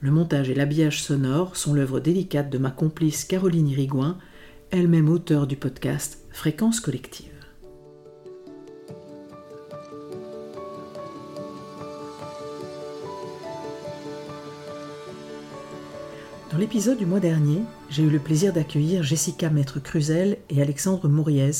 Le 0.00 0.10
montage 0.10 0.50
et 0.50 0.54
l'habillage 0.54 1.02
sonore 1.02 1.56
sont 1.56 1.72
l'œuvre 1.72 2.00
délicate 2.00 2.50
de 2.50 2.58
ma 2.58 2.70
complice 2.70 3.24
Caroline 3.24 3.68
Irigouin, 3.68 4.18
elle-même 4.70 5.08
auteure 5.08 5.46
du 5.46 5.56
podcast 5.56 6.24
Fréquence 6.30 6.80
collective. 6.80 7.32
Dans 16.52 16.58
l'épisode 16.58 16.98
du 16.98 17.06
mois 17.06 17.20
dernier, 17.20 17.62
j'ai 17.90 18.02
eu 18.02 18.10
le 18.10 18.18
plaisir 18.18 18.52
d'accueillir 18.52 19.02
Jessica 19.02 19.50
Maître-Cruzel 19.50 20.38
et 20.50 20.62
Alexandre 20.62 21.08
Mouriez, 21.08 21.50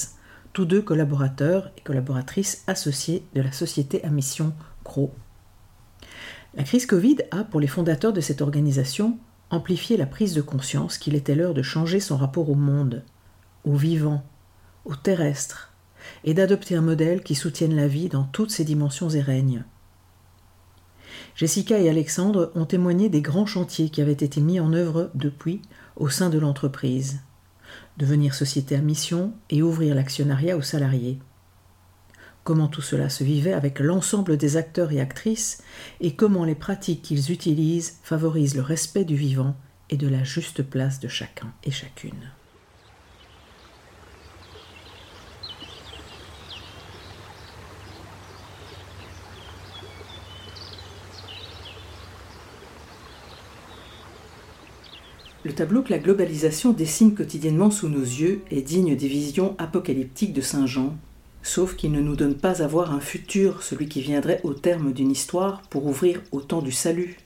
tous 0.52 0.64
deux 0.64 0.80
collaborateurs 0.82 1.70
et 1.76 1.80
collaboratrices 1.80 2.64
associés 2.66 3.22
de 3.34 3.40
la 3.40 3.52
société 3.52 4.04
à 4.04 4.10
mission 4.10 4.52
CRO. 4.84 5.12
La 6.56 6.62
crise 6.64 6.86
Covid 6.86 7.18
a, 7.32 7.44
pour 7.44 7.60
les 7.60 7.66
fondateurs 7.66 8.14
de 8.14 8.22
cette 8.22 8.40
organisation, 8.40 9.18
amplifié 9.50 9.98
la 9.98 10.06
prise 10.06 10.32
de 10.32 10.40
conscience 10.40 10.96
qu'il 10.96 11.14
était 11.14 11.34
l'heure 11.34 11.52
de 11.52 11.62
changer 11.62 12.00
son 12.00 12.16
rapport 12.16 12.48
au 12.48 12.54
monde, 12.54 13.04
au 13.64 13.76
vivant, 13.76 14.24
au 14.86 14.94
terrestre, 14.94 15.74
et 16.24 16.32
d'adopter 16.32 16.74
un 16.74 16.80
modèle 16.80 17.22
qui 17.22 17.34
soutienne 17.34 17.76
la 17.76 17.88
vie 17.88 18.08
dans 18.08 18.24
toutes 18.24 18.50
ses 18.50 18.64
dimensions 18.64 19.10
et 19.10 19.20
règnes. 19.20 19.64
Jessica 21.34 21.78
et 21.78 21.90
Alexandre 21.90 22.50
ont 22.54 22.64
témoigné 22.64 23.10
des 23.10 23.20
grands 23.20 23.44
chantiers 23.44 23.90
qui 23.90 24.00
avaient 24.00 24.12
été 24.12 24.40
mis 24.40 24.58
en 24.58 24.72
œuvre 24.72 25.10
depuis 25.14 25.60
au 25.96 26.08
sein 26.08 26.30
de 26.30 26.38
l'entreprise. 26.38 27.20
Devenir 27.98 28.34
société 28.34 28.76
à 28.76 28.80
mission 28.80 29.34
et 29.50 29.62
ouvrir 29.62 29.94
l'actionnariat 29.94 30.56
aux 30.56 30.62
salariés. 30.62 31.18
Comment 32.46 32.68
tout 32.68 32.80
cela 32.80 33.08
se 33.08 33.24
vivait 33.24 33.54
avec 33.54 33.80
l'ensemble 33.80 34.36
des 34.36 34.56
acteurs 34.56 34.92
et 34.92 35.00
actrices 35.00 35.64
et 36.00 36.14
comment 36.14 36.44
les 36.44 36.54
pratiques 36.54 37.02
qu'ils 37.02 37.32
utilisent 37.32 37.98
favorisent 38.04 38.54
le 38.54 38.62
respect 38.62 39.04
du 39.04 39.16
vivant 39.16 39.56
et 39.90 39.96
de 39.96 40.06
la 40.06 40.22
juste 40.22 40.62
place 40.62 41.00
de 41.00 41.08
chacun 41.08 41.52
et 41.64 41.72
chacune. 41.72 42.30
Le 55.42 55.52
tableau 55.52 55.82
que 55.82 55.90
la 55.90 55.98
globalisation 55.98 56.72
dessine 56.72 57.16
quotidiennement 57.16 57.72
sous 57.72 57.88
nos 57.88 57.98
yeux 57.98 58.42
est 58.52 58.62
digne 58.62 58.94
des 58.94 59.08
visions 59.08 59.56
apocalyptiques 59.58 60.32
de 60.32 60.40
Saint 60.40 60.66
Jean, 60.66 60.96
sauf 61.46 61.76
qu'il 61.76 61.92
ne 61.92 62.00
nous 62.00 62.16
donne 62.16 62.34
pas 62.34 62.60
à 62.60 62.66
voir 62.66 62.92
un 62.92 62.98
futur, 62.98 63.62
celui 63.62 63.88
qui 63.88 64.00
viendrait 64.00 64.40
au 64.42 64.52
terme 64.52 64.92
d'une 64.92 65.12
histoire 65.12 65.62
pour 65.70 65.86
ouvrir 65.86 66.20
au 66.32 66.40
temps 66.40 66.60
du 66.60 66.72
salut, 66.72 67.18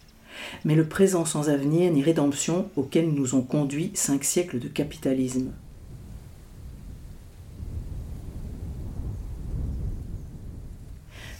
mais 0.65 0.75
le 0.75 0.87
présent 0.87 1.25
sans 1.25 1.49
avenir 1.49 1.91
ni 1.91 2.03
rédemption 2.03 2.69
auquel 2.77 3.11
nous 3.11 3.35
ont 3.35 3.41
conduit 3.41 3.93
cinq 3.95 4.25
siècles 4.25 4.59
de 4.59 4.69
capitalisme. 4.69 5.53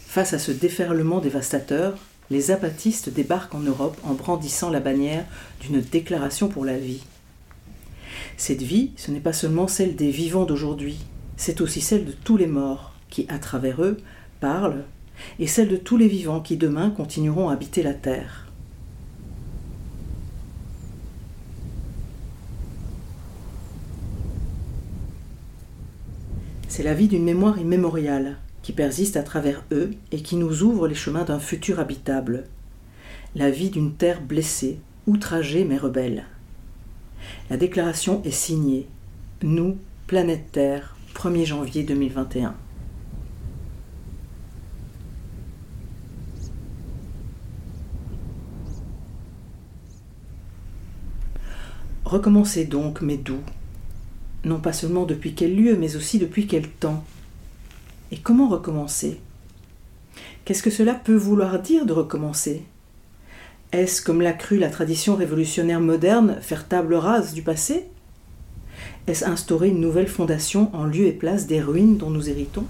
Face 0.07 0.33
à 0.33 0.39
ce 0.39 0.51
déferlement 0.51 1.19
dévastateur, 1.19 1.99
les 2.31 2.49
apatistes 2.49 3.09
débarquent 3.09 3.55
en 3.55 3.59
Europe 3.59 3.97
en 4.03 4.15
brandissant 4.15 4.71
la 4.71 4.79
bannière 4.79 5.25
d'une 5.61 5.81
déclaration 5.81 6.47
pour 6.47 6.65
la 6.65 6.79
vie. 6.79 7.03
Cette 8.37 8.63
vie, 8.63 8.91
ce 8.97 9.11
n'est 9.11 9.19
pas 9.19 9.33
seulement 9.33 9.67
celle 9.67 9.95
des 9.95 10.09
vivants 10.09 10.45
d'aujourd'hui, 10.45 10.97
c'est 11.41 11.59
aussi 11.59 11.81
celle 11.81 12.05
de 12.05 12.11
tous 12.11 12.37
les 12.37 12.45
morts, 12.45 12.93
qui, 13.09 13.25
à 13.27 13.39
travers 13.39 13.81
eux, 13.81 13.97
parlent, 14.39 14.83
et 15.39 15.47
celle 15.47 15.69
de 15.69 15.75
tous 15.75 15.97
les 15.97 16.07
vivants 16.07 16.39
qui 16.39 16.55
demain 16.55 16.91
continueront 16.91 17.49
à 17.49 17.53
habiter 17.53 17.81
la 17.81 17.95
terre. 17.95 18.45
C'est 26.67 26.83
la 26.83 26.93
vie 26.93 27.07
d'une 27.07 27.23
mémoire 27.23 27.57
immémoriale, 27.57 28.37
qui 28.61 28.71
persiste 28.71 29.17
à 29.17 29.23
travers 29.23 29.63
eux 29.71 29.89
et 30.11 30.21
qui 30.21 30.35
nous 30.35 30.61
ouvre 30.61 30.87
les 30.87 30.93
chemins 30.93 31.25
d'un 31.25 31.39
futur 31.39 31.79
habitable. 31.79 32.43
La 33.33 33.49
vie 33.49 33.71
d'une 33.71 33.95
terre 33.95 34.21
blessée, 34.21 34.77
outragée 35.07 35.63
mais 35.63 35.79
rebelle. 35.79 36.25
La 37.49 37.57
déclaration 37.57 38.21
est 38.25 38.29
signée. 38.29 38.85
Nous, 39.41 39.79
planète 40.05 40.51
Terre, 40.51 40.95
1er 41.13 41.45
janvier 41.45 41.83
2021. 41.83 42.55
Recommencez 52.05 52.65
donc, 52.65 53.01
mes 53.01 53.17
doux, 53.17 53.39
non 54.43 54.59
pas 54.59 54.73
seulement 54.73 55.05
depuis 55.05 55.33
quel 55.33 55.55
lieu, 55.55 55.77
mais 55.77 55.95
aussi 55.95 56.19
depuis 56.19 56.45
quel 56.45 56.67
temps, 56.67 57.05
et 58.11 58.17
comment 58.17 58.49
recommencer? 58.49 59.21
Qu'est-ce 60.43 60.63
que 60.63 60.69
cela 60.69 60.93
peut 60.93 61.15
vouloir 61.15 61.59
dire 61.61 61.85
de 61.85 61.93
recommencer? 61.93 62.65
Est-ce, 63.71 64.01
comme 64.01 64.21
l'a 64.21 64.33
cru 64.33 64.57
la 64.57 64.69
tradition 64.69 65.15
révolutionnaire 65.15 65.79
moderne, 65.79 66.37
faire 66.41 66.67
table 66.67 66.95
rase 66.95 67.33
du 67.33 67.43
passé? 67.43 67.85
Instaurer 69.23 69.69
une 69.69 69.81
nouvelle 69.81 70.07
fondation 70.07 70.69
en 70.73 70.85
lieu 70.85 71.05
et 71.05 71.11
place 71.11 71.47
des 71.47 71.61
ruines 71.61 71.97
dont 71.97 72.09
nous 72.09 72.29
héritons? 72.29 72.65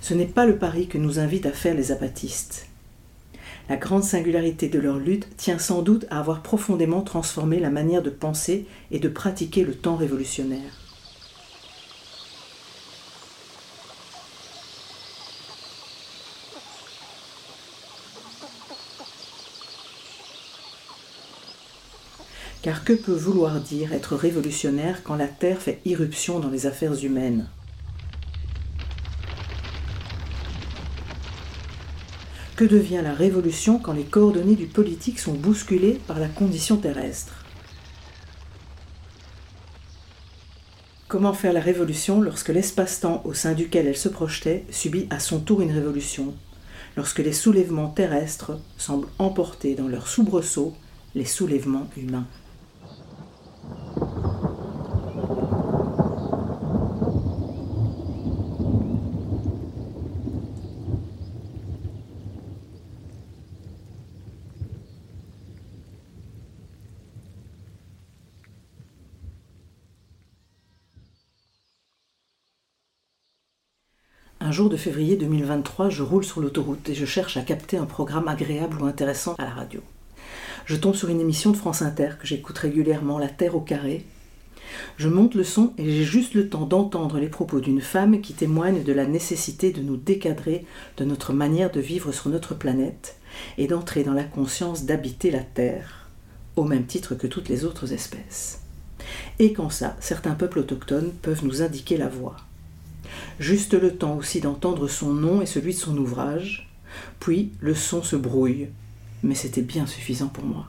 Ce 0.00 0.14
n'est 0.14 0.26
pas 0.26 0.46
le 0.46 0.56
pari 0.56 0.86
que 0.86 0.98
nous 0.98 1.18
invitent 1.18 1.46
à 1.46 1.52
faire 1.52 1.74
les 1.74 1.92
apatistes. 1.92 2.68
La 3.68 3.76
grande 3.76 4.04
singularité 4.04 4.68
de 4.68 4.78
leur 4.78 4.98
lutte 4.98 5.36
tient 5.36 5.58
sans 5.58 5.82
doute 5.82 6.06
à 6.10 6.20
avoir 6.20 6.42
profondément 6.42 7.02
transformé 7.02 7.58
la 7.58 7.70
manière 7.70 8.02
de 8.02 8.10
penser 8.10 8.66
et 8.92 9.00
de 9.00 9.08
pratiquer 9.08 9.64
le 9.64 9.74
temps 9.74 9.96
révolutionnaire. 9.96 10.85
Car 22.66 22.82
que 22.82 22.94
peut 22.94 23.14
vouloir 23.14 23.60
dire 23.60 23.92
être 23.92 24.16
révolutionnaire 24.16 25.04
quand 25.04 25.14
la 25.14 25.28
Terre 25.28 25.62
fait 25.62 25.80
irruption 25.84 26.40
dans 26.40 26.48
les 26.48 26.66
affaires 26.66 27.00
humaines? 27.04 27.48
Que 32.56 32.64
devient 32.64 33.02
la 33.04 33.14
révolution 33.14 33.78
quand 33.78 33.92
les 33.92 34.02
coordonnées 34.02 34.56
du 34.56 34.66
politique 34.66 35.20
sont 35.20 35.34
bousculées 35.34 36.00
par 36.08 36.18
la 36.18 36.26
condition 36.26 36.76
terrestre? 36.76 37.44
Comment 41.06 41.34
faire 41.34 41.52
la 41.52 41.60
révolution 41.60 42.20
lorsque 42.20 42.48
l'espace-temps 42.48 43.22
au 43.24 43.32
sein 43.32 43.52
duquel 43.52 43.86
elle 43.86 43.96
se 43.96 44.08
projetait 44.08 44.64
subit 44.72 45.06
à 45.10 45.20
son 45.20 45.38
tour 45.38 45.60
une 45.60 45.70
révolution? 45.70 46.34
Lorsque 46.96 47.20
les 47.20 47.32
soulèvements 47.32 47.90
terrestres 47.90 48.58
semblent 48.76 49.06
emporter 49.20 49.76
dans 49.76 49.86
leurs 49.86 50.08
soubresauts 50.08 50.74
les 51.14 51.26
soulèvements 51.26 51.88
humains. 51.96 52.26
Jour 74.56 74.70
de 74.70 74.78
février 74.78 75.16
2023, 75.16 75.90
je 75.90 76.02
roule 76.02 76.24
sur 76.24 76.40
l'autoroute 76.40 76.88
et 76.88 76.94
je 76.94 77.04
cherche 77.04 77.36
à 77.36 77.42
capter 77.42 77.76
un 77.76 77.84
programme 77.84 78.26
agréable 78.26 78.80
ou 78.80 78.86
intéressant 78.86 79.34
à 79.36 79.42
la 79.42 79.50
radio. 79.50 79.82
Je 80.64 80.76
tombe 80.76 80.94
sur 80.94 81.10
une 81.10 81.20
émission 81.20 81.50
de 81.50 81.58
France 81.58 81.82
Inter 81.82 82.12
que 82.18 82.26
j'écoute 82.26 82.56
régulièrement, 82.56 83.18
La 83.18 83.28
Terre 83.28 83.54
au 83.54 83.60
carré. 83.60 84.06
Je 84.96 85.10
monte 85.10 85.34
le 85.34 85.44
son 85.44 85.74
et 85.76 85.84
j'ai 85.84 86.04
juste 86.04 86.32
le 86.32 86.48
temps 86.48 86.64
d'entendre 86.64 87.18
les 87.18 87.28
propos 87.28 87.60
d'une 87.60 87.82
femme 87.82 88.22
qui 88.22 88.32
témoigne 88.32 88.82
de 88.82 88.94
la 88.94 89.04
nécessité 89.04 89.72
de 89.72 89.82
nous 89.82 89.98
décadrer 89.98 90.64
de 90.96 91.04
notre 91.04 91.34
manière 91.34 91.70
de 91.70 91.80
vivre 91.80 92.10
sur 92.10 92.30
notre 92.30 92.54
planète 92.54 93.16
et 93.58 93.66
d'entrer 93.66 94.04
dans 94.04 94.14
la 94.14 94.24
conscience 94.24 94.86
d'habiter 94.86 95.30
la 95.30 95.42
Terre, 95.42 96.08
au 96.56 96.64
même 96.64 96.86
titre 96.86 97.14
que 97.14 97.26
toutes 97.26 97.50
les 97.50 97.66
autres 97.66 97.92
espèces. 97.92 98.62
Et 99.38 99.52
qu'en 99.52 99.68
ça, 99.68 99.98
certains 100.00 100.34
peuples 100.34 100.60
autochtones 100.60 101.12
peuvent 101.20 101.44
nous 101.44 101.60
indiquer 101.60 101.98
la 101.98 102.08
voie 102.08 102.38
juste 103.38 103.74
le 103.74 103.96
temps 103.96 104.16
aussi 104.16 104.40
d'entendre 104.40 104.88
son 104.88 105.12
nom 105.12 105.42
et 105.42 105.46
celui 105.46 105.74
de 105.74 105.78
son 105.78 105.96
ouvrage, 105.96 106.68
puis 107.20 107.52
le 107.60 107.74
son 107.74 108.02
se 108.02 108.16
brouille, 108.16 108.68
mais 109.22 109.34
c'était 109.34 109.62
bien 109.62 109.86
suffisant 109.86 110.28
pour 110.28 110.44
moi. 110.44 110.66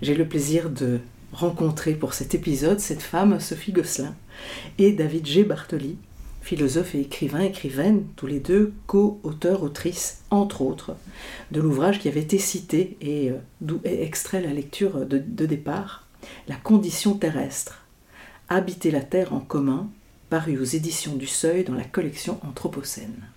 J'ai 0.00 0.14
le 0.14 0.26
plaisir 0.26 0.70
de 0.70 1.00
rencontrer 1.32 1.94
pour 1.94 2.14
cet 2.14 2.34
épisode 2.34 2.80
cette 2.80 3.02
femme, 3.02 3.40
Sophie 3.40 3.72
Gosselin, 3.72 4.14
et 4.78 4.92
David 4.92 5.26
G. 5.26 5.44
Bartoli, 5.44 5.96
philosophe 6.42 6.94
et 6.94 7.00
écrivain, 7.00 7.40
écrivaine, 7.40 8.04
tous 8.16 8.26
les 8.26 8.40
deux 8.40 8.72
co-auteurs, 8.86 9.62
autrices, 9.62 10.22
entre 10.30 10.62
autres, 10.62 10.96
de 11.52 11.60
l'ouvrage 11.60 12.00
qui 12.00 12.08
avait 12.08 12.20
été 12.20 12.38
cité 12.38 12.96
et 13.00 13.30
euh, 13.30 13.36
d'où 13.60 13.80
est 13.84 14.02
extrait 14.02 14.42
la 14.42 14.52
lecture 14.52 15.06
de, 15.06 15.18
de 15.18 15.46
départ, 15.46 16.08
La 16.48 16.56
condition 16.56 17.14
terrestre, 17.14 17.84
habiter 18.48 18.90
la 18.90 19.00
Terre 19.00 19.32
en 19.32 19.40
commun, 19.40 19.88
paru 20.32 20.56
aux 20.58 20.64
éditions 20.64 21.14
du 21.14 21.26
Seuil 21.26 21.62
dans 21.62 21.74
la 21.74 21.84
collection 21.84 22.40
Anthropocène. 22.42 23.28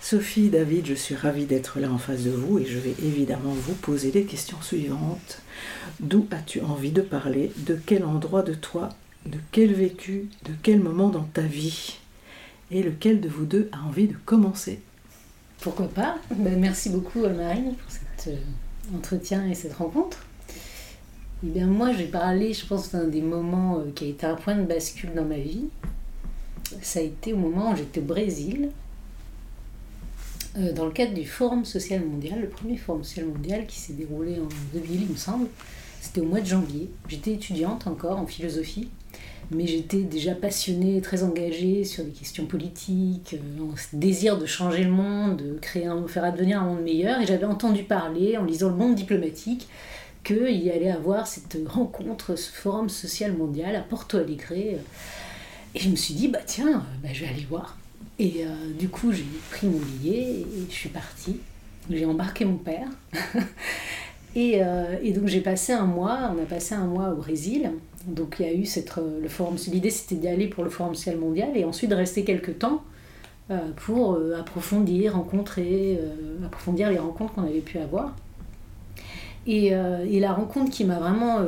Sophie, 0.00 0.50
David, 0.50 0.86
je 0.86 0.94
suis 0.94 1.16
ravie 1.16 1.46
d'être 1.46 1.80
là 1.80 1.90
en 1.90 1.98
face 1.98 2.22
de 2.22 2.30
vous 2.30 2.60
et 2.60 2.64
je 2.64 2.78
vais 2.78 2.94
évidemment 3.02 3.54
vous 3.54 3.74
poser 3.74 4.12
les 4.12 4.24
questions 4.24 4.62
suivantes. 4.62 5.42
D'où 5.98 6.28
as-tu 6.30 6.60
envie 6.60 6.92
de 6.92 7.02
parler? 7.02 7.50
De 7.56 7.74
quel 7.74 8.04
endroit 8.04 8.42
de 8.42 8.54
toi? 8.54 8.90
De 9.26 9.38
quel 9.50 9.74
vécu? 9.74 10.28
De 10.44 10.52
quel 10.62 10.78
moment 10.78 11.08
dans 11.08 11.24
ta 11.24 11.42
vie? 11.42 11.98
Et 12.70 12.82
lequel 12.82 13.20
de 13.20 13.28
vous 13.28 13.44
deux 13.44 13.68
a 13.72 13.86
envie 13.86 14.08
de 14.08 14.16
commencer 14.24 14.80
Pourquoi 15.60 15.88
pas 15.88 16.18
ben, 16.34 16.58
Merci 16.58 16.90
beaucoup 16.90 17.20
Marine 17.20 17.74
pour 17.74 17.90
cet 17.90 18.28
euh, 18.28 18.96
entretien 18.96 19.46
et 19.46 19.54
cette 19.54 19.74
rencontre. 19.74 20.24
Eh 21.44 21.48
bien 21.48 21.66
moi 21.66 21.92
je 21.92 21.98
vais 21.98 22.06
parler, 22.06 22.52
je 22.52 22.66
pense, 22.66 22.92
d'un 22.92 23.04
des 23.04 23.22
moments 23.22 23.78
euh, 23.78 23.90
qui 23.94 24.04
a 24.04 24.08
été 24.08 24.26
un 24.26 24.34
point 24.34 24.56
de 24.56 24.62
bascule 24.62 25.12
dans 25.14 25.24
ma 25.24 25.38
vie. 25.38 25.64
Ça 26.80 27.00
a 27.00 27.02
été 27.02 27.32
au 27.32 27.36
moment 27.36 27.72
où 27.72 27.76
j'étais 27.76 28.00
au 28.00 28.04
Brésil, 28.04 28.70
euh, 30.56 30.72
dans 30.72 30.86
le 30.86 30.92
cadre 30.92 31.14
du 31.14 31.26
Forum 31.26 31.64
social 31.64 32.04
mondial, 32.04 32.40
le 32.40 32.48
premier 32.48 32.76
Forum 32.76 33.02
social 33.02 33.26
mondial 33.26 33.66
qui 33.66 33.78
s'est 33.78 33.92
déroulé 33.92 34.38
en 34.40 34.48
2000 34.72 35.02
il 35.02 35.08
me 35.08 35.16
semble. 35.16 35.48
C'était 36.00 36.20
au 36.20 36.26
mois 36.26 36.40
de 36.40 36.46
janvier. 36.46 36.90
J'étais 37.08 37.32
étudiante 37.32 37.86
encore 37.86 38.18
en 38.18 38.26
philosophie 38.26 38.88
mais 39.50 39.66
j'étais 39.66 40.02
déjà 40.02 40.34
passionnée, 40.34 41.00
très 41.00 41.22
engagée 41.22 41.84
sur 41.84 42.04
des 42.04 42.10
questions 42.10 42.46
politiques, 42.46 43.34
euh, 43.34 43.64
désir 43.92 44.38
de 44.38 44.46
changer 44.46 44.84
le 44.84 44.90
monde, 44.90 45.36
de 45.36 45.58
créer 45.58 45.86
un, 45.86 46.06
faire 46.06 46.24
advenir 46.24 46.62
un 46.62 46.66
monde 46.66 46.82
meilleur, 46.82 47.20
et 47.20 47.26
j'avais 47.26 47.46
entendu 47.46 47.82
parler, 47.82 48.36
en 48.36 48.44
lisant 48.44 48.70
le 48.70 48.76
monde 48.76 48.94
diplomatique, 48.94 49.68
qu'il 50.24 50.62
y 50.62 50.70
allait 50.70 50.90
avoir 50.90 51.26
cette 51.26 51.58
rencontre, 51.66 52.36
ce 52.36 52.50
forum 52.50 52.88
social 52.88 53.36
mondial 53.36 53.76
à 53.76 53.80
Porto 53.80 54.16
Alegre. 54.16 54.52
Et 54.52 54.78
je 55.74 55.88
me 55.88 55.96
suis 55.96 56.14
dit, 56.14 56.28
bah 56.28 56.38
tiens, 56.44 56.82
bah, 57.02 57.10
je 57.12 57.24
vais 57.24 57.30
aller 57.30 57.46
voir. 57.48 57.76
Et 58.18 58.44
euh, 58.44 58.72
du 58.78 58.88
coup, 58.88 59.12
j'ai 59.12 59.26
pris 59.50 59.66
mon 59.66 59.78
billet 59.78 60.40
et 60.40 60.46
je 60.68 60.74
suis 60.74 60.88
partie. 60.88 61.40
J'ai 61.90 62.06
embarqué 62.06 62.44
mon 62.44 62.56
père. 62.56 62.88
euh, 64.36 64.96
et, 65.02 65.12
donc 65.12 65.26
j'ai 65.26 65.40
passé 65.40 65.72
un 65.72 65.84
mois, 65.84 66.32
on 66.34 66.42
a 66.42 66.46
passé 66.46 66.74
un 66.74 66.86
mois 66.86 67.10
au 67.10 67.16
Brésil. 67.16 67.70
Donc 68.06 68.36
il 68.38 68.46
y 68.46 68.48
a 68.48 68.52
eu 68.52 68.66
cette, 68.66 68.96
euh, 68.98 69.20
le 69.20 69.28
forum. 69.28 69.56
L'idée 69.68 69.90
c'était 69.90 70.16
d'y 70.16 70.28
aller 70.28 70.48
pour 70.48 70.64
le 70.64 70.70
forum 70.70 70.94
social 70.94 71.16
mondial 71.16 71.50
et 71.54 71.64
ensuite 71.64 71.90
de 71.90 71.94
rester 71.94 72.24
quelques 72.24 72.58
temps 72.58 72.82
euh, 73.50 73.70
pour 73.76 74.14
euh, 74.14 74.38
approfondir, 74.38 75.14
rencontrer, 75.14 75.98
approfondir 76.44 76.90
les 76.90 76.98
rencontres 76.98 77.34
qu'on 77.34 77.42
avait 77.42 77.60
pu 77.60 77.78
avoir. 77.78 78.14
Et, 79.46 79.70
la 79.70 80.32
rencontre 80.32 80.70
qui 80.70 80.84
m'a 80.84 80.98
vraiment, 80.98 81.40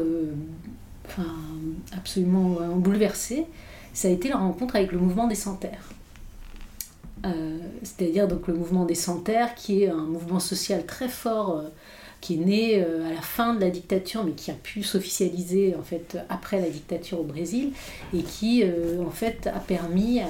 absolument 1.96 2.58
bouleversée, 2.76 3.46
ça 3.94 4.08
a 4.08 4.10
été 4.10 4.28
la 4.28 4.36
rencontre 4.36 4.76
avec 4.76 4.92
le 4.92 4.98
mouvement 4.98 5.26
des 5.26 5.34
Centaires. 5.34 5.88
C'est-à-dire 7.82 8.28
le 8.28 8.54
mouvement 8.54 8.84
des 8.84 8.94
Centaires 8.94 9.54
qui 9.54 9.84
est 9.84 9.88
un 9.88 10.04
mouvement 10.04 10.40
social 10.40 10.84
très 10.84 11.08
fort 11.08 11.62
qui 12.20 12.34
est 12.34 12.44
né 12.44 12.82
euh, 12.82 13.08
à 13.08 13.12
la 13.12 13.20
fin 13.20 13.54
de 13.54 13.60
la 13.60 13.70
dictature, 13.70 14.24
mais 14.24 14.32
qui 14.32 14.50
a 14.50 14.54
pu 14.54 14.82
s'officialiser 14.82 15.74
en 15.78 15.82
fait 15.82 16.18
après 16.28 16.60
la 16.60 16.68
dictature 16.68 17.20
au 17.20 17.24
Brésil, 17.24 17.72
et 18.14 18.22
qui 18.22 18.62
euh, 18.62 19.02
en 19.04 19.10
fait 19.10 19.46
a 19.46 19.60
permis 19.60 20.20
à 20.20 20.28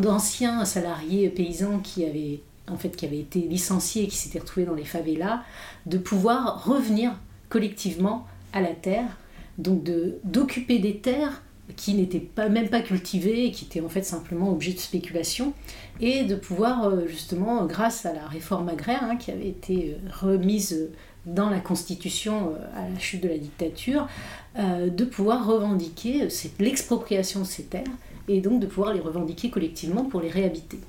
d'anciens 0.00 0.64
salariés 0.64 1.28
paysans 1.28 1.78
qui 1.78 2.04
avaient 2.04 2.40
en 2.68 2.76
fait 2.76 2.90
qui 2.90 3.06
avaient 3.06 3.20
été 3.20 3.40
licenciés 3.40 4.04
et 4.04 4.06
qui 4.08 4.16
s'étaient 4.16 4.40
retrouvés 4.40 4.66
dans 4.66 4.74
les 4.74 4.84
favelas, 4.84 5.42
de 5.86 5.96
pouvoir 5.96 6.64
revenir 6.64 7.12
collectivement 7.48 8.26
à 8.52 8.60
la 8.60 8.74
terre, 8.74 9.16
donc 9.58 9.82
d'occuper 10.24 10.78
des 10.78 10.98
terres 10.98 11.42
qui 11.76 11.94
n'étaient 11.94 12.20
pas, 12.20 12.48
même 12.48 12.68
pas 12.68 12.80
cultivées 12.80 13.50
qui 13.50 13.66
étaient 13.66 13.80
en 13.80 13.88
fait 13.88 14.02
simplement 14.02 14.50
objets 14.50 14.72
de 14.72 14.78
spéculation 14.78 15.52
et 16.00 16.24
de 16.24 16.34
pouvoir 16.34 16.84
euh, 16.84 17.06
justement, 17.06 17.64
grâce 17.66 18.06
à 18.06 18.12
la 18.12 18.26
réforme 18.26 18.68
agraire 18.68 19.02
hein, 19.02 19.16
qui 19.16 19.30
avait 19.30 19.48
été 19.48 19.94
euh, 19.94 20.08
remise 20.20 20.90
dans 21.26 21.50
la 21.50 21.60
Constitution 21.60 22.54
euh, 22.54 22.80
à 22.80 22.88
la 22.88 22.98
chute 22.98 23.22
de 23.22 23.28
la 23.28 23.38
dictature, 23.38 24.08
de 24.56 25.04
pouvoir 25.04 25.46
revendiquer 25.46 26.26
l'expropriation 26.58 27.40
de 27.40 27.44
ces 27.44 27.64
terres 27.64 27.84
et 28.26 28.40
donc 28.40 28.60
de 28.60 28.66
pouvoir 28.66 28.92
les 28.92 28.98
revendiquer 28.98 29.50
collectivement 29.50 30.04
pour 30.04 30.20
les 30.20 30.30
réhabiter. 30.30 30.80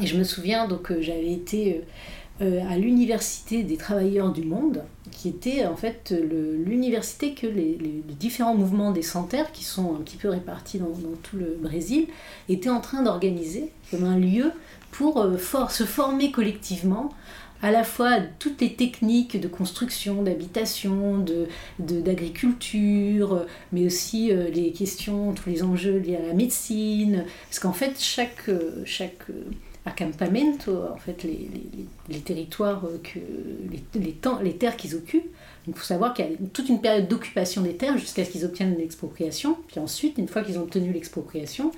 Et 0.00 0.06
je 0.06 0.16
me 0.16 0.22
souviens 0.22 0.68
donc 0.68 0.92
j'avais 1.00 1.32
été 1.32 1.82
à 2.40 2.76
l'Université 2.76 3.62
des 3.62 3.76
travailleurs 3.76 4.32
du 4.32 4.42
monde, 4.42 4.82
qui 5.12 5.28
était 5.28 5.66
en 5.66 5.76
fait 5.76 6.12
l'université 6.66 7.32
que 7.34 7.46
les, 7.46 7.78
différents 8.18 8.56
mouvements 8.56 8.90
des 8.90 9.02
centenaires, 9.02 9.52
qui 9.52 9.64
sont 9.64 9.94
un 9.94 10.00
petit 10.00 10.16
peu 10.16 10.28
répartis 10.28 10.78
dans, 10.78 10.92
tout 11.22 11.36
le 11.36 11.56
Brésil, 11.60 12.08
étaient 12.48 12.70
en 12.70 12.80
train 12.80 13.02
d'organiser 13.02 13.70
comme 13.90 14.04
un 14.04 14.18
lieu 14.18 14.50
pour 14.90 15.20
euh, 15.20 15.38
se 15.68 15.84
former 15.84 16.30
collectivement 16.30 17.10
à 17.62 17.70
la 17.70 17.82
fois 17.82 18.18
toutes 18.38 18.60
les 18.60 18.74
techniques 18.74 19.40
de 19.40 19.48
construction, 19.48 20.22
d'habitation, 20.22 21.24
d'agriculture, 21.78 23.36
de, 23.36 23.46
mais 23.72 23.86
aussi 23.86 24.30
euh, 24.30 24.50
les 24.50 24.70
questions, 24.72 25.32
tous 25.32 25.48
les 25.48 25.62
enjeux 25.62 25.96
liés 25.96 26.16
à 26.16 26.26
la 26.26 26.34
médecine. 26.34 27.24
Parce 27.48 27.60
qu'en 27.60 27.72
fait, 27.72 27.96
euh, 28.48 28.82
chaque 28.84 29.30
accampamento, 29.86 30.84
en 30.92 30.96
fait, 30.96 31.22
les, 31.24 31.50
les, 32.08 32.20
territoires, 32.20 32.82
que, 33.02 33.18
les, 33.70 34.16
les 34.42 34.56
terres 34.56 34.76
qu'ils 34.76 34.94
occupent. 34.94 35.30
il 35.68 35.74
faut 35.74 35.84
savoir 35.84 36.14
qu'il 36.14 36.24
y 36.24 36.28
a 36.32 36.36
toute 36.52 36.68
une 36.68 36.80
période 36.80 37.06
d'occupation 37.06 37.60
des 37.62 37.76
terres 37.76 37.98
jusqu'à 37.98 38.24
ce 38.24 38.30
qu'ils 38.30 38.44
obtiennent 38.44 38.76
l'expropriation. 38.78 39.58
Puis 39.68 39.80
ensuite, 39.80 40.16
une 40.16 40.28
fois 40.28 40.42
qu'ils 40.42 40.58
ont 40.58 40.62
obtenu 40.62 40.92
l'expropriation, 40.92 41.70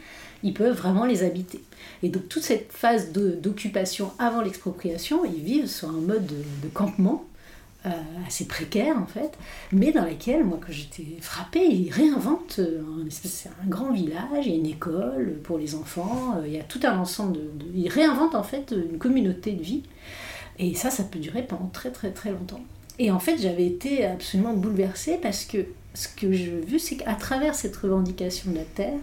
ils 0.43 0.55
peuvent 0.55 0.77
vraiment 0.77 1.05
les 1.05 1.25
habiter. 1.25 1.61
Et 2.03 2.09
donc 2.09 2.29
toute 2.29 2.43
cette 2.43 2.73
phase 2.73 3.13
d'occupation 3.13 4.13
avant 4.19 4.43
l'expropriation, 4.43 5.25
ils 5.25 5.43
vivent 5.43 5.67
sur 5.67 5.89
un 5.89 6.01
mode 6.01 6.27
de, 6.27 6.69
campement 6.73 7.25
euh, 7.87 7.91
assez 8.27 8.47
précaire 8.47 8.97
en 8.99 9.07
fait, 9.07 9.39
mais 9.73 9.93
dans 9.93 10.05
laquelle, 10.05 10.45
moi, 10.45 10.59
quand 10.61 10.73
j'étais 10.73 11.07
frappée, 11.21 11.67
ils 11.67 11.91
réinventent 11.91 12.61
un, 12.61 13.05
c'est 13.11 13.49
un 13.49 13.69
grand 13.69 13.93
village, 13.93 14.45
il 14.47 14.51
y 14.51 14.55
a 14.55 14.57
une 14.57 14.67
école 14.67 15.39
pour 15.43 15.59
les 15.59 15.75
enfants, 15.75 16.41
il 16.45 16.53
y 16.53 16.61
a 16.61 16.65
tout 16.65 16.81
un 16.85 16.99
ensemble 16.99 17.35
de, 17.35 17.65
de, 17.65 17.67
Ils 17.75 17.89
réinventent 17.89 18.35
en 18.35 18.43
fait 18.43 18.73
une 18.73 18.99
communauté 18.99 19.53
de 19.53 19.63
vie, 19.63 19.83
et 20.59 20.75
ça, 20.75 20.91
ça 20.91 21.05
peut 21.05 21.19
durer 21.19 21.43
pendant 21.43 21.69
très 21.69 21.91
très 21.91 22.11
très 22.11 22.31
longtemps. 22.31 22.61
Et 22.99 23.11
en 23.11 23.19
fait, 23.19 23.39
j'avais 23.39 23.67
été 23.67 24.07
absolument 24.07 24.55
bouleversée 24.55 25.19
parce 25.21 25.45
que 25.45 25.67
ce 25.95 26.09
que 26.09 26.33
je 26.33 26.51
vu, 26.51 26.79
c'est 26.79 26.97
qu'à 26.97 27.15
travers 27.15 27.55
cette 27.55 27.77
revendication 27.77 28.51
de 28.51 28.57
la 28.57 28.65
terre, 28.65 28.99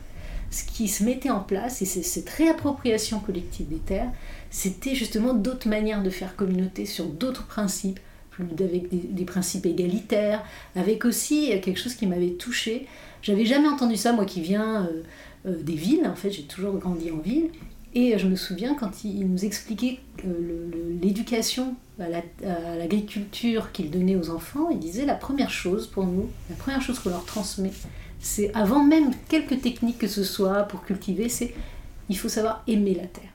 ce 0.52 0.63
qui 0.63 0.88
se 0.88 1.04
mettait 1.04 1.32
en 1.32 1.40
place, 1.40 1.82
et 1.82 1.86
cette 1.86 2.30
réappropriation 2.30 3.20
collective 3.20 3.68
des 3.68 3.80
terres, 3.80 4.12
c'était 4.52 4.94
justement 4.94 5.34
d'autres 5.34 5.68
manières 5.68 6.04
de 6.04 6.12
faire 6.12 6.36
communauté 6.36 6.86
sur 6.86 7.06
d'autres 7.06 7.48
principes, 7.48 8.00
avec 8.40 9.13
des, 9.13 9.25
principes 9.25 9.66
égalitaires, 9.66 10.44
avec 10.75 11.06
aussi 11.06 11.50
quelque 11.62 11.80
chose 11.80 11.96
qui 11.96 12.08
m'avait 12.08 12.32
touchée. 12.32 12.88
J'avais 13.22 13.46
jamais 13.46 13.68
entendu 13.68 13.96
ça, 13.96 14.13
moi 14.13 14.25
qui 14.25 14.42
viens 14.42 14.86
euh, 14.86 15.04
euh, 15.48 15.62
des 15.62 15.75
villes, 15.75 16.06
en 16.06 16.16
fait, 16.16 16.32
j'ai 16.32 16.44
toujours 16.44 16.78
grandi 16.78 17.12
en 17.12 17.18
ville, 17.18 17.50
et 17.96 18.18
je 18.18 18.28
me 18.28 18.36
souviens 18.36 18.75
quand 18.75 19.04
il 19.04 19.28
nous 19.30 19.46
expliquait 19.46 20.00
l'éducation 21.02 21.75
à 22.00 22.78
l'agriculture 22.78 23.72
qu'il 23.72 23.92
donnait 23.92 24.16
aux 24.16 24.32
enfants, 24.32 24.70
il 24.72 24.80
disait 24.80 25.06
la 25.06 25.13
première 25.13 25.52
chose 25.52 25.86
pour 25.86 26.06
nous, 26.06 26.28
la 26.50 26.56
première 26.56 26.82
chose 26.82 26.98
qu'on 26.98 27.10
leur 27.10 27.25
transmet, 27.25 27.72
c'est 28.20 28.52
avant 28.56 28.84
même 28.84 29.12
quelques 29.30 29.62
techniques 29.62 30.00
que 30.00 30.08
ce 30.08 30.24
soit 30.24 30.63
pour 30.63 30.84
cultiver, 30.84 31.30
c'est 31.30 31.54
il 32.10 32.18
faut 32.18 32.30
savoir 32.30 32.63
aimer 32.68 32.96
la 32.96 33.06
terre. 33.06 33.33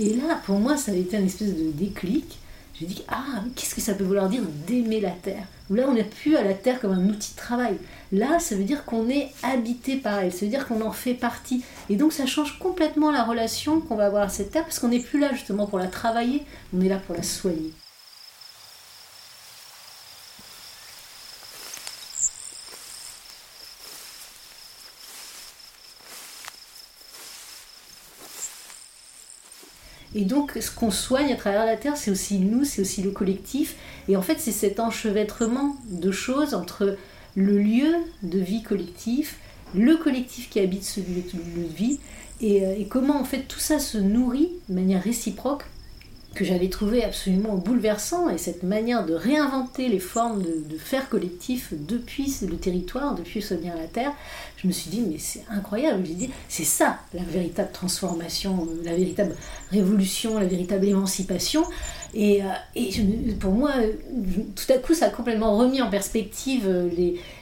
Et 0.00 0.14
là, 0.14 0.40
pour 0.46 0.58
moi, 0.58 0.78
ça 0.78 0.92
a 0.92 0.94
été 0.94 1.18
un 1.18 1.24
espèce 1.26 1.54
de 1.54 1.70
déclic. 1.72 2.38
J'ai 2.72 2.86
dit, 2.86 3.02
ah, 3.08 3.44
qu'est-ce 3.54 3.74
que 3.74 3.82
ça 3.82 3.92
peut 3.92 4.04
vouloir 4.04 4.30
dire 4.30 4.40
d'aimer 4.66 4.98
la 4.98 5.10
terre? 5.10 5.46
Là, 5.68 5.84
on 5.86 5.92
n'est 5.92 6.04
plus 6.04 6.36
à 6.36 6.42
la 6.42 6.54
terre 6.54 6.80
comme 6.80 6.92
un 6.92 7.06
outil 7.10 7.32
de 7.32 7.36
travail. 7.36 7.76
Là, 8.10 8.38
ça 8.38 8.54
veut 8.54 8.64
dire 8.64 8.86
qu'on 8.86 9.10
est 9.10 9.30
habité 9.42 9.96
par 9.96 10.20
elle, 10.20 10.32
ça 10.32 10.46
veut 10.46 10.50
dire 10.50 10.66
qu'on 10.66 10.80
en 10.80 10.92
fait 10.92 11.12
partie. 11.12 11.62
Et 11.90 11.96
donc, 11.96 12.14
ça 12.14 12.24
change 12.24 12.58
complètement 12.58 13.10
la 13.10 13.24
relation 13.24 13.82
qu'on 13.82 13.96
va 13.96 14.06
avoir 14.06 14.22
à 14.22 14.28
cette 14.30 14.52
terre, 14.52 14.64
parce 14.64 14.78
qu'on 14.78 14.88
n'est 14.88 15.02
plus 15.02 15.20
là 15.20 15.34
justement 15.34 15.66
pour 15.66 15.78
la 15.78 15.88
travailler, 15.88 16.44
on 16.74 16.80
est 16.80 16.88
là 16.88 16.96
pour 16.96 17.14
la 17.14 17.22
soigner. 17.22 17.74
Et 30.14 30.24
donc, 30.24 30.58
ce 30.60 30.70
qu'on 30.70 30.90
soigne 30.90 31.32
à 31.32 31.36
travers 31.36 31.64
la 31.64 31.76
Terre, 31.76 31.96
c'est 31.96 32.10
aussi 32.10 32.38
nous, 32.38 32.64
c'est 32.64 32.82
aussi 32.82 33.02
le 33.02 33.10
collectif. 33.10 33.76
Et 34.08 34.16
en 34.16 34.22
fait, 34.22 34.38
c'est 34.38 34.52
cet 34.52 34.80
enchevêtrement 34.80 35.76
de 35.88 36.10
choses 36.10 36.54
entre 36.54 36.96
le 37.36 37.58
lieu 37.58 37.94
de 38.22 38.38
vie 38.38 38.62
collectif, 38.62 39.38
le 39.74 39.96
collectif 39.96 40.50
qui 40.50 40.58
habite 40.58 40.84
ce 40.84 41.00
lieu 41.00 41.22
de 41.32 41.74
vie, 41.76 42.00
et, 42.40 42.64
euh, 42.64 42.74
et 42.76 42.86
comment 42.86 43.20
en 43.20 43.24
fait 43.24 43.42
tout 43.42 43.60
ça 43.60 43.78
se 43.78 43.98
nourrit 43.98 44.48
de 44.68 44.74
manière 44.74 45.02
réciproque 45.02 45.64
que 46.34 46.44
j'avais 46.44 46.68
trouvé 46.68 47.04
absolument 47.04 47.56
bouleversant 47.56 48.28
et 48.28 48.38
cette 48.38 48.62
manière 48.62 49.04
de 49.04 49.14
réinventer 49.14 49.88
les 49.88 49.98
formes 49.98 50.42
de, 50.42 50.78
faire 50.78 51.08
collectif 51.08 51.72
depuis 51.72 52.34
le 52.48 52.56
territoire, 52.56 53.14
depuis 53.14 53.42
Soigner 53.42 53.70
la 53.76 53.86
Terre, 53.86 54.12
je 54.56 54.66
me 54.66 54.72
suis 54.72 54.90
dit 54.90 55.00
mais 55.00 55.18
c'est 55.18 55.44
incroyable, 55.50 56.04
j'ai 56.06 56.14
dit 56.14 56.30
c'est 56.48 56.64
ça 56.64 56.98
la 57.14 57.22
véritable 57.22 57.70
transformation, 57.72 58.66
euh, 58.70 58.84
la 58.84 58.94
véritable 58.94 59.34
révolution, 59.70 60.38
la 60.38 60.46
véritable 60.46 60.86
émancipation. 60.86 61.64
Et, 62.14 62.42
euh, 62.42 62.46
pour 63.38 63.52
moi 63.52 63.72
tout 64.56 64.72
à 64.72 64.78
coup 64.78 64.94
ça 64.94 65.06
a 65.06 65.10
complètement 65.10 65.56
remis 65.56 65.82
en 65.82 65.90
perspective 65.90 66.64
euh, 66.66 66.88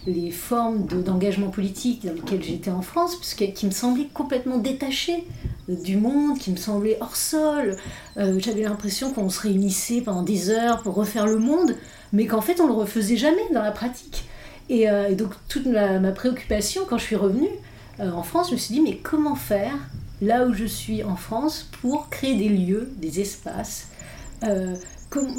les, 0.06 0.30
formes 0.30 0.86
d'engagement 0.86 1.48
politique 1.48 2.06
dans 2.06 2.14
lesquelles 2.14 2.42
j'étais 2.42 2.70
en 2.70 2.82
France, 2.82 3.16
parce 3.16 3.34
qui 3.34 3.66
me 3.66 3.70
semblaient 3.70 4.08
complètement 4.12 4.58
détachées 4.58 5.24
du 5.68 5.96
monde 5.96 6.38
qui 6.38 6.50
me 6.50 6.56
semblait 6.56 6.96
hors 7.00 7.16
sol. 7.16 7.76
Euh, 8.16 8.38
j'avais 8.38 8.62
l'impression 8.62 9.12
qu'on 9.12 9.28
se 9.28 9.40
réunissait 9.40 10.00
pendant 10.00 10.22
des 10.22 10.50
heures 10.50 10.82
pour 10.82 10.94
refaire 10.94 11.26
le 11.26 11.38
monde, 11.38 11.74
mais 12.12 12.26
qu'en 12.26 12.40
fait 12.40 12.60
on 12.60 12.66
le 12.66 12.72
refaisait 12.72 13.16
jamais 13.16 13.42
dans 13.52 13.62
la 13.62 13.72
pratique. 13.72 14.24
Et, 14.68 14.88
euh, 14.88 15.14
donc 15.14 15.32
toute 15.48 15.66
ma, 15.66 16.12
préoccupation 16.12 16.82
quand 16.88 16.98
je 16.98 17.04
suis 17.04 17.16
revenue 17.16 17.50
euh, 18.00 18.10
en 18.10 18.22
France, 18.22 18.48
je 18.48 18.54
me 18.54 18.58
suis 18.58 18.74
dit 18.74 18.80
mais 18.80 18.96
comment 18.96 19.34
faire 19.34 19.76
là 20.20 20.46
où 20.46 20.52
je 20.52 20.64
suis 20.64 21.04
en 21.04 21.16
France 21.16 21.68
pour 21.80 22.08
créer 22.10 22.34
des 22.34 22.48
lieux, 22.48 22.90
des 22.96 23.20
espaces, 23.20 23.88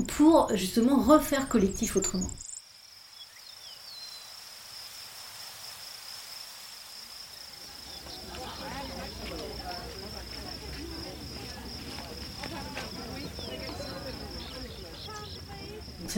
pour 0.07 0.49
justement 0.55 0.97
refaire 0.97 1.49
collectif 1.49 1.97
autrement? 1.97 2.27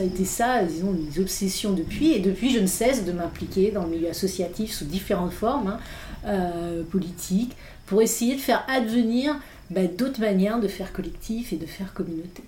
Ça 0.02 0.08
a 0.08 0.10
été 0.10 0.24
ça, 0.24 0.64
disons, 0.64 0.92
mes 0.92 1.20
obsessions 1.20 1.72
depuis. 1.72 2.12
Et 2.12 2.18
depuis, 2.18 2.52
je 2.52 2.58
ne 2.58 2.66
cesse 2.66 3.04
de 3.04 3.12
m'impliquer 3.12 3.70
dans 3.70 3.84
le 3.84 3.90
milieu 3.90 4.10
associatif 4.10 4.72
sous 4.72 4.84
différentes 4.84 5.32
formes 5.32 5.68
hein, 5.68 5.78
euh, 6.26 6.82
politiques 6.82 7.52
pour 7.86 8.02
essayer 8.02 8.34
de 8.34 8.40
faire 8.40 8.64
advenir 8.68 9.38
bah, 9.70 9.86
d'autres 9.86 10.20
manières 10.20 10.58
de 10.58 10.66
faire 10.66 10.92
collectif 10.92 11.52
et 11.52 11.56
de 11.56 11.66
faire 11.66 11.94
communauté. 11.94 12.42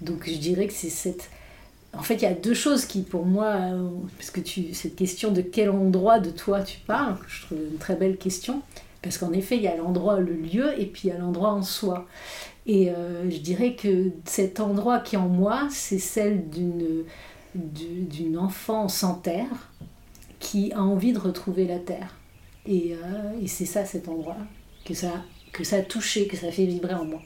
Donc 0.00 0.28
je 0.28 0.36
dirais 0.36 0.68
que 0.68 0.72
c'est 0.72 0.90
cette... 0.90 1.28
En 1.92 2.02
fait, 2.02 2.14
il 2.16 2.22
y 2.22 2.26
a 2.26 2.34
deux 2.34 2.54
choses 2.54 2.84
qui, 2.84 3.02
pour 3.02 3.26
moi, 3.26 3.46
euh, 3.46 3.88
parce 4.16 4.30
que 4.30 4.40
tu, 4.40 4.72
cette 4.74 4.94
question 4.94 5.32
de 5.32 5.40
quel 5.40 5.70
endroit 5.70 6.20
de 6.20 6.30
toi 6.30 6.60
tu 6.60 6.78
parles, 6.78 7.16
je 7.26 7.46
trouve 7.46 7.58
une 7.72 7.78
très 7.78 7.96
belle 7.96 8.16
question, 8.16 8.62
parce 9.02 9.18
qu'en 9.18 9.32
effet, 9.32 9.56
il 9.56 9.62
y 9.62 9.68
a 9.68 9.76
l'endroit, 9.76 10.20
le 10.20 10.34
lieu, 10.34 10.78
et 10.78 10.86
puis 10.86 11.08
il 11.08 11.08
y 11.08 11.12
a 11.12 11.18
l'endroit 11.18 11.52
en 11.52 11.62
soi. 11.62 12.06
Et 12.66 12.90
euh, 12.90 13.30
je 13.30 13.38
dirais 13.38 13.76
que 13.76 14.10
cet 14.24 14.58
endroit 14.58 14.98
qui 14.98 15.14
est 15.14 15.18
en 15.18 15.28
moi, 15.28 15.68
c'est 15.70 16.00
celle 16.00 16.50
d'une, 16.50 17.04
d'une 17.54 18.36
enfant 18.36 18.88
sans 18.88 19.14
terre 19.14 19.70
qui 20.40 20.72
a 20.72 20.82
envie 20.82 21.12
de 21.12 21.18
retrouver 21.18 21.66
la 21.66 21.78
terre. 21.78 22.16
Et, 22.66 22.94
euh, 22.94 23.40
et 23.40 23.46
c'est 23.46 23.66
ça 23.66 23.84
cet 23.84 24.08
endroit 24.08 24.36
que 24.84 24.94
ça, 24.94 25.22
que 25.52 25.62
ça 25.62 25.76
a 25.76 25.82
touché, 25.82 26.26
que 26.26 26.36
ça 26.36 26.50
fait 26.50 26.66
vibrer 26.66 26.94
en 26.94 27.04
moi. 27.04 27.22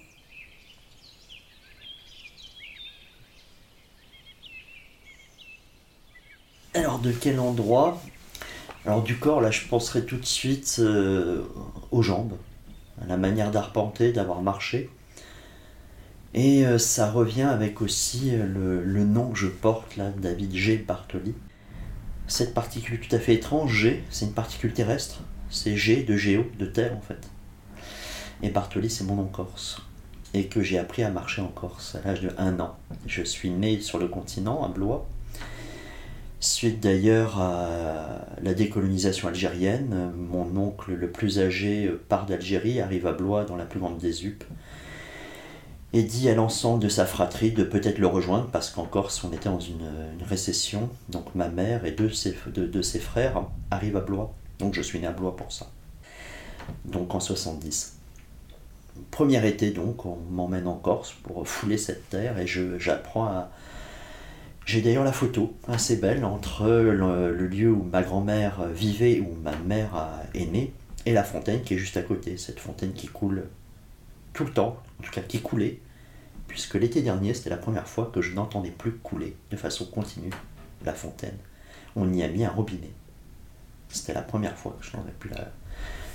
Alors 6.75 6.99
de 6.99 7.13
quel 7.13 7.41
endroit? 7.41 8.01
Alors 8.85 9.03
du 9.03 9.19
corps, 9.19 9.41
là 9.41 9.51
je 9.51 9.67
penserais 9.67 10.05
tout 10.05 10.17
de 10.19 10.27
suite 10.27 10.77
euh, 10.81 11.43
aux 11.91 12.03
jambes, 12.03 12.37
à 13.03 13.07
la 13.07 13.17
manière 13.17 13.51
d'arpenter, 13.51 14.13
d'avoir 14.13 14.43
marché. 14.43 14.91
Et 16.33 16.65
euh, 16.65 16.79
ça 16.79 17.11
revient 17.11 17.43
avec 17.43 17.83
aussi 17.83 18.31
euh, 18.35 18.83
le, 18.85 19.05
nom 19.05 19.31
que 19.31 19.39
je 19.39 19.49
porte 19.49 19.97
là, 19.97 20.11
David 20.11 20.55
G. 20.55 20.77
Bartoli. 20.79 21.35
Cette 22.29 22.55
particule 22.55 23.01
tout 23.01 23.15
à 23.15 23.19
fait 23.19 23.35
étrange, 23.35 23.73
G, 23.73 24.05
c'est 24.11 24.27
une 24.27 24.33
particule 24.33 24.73
terrestre. 24.73 25.23
C'est 25.51 25.77
G 25.77 26.05
de 26.05 26.17
géo, 26.17 26.45
de 26.59 26.67
terre 26.67 26.97
en 26.97 27.01
fait. 27.01 27.29
Et 28.43 28.51
Bartoli, 28.51 28.89
c'est 28.89 29.05
mon 29.05 29.17
nom 29.17 29.25
corse. 29.25 29.83
Et 30.33 30.47
que 30.47 30.63
j'ai 30.63 30.79
appris 30.79 31.03
à 31.03 31.11
marcher 31.11 31.43
en 31.43 31.49
Corse 31.49 31.97
à 31.97 32.07
l'âge 32.07 32.21
de 32.21 32.31
1 32.39 32.61
an. 32.61 32.77
Je 33.05 33.23
suis 33.23 33.51
né 33.51 33.81
sur 33.81 33.99
le 33.99 34.07
continent, 34.07 34.63
à 34.63 34.69
Blois. 34.69 35.09
Suite 36.39 36.79
d'ailleurs 36.79 37.41
à 37.41 38.21
la 38.41 38.55
décolonisation 38.55 39.27
algérienne, 39.27 40.13
mon 40.17 40.57
oncle 40.57 40.93
le 40.95 41.11
plus 41.11 41.41
âgé 41.41 41.93
part 42.09 42.27
d'Algérie, 42.27 42.81
arrive 42.81 43.09
à 43.09 43.13
Blois 43.13 43.45
dans 43.45 43.57
la 43.57 43.65
plus 43.65 43.81
grande 43.81 43.99
des 43.99 44.25
et 45.93 46.03
dit 46.03 46.29
à 46.29 46.35
l'ensemble 46.35 46.83
de 46.83 46.89
sa 46.89 47.05
fratrie 47.05 47.51
de 47.51 47.65
peut-être 47.65 47.99
le 47.99 48.07
rejoindre 48.07 48.47
parce 48.47 48.71
qu'en 48.71 48.85
Corse 48.85 49.25
on 49.25 49.33
était 49.33 49.49
dans 49.49 49.61
une, 49.61 49.89
récession. 50.29 50.89
Donc 51.09 51.35
ma 51.35 51.49
mère 51.49 51.85
et 51.85 51.91
deux 51.91 52.11
de, 52.47 52.83
ses 52.83 53.01
frères 53.01 53.43
arrivent 53.71 53.97
à 53.97 54.01
Blois. 54.01 54.33
Donc 54.59 54.75
je 54.75 54.83
suis 54.83 55.01
né 55.01 55.07
à 55.07 55.13
Blois 55.13 55.37
pour 55.37 55.51
ça. 55.51 55.67
Donc 56.85 57.15
en 57.15 57.21
70. 57.21 57.97
Premier 59.11 59.45
été 59.47 59.71
donc, 59.71 60.05
on 60.05 60.17
m'emmène 60.31 60.67
en 60.67 60.77
Corse 60.77 61.15
pour 61.23 61.47
fouler 61.49 61.79
cette 61.79 62.09
terre 62.11 62.39
et 62.39 62.47
j'apprends 62.47 63.25
à... 63.25 63.51
J'ai 64.67 64.83
d'ailleurs 64.83 65.05
la 65.05 65.13
photo 65.13 65.55
assez 65.67 65.97
belle 65.97 66.25
entre 66.25 66.69
le, 66.69 67.47
lieu 67.47 67.73
où 67.73 67.83
ma 67.83 68.03
grand-mère 68.03 68.67
vivait, 68.69 69.19
où 69.19 69.35
ma 69.43 69.57
mère 69.57 70.11
est 70.35 70.45
née, 70.45 70.73
et 71.07 71.13
la 71.13 71.25
fontaine 71.25 71.63
qui 71.63 71.75
est 71.75 71.79
juste 71.79 71.97
à 71.97 72.03
côté. 72.03 72.37
Cette 72.37 72.61
fontaine 72.61 72.93
qui 72.93 73.09
coule 73.09 73.45
tout 74.33 74.45
le 74.45 74.53
temps, 74.53 74.81
en 75.00 75.02
tout 75.02 75.11
cas 75.11 75.23
qui 75.23 75.40
coulait, 75.40 75.80
puisque 76.47 76.75
l'été 76.75 77.00
dernier, 77.00 77.33
c'était 77.33 77.49
la 77.49 77.57
première 77.57 77.88
fois 77.88 78.11
que 78.12 78.21
je 78.21 78.35
n'entendais 78.35 78.71
plus 78.71 78.92
couler 78.92 79.35
de 79.50 79.57
façon 79.57 79.87
continue 79.87 80.30
la 80.85 80.92
fontaine. 80.92 81.38
On 81.97 82.12
y 82.12 82.23
a 82.23 82.28
mis 82.28 82.45
un 82.45 82.50
robinet. 82.50 82.92
C'était 83.88 84.12
la 84.12 84.21
première 84.21 84.57
fois 84.59 84.76
que 84.78 84.87
je 84.87 84.95
n'aurais 84.95 85.12
pu 85.19 85.28
la 85.30 85.50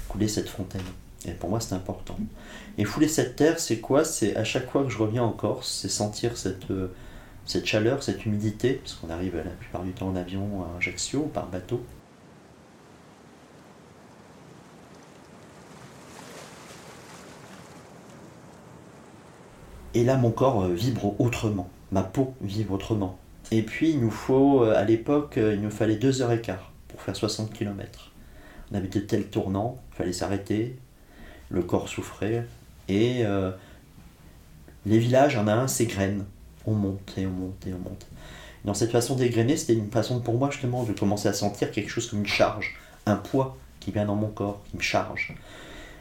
couler 0.08 0.28
cette 0.28 0.50
fontaine. 0.50 0.84
Et 1.28 1.32
pour 1.32 1.50
moi, 1.50 1.60
c'est 1.60 1.74
important. 1.74 2.16
Et 2.78 2.86
fouler 2.86 3.08
cette 3.08 3.36
terre, 3.36 3.60
c'est 3.60 3.80
quoi? 3.80 4.06
C'est 4.06 4.36
à 4.36 4.44
chaque 4.44 4.70
fois 4.70 4.84
que 4.84 4.90
je 4.90 5.00
reviens 5.00 5.24
en 5.24 5.32
Corse, 5.32 5.80
c'est 5.82 5.90
sentir 5.90 6.38
cette, 6.38 6.70
euh, 6.70 6.94
cette 7.48 7.66
chaleur, 7.66 8.04
cette 8.04 8.28
humidité, 8.28 8.74
parce 8.76 8.94
qu'on 8.94 9.10
arrive 9.10 9.36
la 9.36 9.44
plupart 9.50 9.84
du 9.84 9.94
temps 9.94 10.10
en 10.10 10.16
avion 10.16 10.64
à 10.64 10.78
Ajaccio 10.78 11.22
ou 11.22 11.28
par 11.28 11.48
bateau. 11.48 11.84
Et 19.96 20.04
là, 20.04 20.18
mon 20.18 20.30
corps 20.30 20.64
euh, 20.64 20.74
vibre 20.74 21.20
autrement, 21.20 21.70
ma 21.92 22.04
peau 22.04 22.34
vibre 22.42 22.74
autrement. 22.74 23.18
Et 23.52 23.64
puis, 23.64 23.92
il 23.92 24.02
nous 24.02 24.12
faut, 24.12 24.64
euh, 24.64 24.76
à 24.76 24.84
l'époque, 24.84 25.36
il 25.38 25.62
nous 25.62 25.72
fallait 25.72 25.96
deux 25.96 26.22
heures 26.22 26.34
et 26.34 26.42
quart 26.42 26.72
pour 26.90 27.02
faire 27.02 27.16
60 27.16 27.54
km. 27.54 28.12
On 28.72 28.76
avait 28.76 28.90
de 28.90 29.00
tels 29.00 29.28
tournants, 29.28 29.78
il 29.94 29.96
fallait 29.96 30.14
s'arrêter, 30.14 30.78
le 31.50 31.64
corps 31.64 31.88
souffrait. 31.88 32.46
Et 32.90 33.22
euh, 33.26 33.52
les 34.86 35.00
villages, 35.00 35.38
en 35.38 35.48
a 35.48 35.54
un, 35.54 35.68
c'est. 35.68 35.88
On 36.68 36.74
monte 36.74 37.14
et 37.18 37.26
on 37.26 37.32
monte 37.32 37.68
et 37.68 37.74
on 37.74 37.90
monte. 37.90 38.08
Dans 38.66 38.74
cette 38.74 38.92
façon 38.92 39.16
dégrainer, 39.16 39.56
c'était 39.56 39.76
une 39.76 39.92
façon 39.92 40.20
pour 40.20 40.34
moi 40.38 40.50
justement 40.50 40.84
de 40.84 40.92
commencer 40.92 41.28
à 41.28 41.34
sentir 41.34 41.72
quelque 41.72 41.90
chose 41.90 42.10
comme 42.10 42.20
une 42.20 42.26
charge, 42.26 42.76
un 43.06 43.16
poids 43.16 43.56
qui 43.80 43.92
vient 43.92 44.06
dans 44.06 44.16
mon 44.16 44.30
corps, 44.30 44.64
qui 44.70 44.78
me 44.78 44.82
charge. 44.82 45.36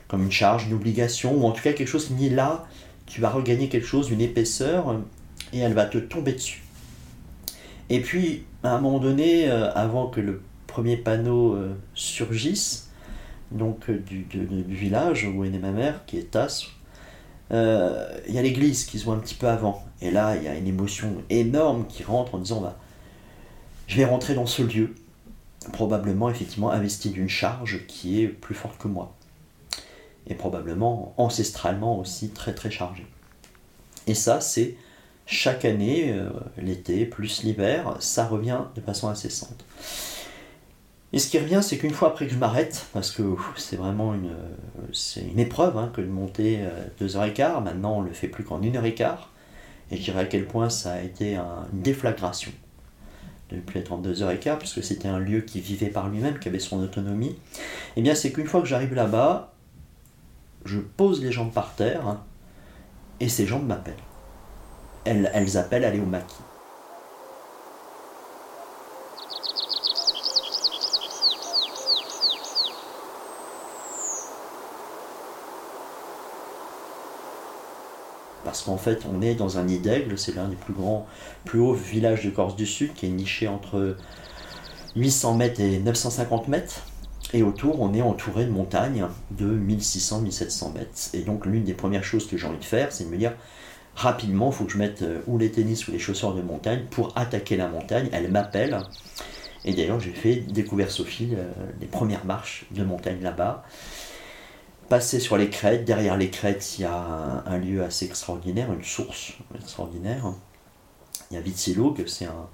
Comme 0.08 0.22
une 0.22 0.32
charge, 0.32 0.66
une 0.66 0.72
obligation, 0.72 1.34
ou 1.34 1.44
en 1.44 1.52
tout 1.52 1.62
cas 1.62 1.74
quelque 1.74 1.88
chose 1.88 2.06
qui 2.06 2.14
dit 2.14 2.30
là, 2.30 2.66
tu 3.06 3.20
vas 3.20 3.30
regagner 3.30 3.68
quelque 3.68 3.87
chose, 3.87 4.11
une 4.11 4.20
épaisseur, 4.20 5.00
et 5.52 5.58
elle 5.58 5.75
va 5.75 5.87
te 5.87 5.99
tomber 5.99 6.32
dessus. 6.32 6.62
Et 7.90 8.00
puis, 8.00 8.44
à 8.62 8.75
un 8.75 8.80
moment 8.80 8.99
donné, 8.99 9.50
euh, 9.50 9.70
avant 9.75 10.08
que 10.08 10.20
le 10.20 10.42
premier 10.66 10.96
panneau 10.96 11.54
euh, 11.54 11.75
surgisse, 11.94 12.90
donc 13.50 13.90
euh, 13.90 13.99
du, 13.99 14.26
village 14.68 15.26
où 15.26 15.44
est 15.44 15.50
née 15.50 15.58
ma 15.58 15.70
mère, 15.70 16.04
qui 16.06 16.18
est 16.18 16.30
Tasse, 16.30 16.66
il 17.50 18.34
y 18.34 18.38
a 18.38 18.42
l'église 18.42 18.84
qui 18.84 18.99
se 18.99 19.04
voit 19.04 19.14
un 19.14 19.18
petit 19.18 19.34
peu 19.34 19.46
avant. 19.46 19.84
Et 20.00 20.11
là, 20.11 20.34
il 20.34 20.42
y 20.42 20.49
a 20.49 20.56
une 20.56 20.66
émotion 20.66 21.23
énorme 21.30 21.87
qui 21.87 22.02
rentre 22.02 22.34
en 22.34 22.38
disant 22.38 22.61
bah, 22.61 22.76
Je 23.87 23.96
vais 23.96 24.06
rentrer 24.06 24.34
dans 24.34 24.46
ce 24.46 24.62
lieu, 24.62 24.94
probablement 25.73 26.28
effectivement 26.30 26.73
investi 26.73 27.11
d'une 27.11 27.28
charge 27.28 27.87
qui 27.87 28.23
est 28.23 28.28
plus 28.28 28.56
forte 28.56 28.76
que 28.78 28.88
moi. 28.88 29.13
Et 30.26 30.35
probablement 30.35 31.14
ancestralement 31.16 31.99
aussi 31.99 32.31
très 32.31 32.54
très 32.54 32.71
chargée. 32.71 33.07
Et 34.07 34.14
ça, 34.14 34.40
c'est 34.40 34.76
chaque 35.26 35.64
année, 35.64 36.12
euh, 36.12 36.28
l'été 36.59 37.07
plus 37.07 37.43
l'hiver, 37.43 37.97
ça 38.00 38.26
revient 38.26 38.61
de 38.75 38.81
façon 38.81 39.09
incessante. 39.09 39.64
Et 41.12 41.19
ce 41.19 41.28
qui 41.28 41.38
revient, 41.38 41.61
c'est 41.62 41.78
qu'une 41.78 41.93
fois 41.93 42.09
après 42.09 42.26
que 42.26 42.33
je 42.33 42.38
m'arrête, 42.38 42.87
parce 42.93 43.11
que 43.11 43.23
c'est 43.57 43.76
vraiment 43.76 44.14
une, 44.14 44.35
c'est 44.93 45.23
une 45.23 45.38
épreuve 45.38 45.78
hein, 45.78 45.90
que 45.95 46.00
de 46.00 46.09
monter 46.09 46.59
euh, 46.61 46.71
deux 46.99 47.16
heures 47.16 47.25
et 47.25 47.33
quart, 47.33 47.61
maintenant 47.61 47.99
on 47.99 48.02
ne 48.02 48.09
le 48.09 48.14
fait 48.14 48.28
plus 48.28 48.45
qu'en 48.45 48.61
une 48.62 48.76
heure 48.76 48.85
et 48.85 48.95
quart, 48.95 49.31
et 49.90 49.97
je 49.97 50.02
dirais 50.02 50.23
à 50.23 50.25
quel 50.26 50.45
point 50.47 50.71
ça 50.71 50.95
a 50.95 51.00
été 51.02 51.37
une 51.37 51.83
déflagration 51.83 52.50
de 53.50 53.56
ne 53.56 53.60
plus 53.60 53.78
être 53.78 53.93
en 53.93 53.99
deux 53.99 54.23
heures 54.23 54.32
et 54.32 54.41
quart, 54.41 54.58
puisque 54.58 54.82
c'était 54.82 55.08
un 55.08 55.19
lieu 55.19 55.43
qui 55.43 55.60
vivait 55.60 55.89
par 55.89 56.08
lui-même, 56.08 56.39
qui 56.39 56.49
avait 56.49 56.58
son 56.58 56.80
autonomie. 56.80 57.28
Et 57.28 57.99
eh 57.99 58.02
bien 58.02 58.15
c'est 58.15 58.32
qu'une 58.32 58.47
fois 58.47 58.60
que 58.60 58.67
j'arrive 58.67 58.95
là-bas, 58.95 59.53
je 60.64 60.78
pose 60.78 61.22
les 61.22 61.32
jambes 61.32 61.52
par 61.52 61.74
terre, 61.74 62.18
et 63.20 63.28
ces 63.28 63.46
jambes 63.46 63.66
m'appellent. 63.66 63.94
Elles, 65.04 65.56
appellent 65.56 65.84
aller 65.84 66.00
au 66.00 66.06
maquis. 66.06 66.34
parce 78.44 78.62
qu'en 78.62 78.76
fait 78.76 79.04
on 79.12 79.20
est 79.20 79.34
dans 79.34 79.58
un 79.58 79.64
nid 79.64 79.80
d'aigle, 79.80 80.16
c'est 80.16 80.36
l'un 80.36 80.46
des 80.46 80.54
plus 80.54 80.74
grands, 80.74 81.08
plus 81.44 81.58
hauts 81.58 81.72
villages 81.72 82.24
de 82.24 82.30
Corse 82.30 82.54
du 82.54 82.66
Sud, 82.66 82.92
qui 82.94 83.06
est 83.06 83.10
niché 83.10 83.48
entre 83.48 83.96
800 84.94 85.34
mètres 85.34 85.60
et 85.60 85.78
950 85.80 86.46
mètres. 86.46 86.82
Et 87.34 87.42
autour, 87.42 87.80
on 87.80 87.92
est 87.92 88.00
entouré 88.00 88.44
de 88.44 88.50
montagnes 88.50 89.06
de 89.32 89.58
1600-1700 89.58 90.73
mètres. 90.73 90.90
Et 91.14 91.23
donc 91.23 91.47
l'une 91.47 91.64
des 91.64 91.75
premières 91.75 92.04
choses 92.04 92.28
que 92.28 92.36
j'ai 92.36 92.47
envie 92.47 92.58
de 92.58 92.64
faire, 92.64 92.92
c'est 92.92 93.04
de 93.04 93.08
me 93.10 93.16
dire, 93.16 93.32
rapidement, 93.97 94.50
il 94.50 94.54
faut 94.54 94.64
que 94.64 94.73
je 94.73 94.78
mette 94.78 95.02
euh, 95.02 95.20
ou 95.26 95.36
les 95.36 95.50
tennis 95.50 95.88
ou 95.88 95.90
les 95.90 95.99
chaussures 95.99 96.32
de 96.32 96.42
montagne 96.42 96.84
pour 96.90 97.12
attaquer 97.18 97.56
la 97.56 97.66
montagne. 97.66 98.08
Elle 98.12 98.30
m'appelle. 98.30 98.80
Et 99.64 99.75
d'ailleurs, 99.75 99.99
j'ai 99.99 100.12
fait 100.12 100.36
découvrir 100.36 100.92
Sophie 100.92 101.30
euh, 101.34 101.50
les 101.80 101.88
premières 101.88 102.25
marches 102.25 102.66
de 102.70 102.84
montagne 102.84 103.20
là-bas 103.20 103.64
passer 104.88 105.18
sur 105.18 105.36
les 105.36 105.50
crêtes. 105.50 105.84
Derrière 105.84 106.16
les 106.16 106.30
crêtes, 106.30 106.78
il 106.78 106.82
y 106.82 106.84
a 106.84 107.42
un, 107.47 107.58
lieu 107.58 107.82
assez 107.82 108.04
extraordinaire, 108.04 108.73
une 108.73 108.84
source 108.84 109.32
extraordinaire. 109.56 110.32
Il 111.30 111.34
y 111.34 111.36
a 111.36 111.40
Vitsilog, 111.40 112.04
c'est 112.06 112.26
un, 112.26 112.49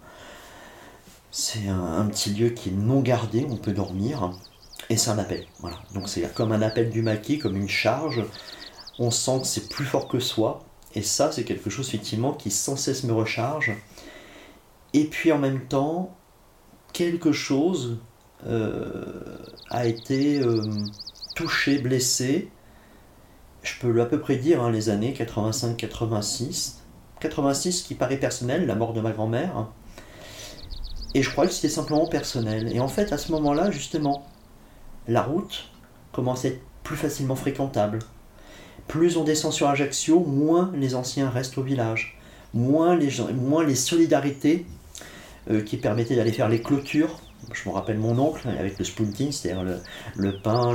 c'est 1.30 1.68
un, 1.68 2.06
petit 2.06 2.30
lieu 2.30 2.50
qui 2.50 2.70
est 2.70 2.72
non 2.72 3.00
gardé, 3.00 3.46
on 3.50 3.56
peut 3.56 3.72
dormir. 3.72 4.30
Et 4.90 4.96
c'est 4.96 5.10
un 5.10 5.18
appel. 5.18 5.46
Voilà. 5.60 5.76
Donc 5.94 6.08
c'est 6.08 6.34
comme 6.34 6.50
un 6.50 6.62
appel 6.62 6.90
du 6.90 7.00
maquis, 7.00 7.38
comme 7.38 7.56
une 7.56 7.68
charge. 7.68 8.22
On 8.98 9.12
sent 9.12 9.38
que 9.40 9.46
c'est 9.46 9.68
plus 9.68 9.86
fort 9.86 10.08
que 10.08 10.18
soi. 10.18 10.64
Et 10.96 11.02
ça, 11.02 11.30
c'est 11.30 11.44
quelque 11.44 11.70
chose 11.70 11.88
effectivement 11.88 12.32
qui 12.32 12.50
sans 12.50 12.76
cesse 12.76 13.04
me 13.04 13.12
recharge. 13.12 13.72
Et 14.92 15.04
puis 15.04 15.30
en 15.30 15.38
même 15.38 15.66
temps, 15.68 16.16
quelque 16.92 17.30
chose 17.30 17.98
euh, 18.46 19.38
a 19.70 19.86
été 19.86 20.40
euh, 20.40 20.60
touché, 21.36 21.78
blessé. 21.78 22.50
Je 23.62 23.74
peux 23.80 24.00
à 24.00 24.06
peu 24.06 24.18
près 24.18 24.36
dire 24.36 24.60
hein, 24.60 24.72
les 24.72 24.88
années 24.88 25.14
85-86. 25.16 26.78
86 27.20 27.82
qui 27.82 27.94
paraît 27.94 28.16
personnel, 28.16 28.66
la 28.66 28.74
mort 28.74 28.92
de 28.92 29.00
ma 29.00 29.12
grand-mère. 29.12 29.68
Et 31.14 31.22
je 31.22 31.30
crois 31.30 31.46
que 31.46 31.52
c'était 31.52 31.68
simplement 31.68 32.08
personnel. 32.08 32.74
Et 32.74 32.80
en 32.80 32.88
fait, 32.88 33.12
à 33.12 33.18
ce 33.18 33.30
moment-là, 33.32 33.70
justement, 33.70 34.26
la 35.08 35.22
route 35.22 35.68
commence 36.12 36.44
à 36.44 36.48
être 36.48 36.60
plus 36.82 36.96
facilement 36.96 37.36
fréquentable. 37.36 38.00
Plus 38.88 39.16
on 39.16 39.24
descend 39.24 39.52
sur 39.52 39.68
Ajaccio, 39.68 40.20
moins 40.20 40.72
les 40.74 40.94
anciens 40.94 41.30
restent 41.30 41.58
au 41.58 41.62
village. 41.62 42.18
Moins 42.52 42.96
les, 42.96 43.10
moins 43.32 43.64
les 43.64 43.76
solidarités 43.76 44.66
euh, 45.50 45.62
qui 45.62 45.76
permettaient 45.76 46.16
d'aller 46.16 46.32
faire 46.32 46.48
les 46.48 46.60
clôtures 46.60 47.20
je 47.52 47.68
me 47.68 47.74
rappelle 47.74 47.98
mon 47.98 48.18
oncle 48.18 48.48
avec 48.48 48.78
le 48.78 48.84
spunting, 48.84 49.32
c'est-à-dire 49.32 49.64
le, 50.16 50.38
pain, 50.40 50.74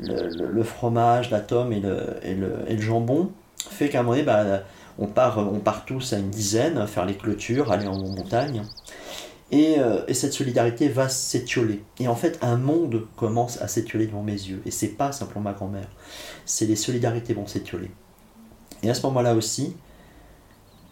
le, 0.00 0.62
fromage, 0.62 1.30
la 1.30 1.40
tome 1.40 1.72
et 1.72 1.80
le, 1.80 2.80
jambon, 2.80 3.30
fait 3.56 3.88
qu'à 3.88 4.00
un 4.00 4.02
moment 4.02 4.16
donné, 4.16 4.24
bah, 4.24 4.62
on, 4.98 5.06
part, 5.06 5.38
on 5.38 5.58
part 5.58 5.84
tous 5.84 6.12
à 6.12 6.18
une 6.18 6.30
dizaine, 6.30 6.86
faire 6.86 7.06
les 7.06 7.14
clôtures, 7.14 7.72
aller 7.72 7.86
en 7.86 7.98
montagne. 7.98 8.62
Et, 9.52 9.78
euh, 9.78 10.00
et 10.08 10.14
cette 10.14 10.32
solidarité 10.32 10.88
va 10.88 11.10
s'étioler. 11.10 11.82
Et 12.00 12.08
en 12.08 12.16
fait, 12.16 12.38
un 12.40 12.56
monde 12.56 13.06
commence 13.16 13.60
à 13.60 13.68
s'étioler 13.68 14.06
devant 14.06 14.22
mes 14.22 14.32
yeux. 14.32 14.62
Et 14.64 14.70
c'est 14.70 14.88
pas 14.88 15.12
simplement 15.12 15.42
ma 15.42 15.52
grand-mère. 15.52 15.88
C'est 16.46 16.64
les 16.64 16.74
solidarités 16.74 17.34
vont 17.34 17.46
s'étioler. 17.46 17.90
Et 18.82 18.88
à 18.88 18.94
ce 18.94 19.02
moment-là 19.02 19.34
aussi, 19.34 19.76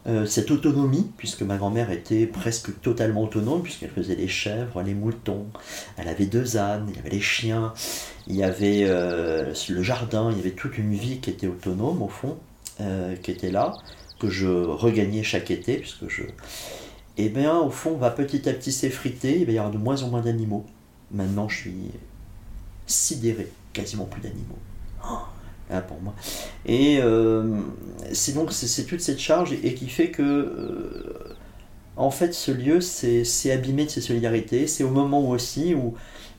euh, 0.07 0.27
cette 0.27 0.51
autonomie, 0.51 1.11
puisque 1.17 1.41
ma 1.41 1.57
grand-mère 1.57 1.91
était 1.91 2.27
presque 2.27 2.79
totalement 2.83 3.23
autonome, 3.23 3.63
puisqu'elle 3.63 3.91
faisait 3.91 4.15
les 4.15 4.29
chèvres, 4.29 4.83
les 4.83 4.95
moutons, 4.95 5.47
elle 5.97 6.09
avait 6.09 6.27
deux 6.27 6.59
ânes, 6.59 6.87
il 6.91 6.97
y 6.97 6.99
avait 6.99 7.11
les 7.11 7.21
chiens, 7.21 7.73
il 8.27 8.37
y 8.37 8.45
avait 8.45 8.85
euh, 8.85 9.55
le 9.71 9.83
jardin, 9.83 10.31
il 10.31 10.37
y 10.37 10.41
avait 10.41 10.51
toute 10.51 10.77
une 10.77 10.95
vie 10.95 11.19
qui 11.21 11.31
était 11.31 11.47
autonome 11.47 12.03
au 12.03 12.09
fond, 12.09 12.37
qui 13.23 13.31
était 13.31 13.51
là, 13.51 13.75
que 14.19 14.31
je 14.31 14.47
regagnais 14.47 15.23
chaque 15.23 15.51
été, 15.51 15.77
puisque 15.77 16.09
je... 16.09 16.23
Eh 17.17 17.29
bien 17.29 17.59
au 17.59 17.71
fond, 17.71 17.93
on 17.95 17.99
va 17.99 18.11
petit 18.11 18.49
à 18.49 18.53
petit 18.53 18.73
s'effriter, 18.73 19.41
il 19.41 19.51
y 19.51 19.59
avoir 19.59 19.73
de 19.73 19.79
moins 19.79 20.03
en 20.03 20.09
moins 20.09 20.23
d'animaux. 20.23 20.65
Maintenant, 21.13 21.49
je 21.49 21.57
suis 21.57 21.91
sidéré, 22.87 23.51
quasiment 23.73 24.05
plus 24.05 24.21
d'animaux. 24.21 24.59
Oh 25.05 25.19
ah, 25.73 25.81
pour 25.83 26.01
moi. 26.01 26.15
Et 26.67 26.99
euh, 27.01 27.61
c'est 28.13 28.35
donc 28.35 28.53
c'est 28.53 28.85
toute 28.85 29.01
cette 29.01 29.21
charge 29.21 29.53
et, 29.53 29.75
qui 29.75 29.89
fait 29.89 30.11
que 30.11 30.23
euh, 30.23 31.37
en 31.97 32.11
fait 32.11 32.35
ce 32.35 32.51
lieu 32.51 32.81
c'est 32.81 33.53
abîmé 33.53 33.85
de 33.85 33.91
ses 33.91 34.01
solidarités. 34.01 34.67
C'est 34.67 34.83
au 34.83 34.91
moment 34.91 35.29
aussi 35.29 35.75
où 35.75 35.95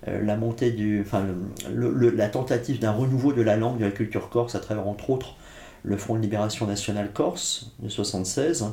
euh, 0.07 0.21
la 0.21 0.35
montée 0.35 0.71
du, 0.71 1.01
enfin 1.01 1.25
la 1.73 2.27
tentative 2.27 2.79
d'un 2.79 2.91
renouveau 2.91 3.31
de 3.31 3.41
la 3.41 3.55
langue 3.55 3.77
de 3.79 3.85
la 3.85 3.91
culture 3.91 4.29
corse 4.29 4.55
à 4.55 4.59
travers 4.59 4.87
entre 4.87 5.09
autres 5.09 5.35
le 5.83 5.97
Front 5.97 6.15
de 6.15 6.21
libération 6.21 6.67
nationale 6.67 7.11
corse 7.13 7.71
de 7.79 7.87
76 7.87 8.65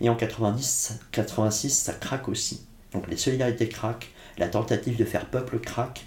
et 0.00 0.08
en 0.08 0.14
90 0.14 1.00
86 1.12 1.70
ça 1.70 1.92
craque 1.92 2.28
aussi. 2.28 2.66
Donc 2.92 3.08
les 3.08 3.16
solidarités 3.16 3.68
craquent, 3.68 4.10
la 4.38 4.48
tentative 4.48 4.96
de 4.96 5.04
faire 5.04 5.26
peuple 5.26 5.58
craque 5.58 6.04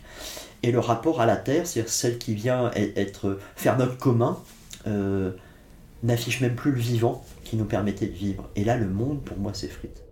et 0.64 0.72
le 0.72 0.80
rapport 0.80 1.22
à 1.22 1.26
la 1.26 1.38
terre, 1.38 1.66
c'est-à-dire 1.66 1.92
celle 1.92 2.18
qui 2.18 2.34
vient 2.34 2.72
être, 2.76 3.40
faire 3.56 3.78
notre 3.78 3.98
commun, 3.98 4.38
euh, 4.88 5.32
n'affiche 6.04 6.42
même 6.42 6.56
plus 6.56 6.72
le 6.72 6.80
vivant 6.80 7.24
qui 7.44 7.56
nous 7.56 7.66
permettait 7.66 8.08
de 8.08 8.14
vivre. 8.14 8.50
Et 8.56 8.64
là, 8.64 8.78
le 8.78 8.88
monde, 8.88 9.22
pour 9.22 9.38
moi, 9.38 9.54
s'effrite. 9.54 10.04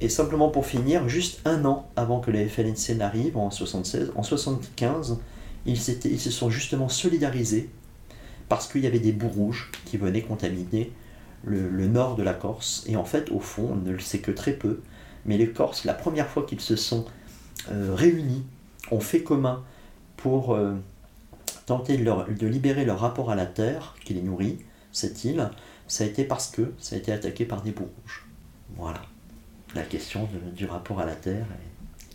Et 0.00 0.08
simplement 0.08 0.50
pour 0.50 0.66
finir, 0.66 1.08
juste 1.08 1.40
un 1.44 1.64
an 1.64 1.88
avant 1.96 2.20
que 2.20 2.30
les 2.30 2.46
FLNC 2.48 2.96
n'arrivent, 2.96 3.36
en 3.36 3.50
76, 3.50 4.12
en 4.14 4.22
75, 4.22 5.18
ils, 5.64 5.78
se 5.78 6.30
sont 6.30 6.50
justement 6.50 6.88
solidarisés 6.88 7.70
parce 8.48 8.68
qu'il 8.68 8.82
y 8.82 8.86
avait 8.86 9.00
des 9.00 9.12
bouts 9.12 9.28
rouges 9.28 9.70
qui 9.84 9.96
venaient 9.96 10.22
contaminer 10.22 10.92
le, 11.44 11.86
nord 11.86 12.16
de 12.16 12.22
la 12.22 12.34
Corse. 12.34 12.84
Et 12.86 12.96
en 12.96 13.04
fait, 13.04 13.30
au 13.30 13.40
fond, 13.40 13.70
on 13.72 13.76
ne 13.76 13.92
le 13.92 14.00
sait 14.00 14.18
que 14.18 14.30
très 14.30 14.52
peu, 14.52 14.80
mais 15.24 15.38
les 15.38 15.48
Corses, 15.50 15.84
la 15.84 15.94
première 15.94 16.28
fois 16.28 16.44
qu'ils 16.44 16.60
se 16.60 16.76
sont 16.76 17.04
euh, 17.70 17.94
réunis, 17.94 18.44
ont 18.90 19.00
fait 19.00 19.22
commun 19.22 19.64
pour 20.16 20.54
euh, 20.54 20.74
tenter 21.66 21.96
de, 21.96 22.46
libérer 22.46 22.84
leur 22.84 23.00
rapport 23.00 23.30
à 23.30 23.34
la 23.34 23.46
terre 23.46 23.96
qui 24.04 24.14
les 24.14 24.22
nourrit, 24.22 24.58
cette 24.92 25.24
île, 25.24 25.50
ça 25.88 26.04
a 26.04 26.06
été 26.06 26.24
parce 26.24 26.48
que 26.48 26.72
ça 26.78 26.96
a 26.96 26.98
été 26.98 27.12
attaqué 27.12 27.44
par 27.44 27.62
des 27.62 27.72
bouts 27.72 27.88
rouges. 28.02 28.26
Voilà. 28.76 29.02
La 29.76 29.82
question 29.82 30.26
du 30.56 30.64
rapport 30.64 31.00
à 31.00 31.04
la 31.04 31.14
terre 31.14 31.44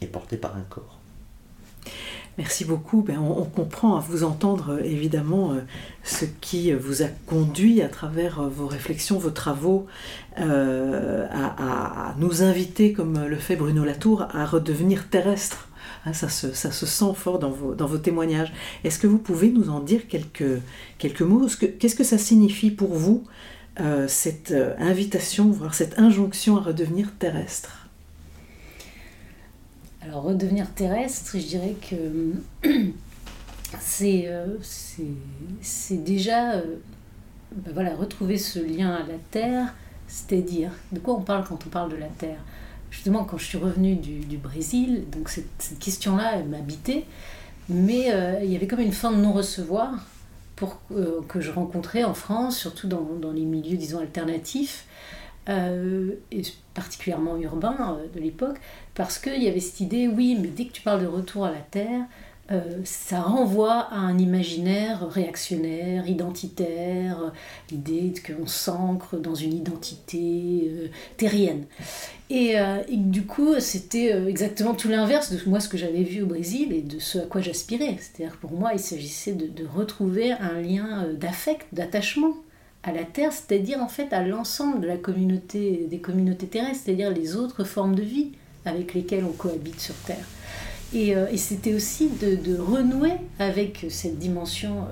est 0.01 0.07
portée 0.07 0.35
par 0.35 0.55
un 0.57 0.63
corps. 0.67 0.99
Merci 2.39 2.65
beaucoup. 2.65 3.03
Ben, 3.03 3.19
on, 3.19 3.43
comprend 3.43 3.97
à 3.97 3.99
vous 3.99 4.23
entendre 4.23 4.71
euh, 4.71 4.83
évidemment 4.83 5.51
euh, 5.51 5.59
ce 6.03 6.25
qui 6.25 6.73
vous 6.73 7.03
a 7.03 7.05
conduit 7.27 7.83
à 7.83 7.87
travers 7.87 8.39
euh, 8.39 8.49
vos 8.49 8.65
réflexions, 8.65 9.19
vos 9.19 9.29
travaux, 9.29 9.85
à, 10.37 12.15
nous 12.17 12.41
inviter, 12.41 12.93
comme 12.93 13.27
le 13.27 13.35
fait 13.35 13.55
Bruno 13.55 13.83
Latour, 13.85 14.25
à 14.33 14.43
redevenir 14.47 15.07
terrestre. 15.09 15.67
Hein, 16.07 16.13
ça, 16.13 16.29
se, 16.29 16.51
sent 16.51 17.13
fort 17.13 17.37
dans 17.37 17.51
vos, 17.51 17.97
témoignages. 17.99 18.51
Est-ce 18.83 18.97
que 18.97 19.05
vous 19.05 19.19
pouvez 19.19 19.51
nous 19.51 19.69
en 19.69 19.81
dire 19.81 20.07
quelques 20.07 21.21
mots? 21.21 21.47
Qu'est-ce 21.77 21.95
que 21.95 22.03
ça 22.03 22.17
signifie 22.17 22.71
pour 22.71 22.95
vous, 22.95 23.23
cette 24.07 24.53
invitation, 24.79 25.49
voire 25.49 25.73
cette 25.73 25.97
injonction 25.97 26.57
à 26.57 26.61
redevenir 26.61 27.11
terrestre. 27.17 27.81
Alors 30.03 30.23
redevenir 30.23 30.67
terrestre, 30.73 31.37
je 31.37 31.45
dirais 31.45 31.75
que 31.79 32.33
euh, 32.65 32.87
c'est 35.61 36.03
déjà 36.03 36.53
euh, 36.53 36.77
ben 37.55 37.71
voilà, 37.71 37.95
retrouver 37.95 38.39
ce 38.39 38.57
lien 38.57 38.95
à 38.95 39.01
la 39.05 39.19
Terre, 39.29 39.75
c'est-à-dire, 40.07 40.71
de 40.91 40.97
quoi 40.97 41.13
on 41.13 41.21
parle 41.21 41.45
quand 41.47 41.67
on 41.67 41.69
parle 41.69 41.91
de 41.91 41.97
la 41.97 42.07
Terre? 42.07 42.39
Justement, 42.89 43.25
quand 43.25 43.37
je 43.37 43.45
suis 43.45 43.59
revenue 43.59 43.95
du, 43.95 44.37
Brésil, 44.37 45.03
donc 45.11 45.29
cette, 45.29 45.77
question-là, 45.79 46.41
m'habitait, 46.43 47.05
mais 47.69 48.11
euh, 48.11 48.39
il 48.43 48.51
y 48.51 48.55
avait 48.55 48.67
comme 48.67 48.79
une 48.79 48.91
fin 48.91 49.11
de 49.11 49.17
non-recevoir 49.17 50.07
pour 50.61 50.79
que 51.27 51.41
je 51.41 51.49
rencontrais 51.49 52.03
en 52.03 52.13
France, 52.13 52.55
surtout 52.55 52.87
dans, 52.87 53.31
les 53.33 53.45
milieux, 53.45 53.77
disons, 53.77 53.97
alternatifs, 53.97 54.85
euh, 55.49 56.11
et 56.31 56.43
particulièrement 56.75 57.35
urbain 57.37 57.97
euh, 57.97 58.07
de 58.13 58.19
l'époque, 58.19 58.57
parce 58.93 59.17
qu'il 59.17 59.41
y 59.41 59.47
avait 59.47 59.59
cette 59.59 59.79
idée, 59.79 60.07
oui, 60.07 60.37
mais 60.39 60.49
dès 60.49 60.65
que 60.65 60.71
tu 60.71 60.83
parles 60.83 61.01
de 61.01 61.07
retour 61.07 61.45
à 61.45 61.49
la 61.49 61.61
Terre, 61.61 62.05
euh, 62.51 62.81
ça 62.83 63.21
renvoie 63.21 63.79
à 63.91 63.95
un 63.95 64.17
imaginaire 64.17 65.07
réactionnaire, 65.09 66.07
identitaire, 66.07 67.31
l'idée 67.71 68.13
qu'on 68.25 68.47
s'ancre 68.47 69.17
dans 69.17 69.35
une 69.35 69.53
identité 69.53 70.71
terrienne. 71.17 71.65
Et, 72.29 72.55
du 72.89 73.23
coup, 73.23 73.59
c'était 73.59 74.11
exactement 74.27 74.73
tout 74.73 74.87
l'inverse 74.87 75.31
de 75.33 75.49
moi 75.49 75.59
ce 75.59 75.67
que 75.67 75.77
j'avais 75.77 76.03
vu 76.03 76.21
au 76.21 76.25
Brésil 76.25 76.71
et 76.71 76.81
de 76.81 76.97
ce 76.97 77.19
à 77.19 77.25
quoi 77.25 77.41
j'aspirais. 77.41 77.97
C'est-à-dire 77.99 78.37
pour 78.37 78.51
moi, 78.51 78.71
il 78.73 78.79
s'agissait 78.79 79.33
de, 79.33 79.47
de 79.47 79.67
retrouver 79.67 80.31
un 80.31 80.61
lien 80.61 81.07
d'affect, 81.13 81.67
d'attachement 81.73 82.35
à 82.83 82.91
la 82.91 83.03
Terre, 83.03 83.31
c'est-à-dire 83.31 83.79
en 83.79 83.87
fait 83.87 84.11
à 84.13 84.25
l'ensemble 84.25 84.81
de 84.81 84.87
la 84.87 84.97
communauté, 84.97 85.87
des 85.89 85.99
communautés 85.99 86.47
terrestres, 86.47 86.83
c'est-à-dire 86.85 87.11
les 87.11 87.35
autres 87.35 87.63
formes 87.63 87.95
de 87.95 88.01
vie 88.01 88.31
avec 88.65 88.93
lesquelles 88.93 89.23
on 89.23 89.33
cohabite 89.33 89.79
sur 89.79 89.95
Terre. 90.05 90.25
Et, 90.93 91.15
euh, 91.15 91.27
c'était 91.37 91.73
aussi 91.73 92.09
de, 92.09 92.57
renouer 92.57 93.13
avec 93.39 93.85
cette 93.89 94.19
dimension 94.19 94.85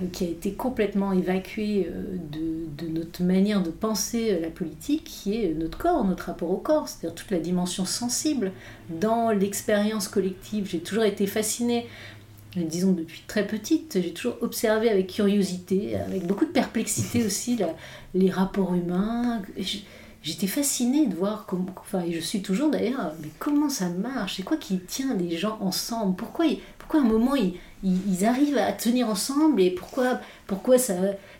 euh, 0.00 0.06
qui 0.12 0.24
a 0.24 0.28
été 0.28 0.52
complètement 0.52 1.12
évacuée 1.12 1.88
euh, 1.90 2.16
de, 2.30 2.88
notre 2.88 3.22
manière 3.22 3.62
de 3.62 3.70
penser 3.70 4.38
la 4.40 4.48
politique, 4.48 5.04
qui 5.04 5.42
est 5.42 5.54
notre 5.54 5.78
corps, 5.78 6.04
notre 6.04 6.24
rapport 6.24 6.50
au 6.50 6.56
corps, 6.56 6.88
c'est-à-dire 6.88 7.14
toute 7.14 7.30
la 7.30 7.38
dimension 7.38 7.84
sensible 7.84 8.52
dans 8.88 9.30
l'expérience 9.30 10.08
collective. 10.08 10.68
J'ai 10.68 10.80
toujours 10.80 11.04
été 11.04 11.26
fascinée 11.26 11.86
disons 12.56 12.90
depuis 12.90 13.22
très 13.28 13.46
petite, 13.46 14.00
j'ai 14.02 14.12
toujours 14.12 14.36
observé 14.40 14.88
avec 14.88 15.06
curiosité, 15.06 15.94
avec 15.96 16.26
beaucoup 16.26 16.44
de 16.44 16.50
perplexité 16.50 17.24
aussi, 17.24 17.60
les 18.12 18.30
rapports 18.30 18.74
humains. 18.74 19.42
J'étais 20.22 20.46
fascinée 20.46 21.06
de 21.06 21.14
voir 21.14 21.46
comment, 21.46 21.74
enfin, 21.78 22.02
et 22.02 22.12
je 22.12 22.20
suis 22.20 22.42
toujours 22.42 22.70
d'ailleurs, 22.70 23.14
mais 23.22 23.30
comment 23.38 23.70
ça 23.70 23.88
marche? 23.88 24.36
C'est 24.36 24.42
quoi 24.42 24.58
qui 24.58 24.78
tient 24.80 25.14
les 25.14 25.38
gens 25.38 25.56
ensemble? 25.60 26.14
Pourquoi, 26.14 26.44
pourquoi 26.90 27.08
à 27.08 27.08
un 27.08 27.18
moment 27.18 27.36
ils, 27.84 28.24
arrivent 28.26 28.58
à 28.58 28.72
tenir 28.72 29.08
ensemble 29.08 29.62
et 29.62 29.70
pourquoi, 29.70 30.20
pourquoi 30.48 30.76
ça, 30.76 30.94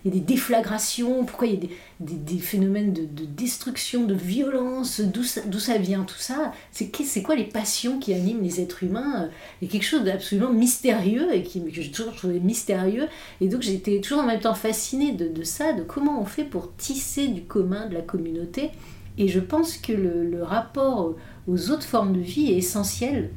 il 0.04 0.14
y 0.14 0.16
a 0.16 0.20
des 0.20 0.24
déflagrations, 0.24 1.24
pourquoi 1.24 1.48
il 1.48 1.54
y 1.54 1.66
a 1.66 1.68
des, 1.98 2.38
phénomènes 2.38 2.92
de, 2.92 3.00
de, 3.00 3.24
destruction, 3.24 4.04
de 4.04 4.14
violence, 4.14 5.00
d'où 5.00 5.24
ça, 5.24 5.78
vient 5.78 6.04
tout 6.04 6.20
ça? 6.20 6.52
C'est 6.70 7.22
quoi 7.22 7.34
les 7.34 7.44
passions 7.44 7.98
qui 7.98 8.14
animent 8.14 8.44
les 8.44 8.60
êtres 8.60 8.84
humains 8.84 9.28
Il 9.60 9.66
y 9.66 9.68
a 9.68 9.72
quelque 9.72 9.84
chose 9.84 10.04
d'absolument 10.04 10.52
mystérieux 10.52 11.34
et 11.34 11.42
qui, 11.42 11.64
que 11.64 11.82
j'ai 11.82 11.90
toujours 11.90 12.14
trouvé 12.14 12.38
mystérieux. 12.38 13.08
Et 13.40 13.48
donc 13.48 13.62
j'étais 13.62 14.00
toujours 14.00 14.20
en 14.20 14.26
même 14.26 14.40
temps 14.40 14.54
fascinée 14.54 15.10
de, 15.10 15.42
ça, 15.42 15.72
de 15.72 15.82
comment 15.82 16.22
on 16.22 16.26
fait 16.26 16.44
pour 16.44 16.76
tisser 16.76 17.26
du 17.26 17.42
commun 17.42 17.88
de 17.88 17.94
la 17.94 18.02
communauté. 18.02 18.70
Et 19.18 19.26
je 19.26 19.40
pense 19.40 19.78
que 19.78 19.92
le 19.92 20.44
rapport 20.44 21.16
aux 21.48 21.70
autres 21.72 21.86
formes 21.86 22.12
de 22.12 22.20
vie 22.20 22.52
est 22.52 22.58
essentiel 22.58 23.30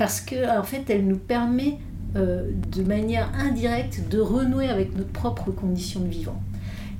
parce 0.00 0.22
qu'en 0.22 0.60
en 0.60 0.62
fait 0.62 0.88
elle 0.88 1.06
nous 1.06 1.18
permet 1.18 1.76
euh, 2.16 2.50
de 2.72 2.82
manière 2.82 3.30
indirecte 3.34 4.08
de 4.08 4.18
renouer 4.18 4.66
avec 4.66 4.96
notre 4.96 5.10
propre 5.10 5.50
condition 5.50 6.00
de 6.00 6.08
vivant. 6.08 6.40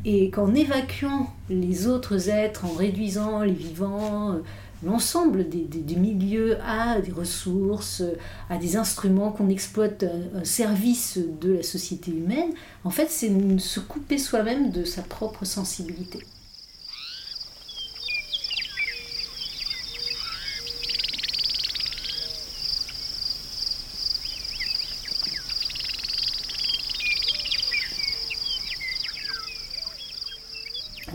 Et 0.05 0.29
qu'en 0.29 0.55
évacuant 0.55 1.31
les 1.49 1.87
autres 1.87 2.29
êtres, 2.29 2.67
en 2.67 2.75
réduisant 2.75 3.41
les 3.41 3.55
vivants, 3.55 4.33
euh, 4.33 4.43
l'ensemble 4.85 5.49
des, 5.49 5.97
milieux 5.97 6.59
à 6.63 7.01
des 7.01 7.11
ressources, 7.11 8.03
à 8.51 8.59
des 8.59 8.77
instruments 8.77 9.33
qu'on 9.33 9.49
exploite 9.49 10.05
un 10.35 10.45
service 10.45 11.19
de 11.41 11.55
la 11.55 11.63
société 11.63 12.11
humaine, 12.11 12.51
en 12.85 12.91
fait, 12.91 13.07
c'est 13.09 13.31
se 13.59 13.81
couper 13.81 14.19
soi-même 14.19 14.71
de 14.73 14.85
sa 14.85 15.01
propre 15.01 15.47
sensibilité. 15.47 16.21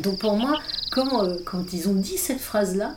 Donc 0.05 0.19
pour 0.19 0.37
moi, 0.37 0.59
quand, 0.91 1.23
euh, 1.23 1.37
quand 1.43 1.73
ils 1.73 1.89
ont 1.89 1.95
dit 1.95 2.17
cette 2.17 2.39
phrase-là, 2.39 2.95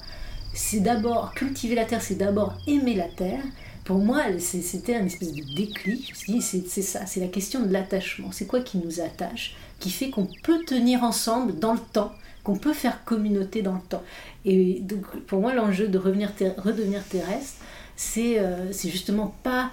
c'est 0.53 0.81
d'abord 0.81 1.33
cultiver 1.35 1.75
la 1.75 1.87
terre, 1.87 2.03
c'est 2.03 2.17
d'abord 2.17 2.59
aimer 2.67 2.95
la 2.95 3.09
terre. 3.09 3.41
Pour 3.85 3.99
moi, 3.99 4.23
c'était 4.39 4.95
un 4.95 5.07
espèce 5.07 5.33
de 5.33 5.43
déclic. 5.57 6.13
C'est 6.41 6.83
ça, 6.83 7.07
c'est 7.07 7.21
la 7.21 7.29
question 7.29 7.63
de 7.63 7.73
l'attachement. 7.73 8.31
C'est 8.33 8.47
quoi 8.47 8.61
qui 8.61 8.77
nous 8.77 9.01
attache, 9.01 9.57
qui 9.79 9.91
fait 9.91 10.11
qu'on 10.11 10.29
peut 10.43 10.63
tenir 10.67 11.03
ensemble 11.03 11.59
dans 11.59 11.73
le 11.73 11.79
temps, 11.79 12.13
qu'on 12.45 12.57
peut 12.57 12.75
faire 12.75 13.05
communauté 13.05 13.63
dans 13.63 13.75
le 13.75 13.81
temps. 13.89 14.03
Et 14.45 14.81
donc, 14.81 15.07
pour 15.27 15.41
moi, 15.41 15.55
l'enjeu 15.55 15.89
de 15.89 15.97
revenir 15.97 16.33
redevenir 16.59 17.03
terrestre, 17.05 17.63
c'est 17.97 18.39
euh, 18.39 18.71
justement 18.73 19.35
pas 19.43 19.71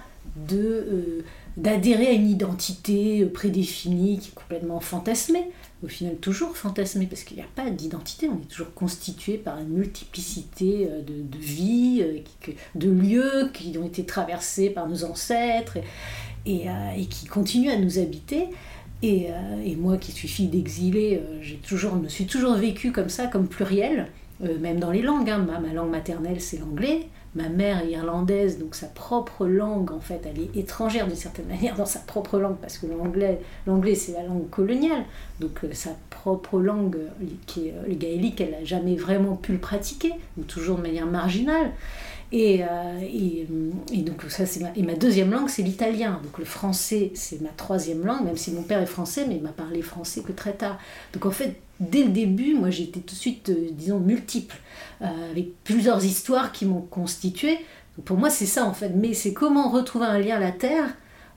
euh, 0.52 1.20
d'adhérer 1.58 2.08
à 2.08 2.12
une 2.12 2.28
identité 2.30 3.24
prédéfinie 3.26 4.18
qui 4.18 4.30
est 4.30 4.34
complètement 4.34 4.80
fantasmée, 4.80 5.50
au 5.82 5.88
final 5.88 6.16
toujours 6.16 6.56
fantasmé, 6.56 7.06
parce 7.06 7.22
qu'il 7.22 7.36
n'y 7.36 7.42
a 7.42 7.48
pas 7.54 7.68
d'identité, 7.70 8.28
on 8.28 8.36
est 8.36 8.48
toujours 8.48 8.72
constitué 8.74 9.36
par 9.36 9.58
une 9.58 9.68
multiplicité 9.68 10.88
euh, 10.90 11.02
de, 11.02 11.22
de 11.22 11.38
vies, 11.38 12.02
euh, 12.02 12.52
de 12.74 12.90
lieux 12.90 13.50
qui 13.52 13.76
ont 13.78 13.86
été 13.86 14.04
traversés 14.04 14.70
par 14.70 14.88
nos 14.88 15.04
ancêtres 15.04 15.78
et, 16.46 16.68
euh, 16.68 17.04
qui 17.10 17.26
continuent 17.26 17.70
à 17.70 17.78
nous 17.78 17.98
habiter. 17.98 18.48
Et, 19.02 19.28
moi 19.76 19.98
qui 19.98 20.10
suis 20.10 20.26
fille 20.26 20.48
d'exilé, 20.48 21.20
j'ai 21.42 21.56
toujours, 21.56 21.96
me 21.96 22.08
suis 22.08 22.24
toujours 22.24 22.54
vécue 22.54 22.92
comme 22.92 23.10
ça, 23.10 23.26
comme 23.26 23.46
pluriel, 23.46 24.06
même 24.40 24.80
dans 24.80 24.90
les 24.90 25.02
langues. 25.02 25.28
Hein. 25.28 25.46
Ma, 25.46 25.60
ma 25.60 25.74
langue 25.74 25.90
maternelle 25.90 26.40
c'est 26.40 26.58
l'anglais, 26.58 27.06
ma 27.36 27.50
mère 27.50 27.82
est 27.84 27.90
irlandaise, 27.90 28.58
donc 28.58 28.74
sa 28.74 28.86
propre 28.86 29.46
langue, 29.46 29.92
en 29.92 30.00
fait, 30.00 30.22
elle 30.24 30.40
est 30.40 30.56
étrangère 30.58 31.06
d'une 31.06 31.16
certaine 31.16 31.46
manière 31.46 31.76
dans 31.76 31.86
sa 31.86 32.00
propre 32.00 32.38
langue, 32.38 32.56
parce 32.60 32.78
que 32.78 32.86
l'anglais, 32.86 33.40
l'anglais 33.66 33.94
c'est 33.94 34.12
la 34.12 34.22
langue 34.22 34.48
coloniale, 34.48 35.04
donc 35.38 35.62
euh, 35.62 35.68
sa 35.72 35.90
propre 36.08 36.58
langue, 36.58 36.96
euh, 36.96 37.26
qui 37.46 37.68
est 37.68 37.72
euh, 37.72 37.88
le 37.88 37.94
gaélique, 37.94 38.40
elle 38.40 38.52
n'a 38.52 38.64
jamais 38.64 38.96
vraiment 38.96 39.36
pu 39.36 39.52
le 39.52 39.58
pratiquer, 39.58 40.12
ou 40.38 40.42
toujours 40.42 40.78
de 40.78 40.82
manière 40.82 41.06
marginale. 41.06 41.72
Et, 42.32 42.64
et, 43.02 43.46
donc 44.02 44.24
ça 44.28 44.46
c'est 44.46 44.58
ma, 44.58 44.72
et 44.74 44.82
ma 44.82 44.94
deuxième 44.94 45.30
langue 45.30 45.48
c'est 45.48 45.62
l'italien. 45.62 46.20
Donc 46.24 46.38
le 46.38 46.44
français 46.44 47.12
c'est 47.14 47.40
ma 47.40 47.50
troisième 47.50 48.04
langue 48.04 48.24
même 48.24 48.36
si 48.36 48.50
mon 48.50 48.62
père 48.62 48.82
est 48.82 48.86
français 48.86 49.26
mais 49.28 49.36
il 49.36 49.42
m'a 49.42 49.52
parlé 49.52 49.80
français 49.80 50.22
que 50.22 50.32
très 50.32 50.52
tard. 50.52 50.76
Donc 51.12 51.24
en 51.24 51.30
fait 51.30 51.54
dès 51.80 52.04
le 52.04 52.10
début, 52.10 52.54
moi 52.54 52.68
été 52.68 53.00
tout 53.00 53.14
de 53.14 53.20
suite, 53.20 53.50
euh, 53.50 53.68
disons, 53.72 54.00
multiple, 54.00 54.56
euh, 55.02 55.30
avec 55.30 55.62
plusieurs 55.64 56.04
histoires 56.04 56.52
qui 56.52 56.64
m'ont 56.64 56.80
constitué. 56.80 57.58
Pour 58.04 58.18
moi, 58.18 58.30
c'est 58.30 58.46
ça 58.46 58.64
en 58.64 58.74
fait. 58.74 58.90
Mais 58.90 59.14
c'est 59.14 59.32
comment 59.32 59.70
retrouver 59.70 60.06
un 60.06 60.18
lien 60.18 60.36
à 60.36 60.40
la 60.40 60.52
Terre 60.52 60.94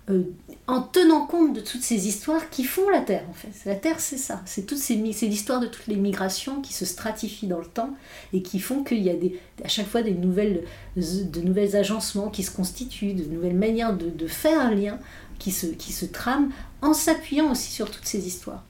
euh, 0.10 0.24
en 0.68 0.82
tenant 0.82 1.26
compte 1.26 1.54
de 1.54 1.62
toutes 1.62 1.84
ces 1.84 2.08
histoires 2.08 2.50
qui 2.50 2.64
font 2.64 2.90
la 2.90 3.02
Terre 3.02 3.26
en 3.30 3.34
fait. 3.34 3.50
La 3.66 3.76
Terre, 3.76 4.00
c'est 4.00 4.18
ça. 4.18 4.42
C'est 4.46 4.66
toutes 4.66 4.78
ces, 4.78 5.00
c'est 5.14 5.28
l'histoire 5.28 5.60
de 5.60 5.68
toutes 5.68 5.88
les 5.88 5.96
migrations 5.96 6.62
qui 6.62 6.74
se 6.74 6.86
stratifient 6.86 7.48
dans 7.48 7.60
le 7.60 7.66
temps 7.66 7.92
et 8.34 8.42
qui 8.42 8.60
font 8.60 8.84
qu'il 8.84 9.02
y 9.04 9.10
a 9.10 9.16
des, 9.16 9.40
à 9.64 9.68
chaque 9.68 9.88
fois 9.88 10.02
des 10.02 10.14
nouvelles, 10.14 10.64
de 10.96 11.42
nouvelles 11.42 11.76
agencements 11.76 12.30
qui 12.30 12.44
se 12.44 12.52
constituent, 12.52 13.14
de 13.14 13.26
nouvelles 13.26 13.56
manières 13.56 13.96
de, 13.96 14.10
de 14.10 14.28
faire 14.28 14.60
un 14.60 14.72
lien 14.72 15.00
qui 15.38 15.52
se, 15.52 15.68
qui 15.68 15.94
se 15.94 16.06
trament 16.06 16.52
en 16.82 16.94
s'appuyant 16.94 17.52
aussi 17.52 17.72
sur 17.72 17.90
toutes 17.90 18.06
ces 18.06 18.28
histoires. 18.28 18.64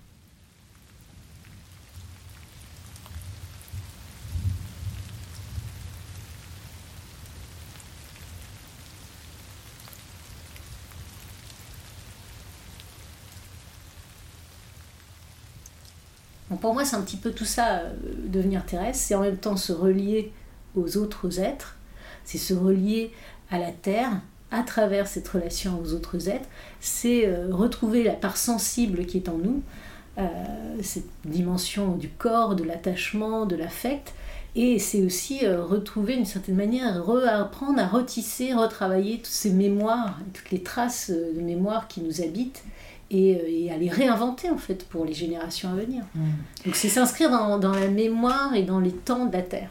Pour 16.60 16.74
moi, 16.74 16.86
c'est 16.86 16.96
un 16.96 17.02
petit 17.02 17.18
peu 17.18 17.32
tout 17.32 17.46
ça, 17.46 17.80
euh, 17.80 17.94
devenir 18.26 18.66
terrestre. 18.66 19.04
C'est 19.04 19.16
en 19.16 19.22
même 19.22 19.38
temps 19.38 19.58
se 19.58 19.74
relier 19.74 20.32
aux 20.76 20.98
autres 20.98 21.40
êtres, 21.40 21.78
c'est 22.24 22.38
se 22.38 22.54
relier 22.54 23.12
à 23.50 23.60
la 23.60 23.72
Terre 23.72 24.22
à 24.52 24.64
travers 24.64 25.08
cette 25.08 25.28
relation 25.28 25.80
aux 25.80 25.94
autres 25.94 26.28
êtres, 26.28 26.48
c'est 26.80 27.28
euh, 27.28 27.48
retrouver 27.52 28.04
la 28.04 28.14
part 28.14 28.38
sensible 28.38 29.06
qui 29.06 29.18
est 29.18 29.30
en 29.30 29.38
nous, 29.38 29.62
euh, 30.18 30.24
cette 30.82 31.10
dimension 31.26 31.96
du 31.96 32.10
corps, 32.10 32.56
de 32.56 32.64
l'attachement, 32.64 33.46
de 33.46 33.56
l'affect, 33.56 34.14
et 34.56 34.80
c'est 34.80 35.04
aussi 35.04 35.46
retrouver 35.46 36.16
d'une 36.16 36.26
certaine 36.26 36.56
manière, 36.56 37.08
apprendre 37.28 37.80
à 37.80 37.88
retisser, 37.88 38.54
retravailler 38.54 39.18
toutes 39.18 39.28
ces 39.28 39.52
mémoires, 39.52 40.18
toutes 40.34 40.50
les 40.50 40.64
traces 40.64 41.12
de 41.12 41.40
mémoire 41.40 41.88
qui 41.88 42.02
nous 42.02 42.22
habitent 42.22 42.64
et, 43.12 43.66
et, 43.66 43.72
à 43.72 43.78
les 43.78 43.90
réinventer 43.90 44.50
en 44.50 44.58
fait 44.58 44.88
pour 44.88 45.06
les 45.06 45.14
générations 45.14 45.70
à 45.70 45.74
venir. 45.74 46.04
Donc 46.66 46.76
c'est 46.76 46.90
s'inscrire 46.90 47.30
dans, 47.30 47.58
dans, 47.58 47.74
la 47.74 47.88
mémoire 47.88 48.56
et 48.56 48.64
dans 48.64 48.80
les 48.80 48.92
temps 48.92 49.26
de 49.26 49.34
la 49.34 49.42
Terre. 49.42 49.70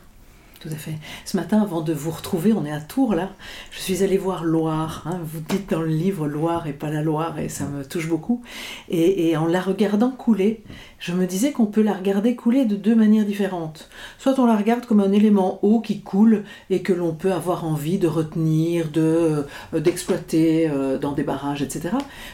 Tout 0.60 0.70
à 0.72 0.76
fait. 0.76 0.94
Ce 1.24 1.36
matin, 1.36 1.62
avant 1.62 1.82
de 1.82 1.92
vous 1.92 2.10
retrouver, 2.10 2.52
on 2.52 2.64
est 2.64 2.72
à 2.72 2.80
Tours 2.80 3.14
là, 3.14 3.30
je 3.70 3.78
suis 3.78 4.02
allée 4.02 4.18
voir 4.18 4.42
Loire. 4.42 5.04
Hein. 5.06 5.20
Vous 5.22 5.38
dites 5.38 5.70
dans 5.70 5.82
le 5.82 5.86
livre 5.86 6.26
Loire 6.26 6.66
et 6.66 6.72
pas 6.72 6.90
la 6.90 7.00
Loire, 7.00 7.38
et 7.38 7.48
ça 7.48 7.66
me 7.66 7.84
touche 7.84 8.08
beaucoup. 8.08 8.42
Et, 8.88 9.28
et 9.28 9.36
en 9.36 9.46
la 9.46 9.60
regardant 9.60 10.10
couler, 10.10 10.64
je 10.98 11.12
me 11.12 11.26
disais 11.26 11.52
qu'on 11.52 11.66
peut 11.66 11.82
la 11.82 11.92
regarder 11.92 12.34
couler 12.34 12.64
de 12.64 12.74
deux 12.74 12.94
manières 12.94 13.24
différentes. 13.24 13.88
Soit 14.18 14.38
on 14.38 14.46
la 14.46 14.56
regarde 14.56 14.84
comme 14.84 14.98
un 14.98 15.12
élément 15.12 15.60
haut 15.62 15.80
qui 15.80 16.00
coule 16.00 16.42
et 16.70 16.82
que 16.82 16.92
l'on 16.92 17.14
peut 17.14 17.32
avoir 17.32 17.64
envie 17.64 17.98
de 17.98 18.08
retenir, 18.08 18.88
de 18.90 19.46
euh, 19.74 19.80
d'exploiter 19.80 20.68
euh, 20.68 20.98
dans 20.98 21.12
des 21.12 21.22
barrages, 21.22 21.62
etc. 21.62 21.90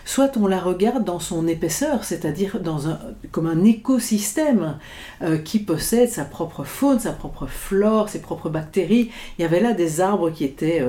Soit 0.06 0.38
on 0.38 0.46
la 0.46 0.60
regarde 0.60 1.04
dans 1.04 1.18
son 1.18 1.46
épaisseur, 1.46 2.04
c'est-à-dire 2.04 2.56
un, 2.64 2.98
comme 3.30 3.46
un 3.46 3.64
écosystème 3.64 4.78
euh, 5.20 5.36
qui 5.36 5.58
possède 5.58 6.08
sa 6.08 6.24
propre 6.24 6.64
faune, 6.64 6.98
sa 6.98 7.12
propre 7.12 7.46
flore, 7.46 8.08
ses 8.08 8.20
propres 8.20 8.48
bactéries. 8.48 9.10
Il 9.38 9.42
y 9.42 9.44
avait 9.44 9.60
là 9.60 9.74
des 9.74 10.00
arbres 10.00 10.30
qui 10.30 10.44
étaient, 10.44 10.82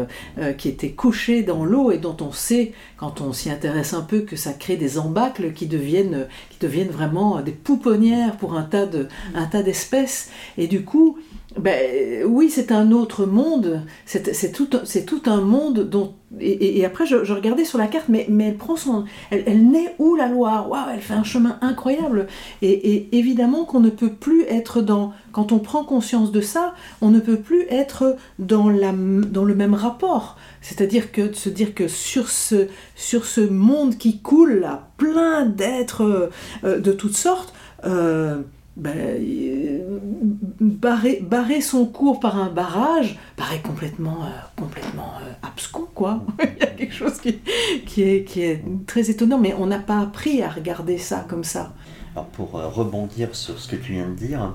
qui 0.57 0.69
étaient 0.69 0.91
couchés 0.91 1.43
dans 1.43 1.65
l'eau 1.65 1.91
et 1.91 1.97
dont 1.97 2.15
on 2.21 2.31
sait, 2.31 2.73
quand 2.97 3.21
on 3.21 3.33
s'y 3.33 3.49
intéresse 3.49 3.93
un 3.93 4.01
peu, 4.01 4.21
que 4.21 4.35
ça 4.35 4.53
crée 4.53 4.77
des 4.77 4.97
embâcles 4.97 5.53
qui 5.53 5.67
deviennent, 5.67 6.27
deviennent 6.65 6.89
vraiment 6.89 7.41
des 7.41 7.51
pouponnière 7.51 8.37
pour 8.37 8.55
un 8.55 8.63
tas 8.63 9.63
d'espèces. 9.63 10.29
Et 10.57 10.67
du 10.67 10.83
coup, 10.83 11.17
ben, 11.57 12.25
oui, 12.25 12.49
c'est 12.49 12.71
un 12.71 12.91
autre 12.91 13.25
monde, 13.25 13.81
c'est 14.05 14.51
tout, 14.51 14.67
tout 14.67 15.21
un 15.25 15.41
monde 15.41 15.89
dont... 15.89 16.13
Et, 16.41 16.83
après, 16.83 17.05
je, 17.05 17.15
regardais 17.31 17.63
sur 17.63 17.77
la 17.77 17.87
carte, 17.87 18.09
mais, 18.09 18.25
mais 18.29 18.49
elle 18.49 18.57
prend 18.57 18.75
son... 18.75 19.05
Elle, 19.31 19.43
elle 19.45 19.69
naît 19.69 19.95
où 19.97 20.15
la 20.15 20.27
Loire? 20.27 20.69
Waouh, 20.69 20.89
elle 20.93 20.99
fait 20.99 21.13
un 21.13 21.23
chemin 21.23 21.57
incroyable. 21.61 22.27
Et, 22.61 23.17
évidemment 23.17 23.63
qu'on 23.63 23.79
ne 23.79 23.89
peut 23.89 24.11
plus 24.11 24.43
être 24.43 24.81
dans... 24.81 25.13
Quand 25.31 25.53
on 25.53 25.59
prend 25.59 25.85
conscience 25.85 26.33
de 26.33 26.41
ça, 26.41 26.73
on 27.01 27.09
ne 27.09 27.21
peut 27.21 27.37
plus 27.37 27.65
être 27.69 28.17
dans, 28.37 28.69
la, 28.69 28.91
dans 28.91 29.45
le 29.45 29.55
même 29.55 29.75
rapport. 29.75 30.37
C'est-à-dire 30.59 31.13
que 31.13 31.21
de 31.21 31.35
se 31.35 31.47
dire 31.47 31.73
que 31.73 31.87
sur 31.87 32.29
ce, 32.29 32.67
sur 32.95 33.25
ce 33.25 33.41
monde 33.41 33.97
qui 33.97 34.19
coule, 34.19 34.59
là, 34.59 34.89
plein 34.97 35.45
d'êtres 35.45 36.29
euh, 36.65 36.79
de 36.79 36.91
toutes 36.91 37.15
sortes, 37.15 37.53
euh, 37.85 38.41
ben, 38.75 39.21
barrer, 40.59 41.21
barrer, 41.21 41.61
son 41.61 41.85
cours 41.85 42.19
par 42.19 42.37
un 42.37 42.49
barrage 42.49 43.17
paraît 43.37 43.61
complètement, 43.61 44.25
euh, 44.25 44.29
complètement 44.57 45.13
euh, 45.21 45.47
abscon, 45.47 45.87
quoi. 45.93 46.23
Il 46.39 46.59
y 46.59 46.63
a 46.63 46.67
quelque 46.67 46.93
chose 46.93 47.19
qui, 47.19 47.39
qui, 47.85 48.03
est, 48.03 48.23
qui 48.23 48.41
est 48.41 48.63
très 48.85 49.09
étonnant, 49.09 49.39
mais 49.39 49.53
on 49.57 49.65
n'a 49.65 49.79
pas 49.79 49.99
appris 49.99 50.41
à 50.41 50.49
regarder 50.49 50.97
ça 50.97 51.25
comme 51.27 51.43
ça. 51.43 51.73
Alors 52.13 52.27
pour 52.27 52.51
rebondir 52.51 53.35
sur 53.35 53.59
ce 53.59 53.67
que 53.67 53.75
tu 53.75 53.93
viens 53.93 54.07
de 54.07 54.15
dire, 54.15 54.53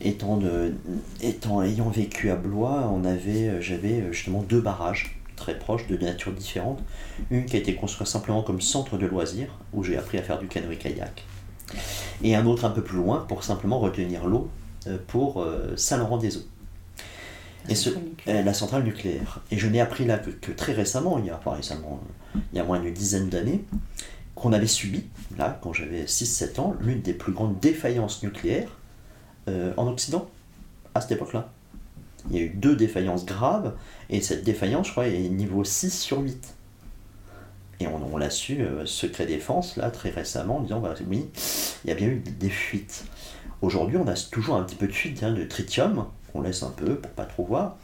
étant, 0.00 0.36
de, 0.36 0.74
étant 1.20 1.62
ayant 1.62 1.88
vécu 1.88 2.30
à 2.30 2.36
Blois, 2.36 2.90
on 2.92 3.04
avait, 3.04 3.60
j'avais 3.60 4.04
justement 4.12 4.42
deux 4.42 4.60
barrages 4.60 5.20
très 5.36 5.58
proches 5.58 5.86
de 5.86 5.96
nature 5.96 6.32
différente. 6.32 6.82
Une 7.30 7.44
qui 7.44 7.56
a 7.56 7.58
été 7.58 7.74
construite 7.74 8.08
simplement 8.08 8.42
comme 8.42 8.60
centre 8.60 8.98
de 8.98 9.06
loisirs, 9.06 9.58
où 9.72 9.84
j'ai 9.84 9.96
appris 9.96 10.18
à 10.18 10.22
faire 10.22 10.38
du 10.38 10.46
canoë-kayak 10.46 11.24
et 12.22 12.34
un 12.34 12.46
autre 12.46 12.64
un 12.64 12.70
peu 12.70 12.82
plus 12.82 12.96
loin 12.96 13.24
pour 13.28 13.44
simplement 13.44 13.78
retenir 13.78 14.26
l'eau 14.26 14.48
euh, 14.86 14.98
pour 15.06 15.42
euh, 15.42 15.74
Saint-Laurent-des-Eaux. 15.76 16.44
Et 17.68 17.74
ce, 17.74 17.90
euh, 18.28 18.42
la 18.42 18.54
centrale 18.54 18.84
nucléaire. 18.84 19.42
Et 19.50 19.58
je 19.58 19.66
n'ai 19.66 19.80
appris 19.80 20.04
là 20.04 20.18
que, 20.18 20.52
très 20.52 20.72
récemment, 20.72 21.18
il 21.18 21.26
y 21.26 21.30
a, 21.30 21.40
récemment, 21.44 22.00
il 22.52 22.56
y 22.56 22.60
a 22.60 22.64
moins 22.64 22.78
d'une 22.78 22.94
dizaine 22.94 23.28
d'années, 23.28 23.64
qu'on 24.34 24.52
avait 24.52 24.66
subi, 24.66 25.04
là, 25.36 25.58
quand 25.62 25.72
j'avais 25.72 26.04
6-7 26.04 26.60
ans, 26.60 26.76
l'une 26.80 27.00
des 27.00 27.14
plus 27.14 27.32
grandes 27.32 27.58
défaillances 27.58 28.22
nucléaires 28.22 28.68
en 29.48 29.86
Occident, 29.86 30.28
à 30.94 31.00
cette 31.00 31.12
époque-là. 31.12 31.48
Il 32.30 32.36
y 32.36 32.40
a 32.40 32.42
eu 32.42 32.50
deux 32.50 32.74
défaillances 32.76 33.24
graves, 33.24 33.74
et 34.10 34.20
cette 34.20 34.44
défaillance, 34.44 34.88
je 34.88 34.92
crois, 34.92 35.06
est 35.06 35.28
niveau 35.28 35.64
6 35.64 35.90
sur 35.90 36.20
8. 36.20 36.55
Et 37.80 37.86
on, 37.86 38.16
l'a 38.16 38.30
su, 38.30 38.62
euh, 38.62 38.86
secret 38.86 39.26
défense, 39.26 39.76
là, 39.76 39.90
très 39.90 40.10
récemment, 40.10 40.58
en 40.58 40.60
disant, 40.60 40.80
bah, 40.80 40.94
oui, 41.08 41.26
il 41.84 41.90
y 41.90 41.92
a 41.92 41.94
bien 41.94 42.08
eu 42.08 42.22
des 42.40 42.48
fuites. 42.48 43.04
Aujourd'hui, 43.60 43.96
on 43.98 44.08
a 44.08 44.14
toujours 44.14 44.56
un 44.56 44.62
petit 44.62 44.76
peu 44.76 44.86
de 44.86 44.92
fuite 44.92 45.22
hein, 45.22 45.32
de 45.32 45.44
tritium, 45.44 46.06
on 46.34 46.40
laisse 46.40 46.62
un 46.62 46.70
peu 46.70 46.96
pour 46.96 47.10
pas 47.12 47.24
trop 47.24 47.44
voir. 47.44 47.76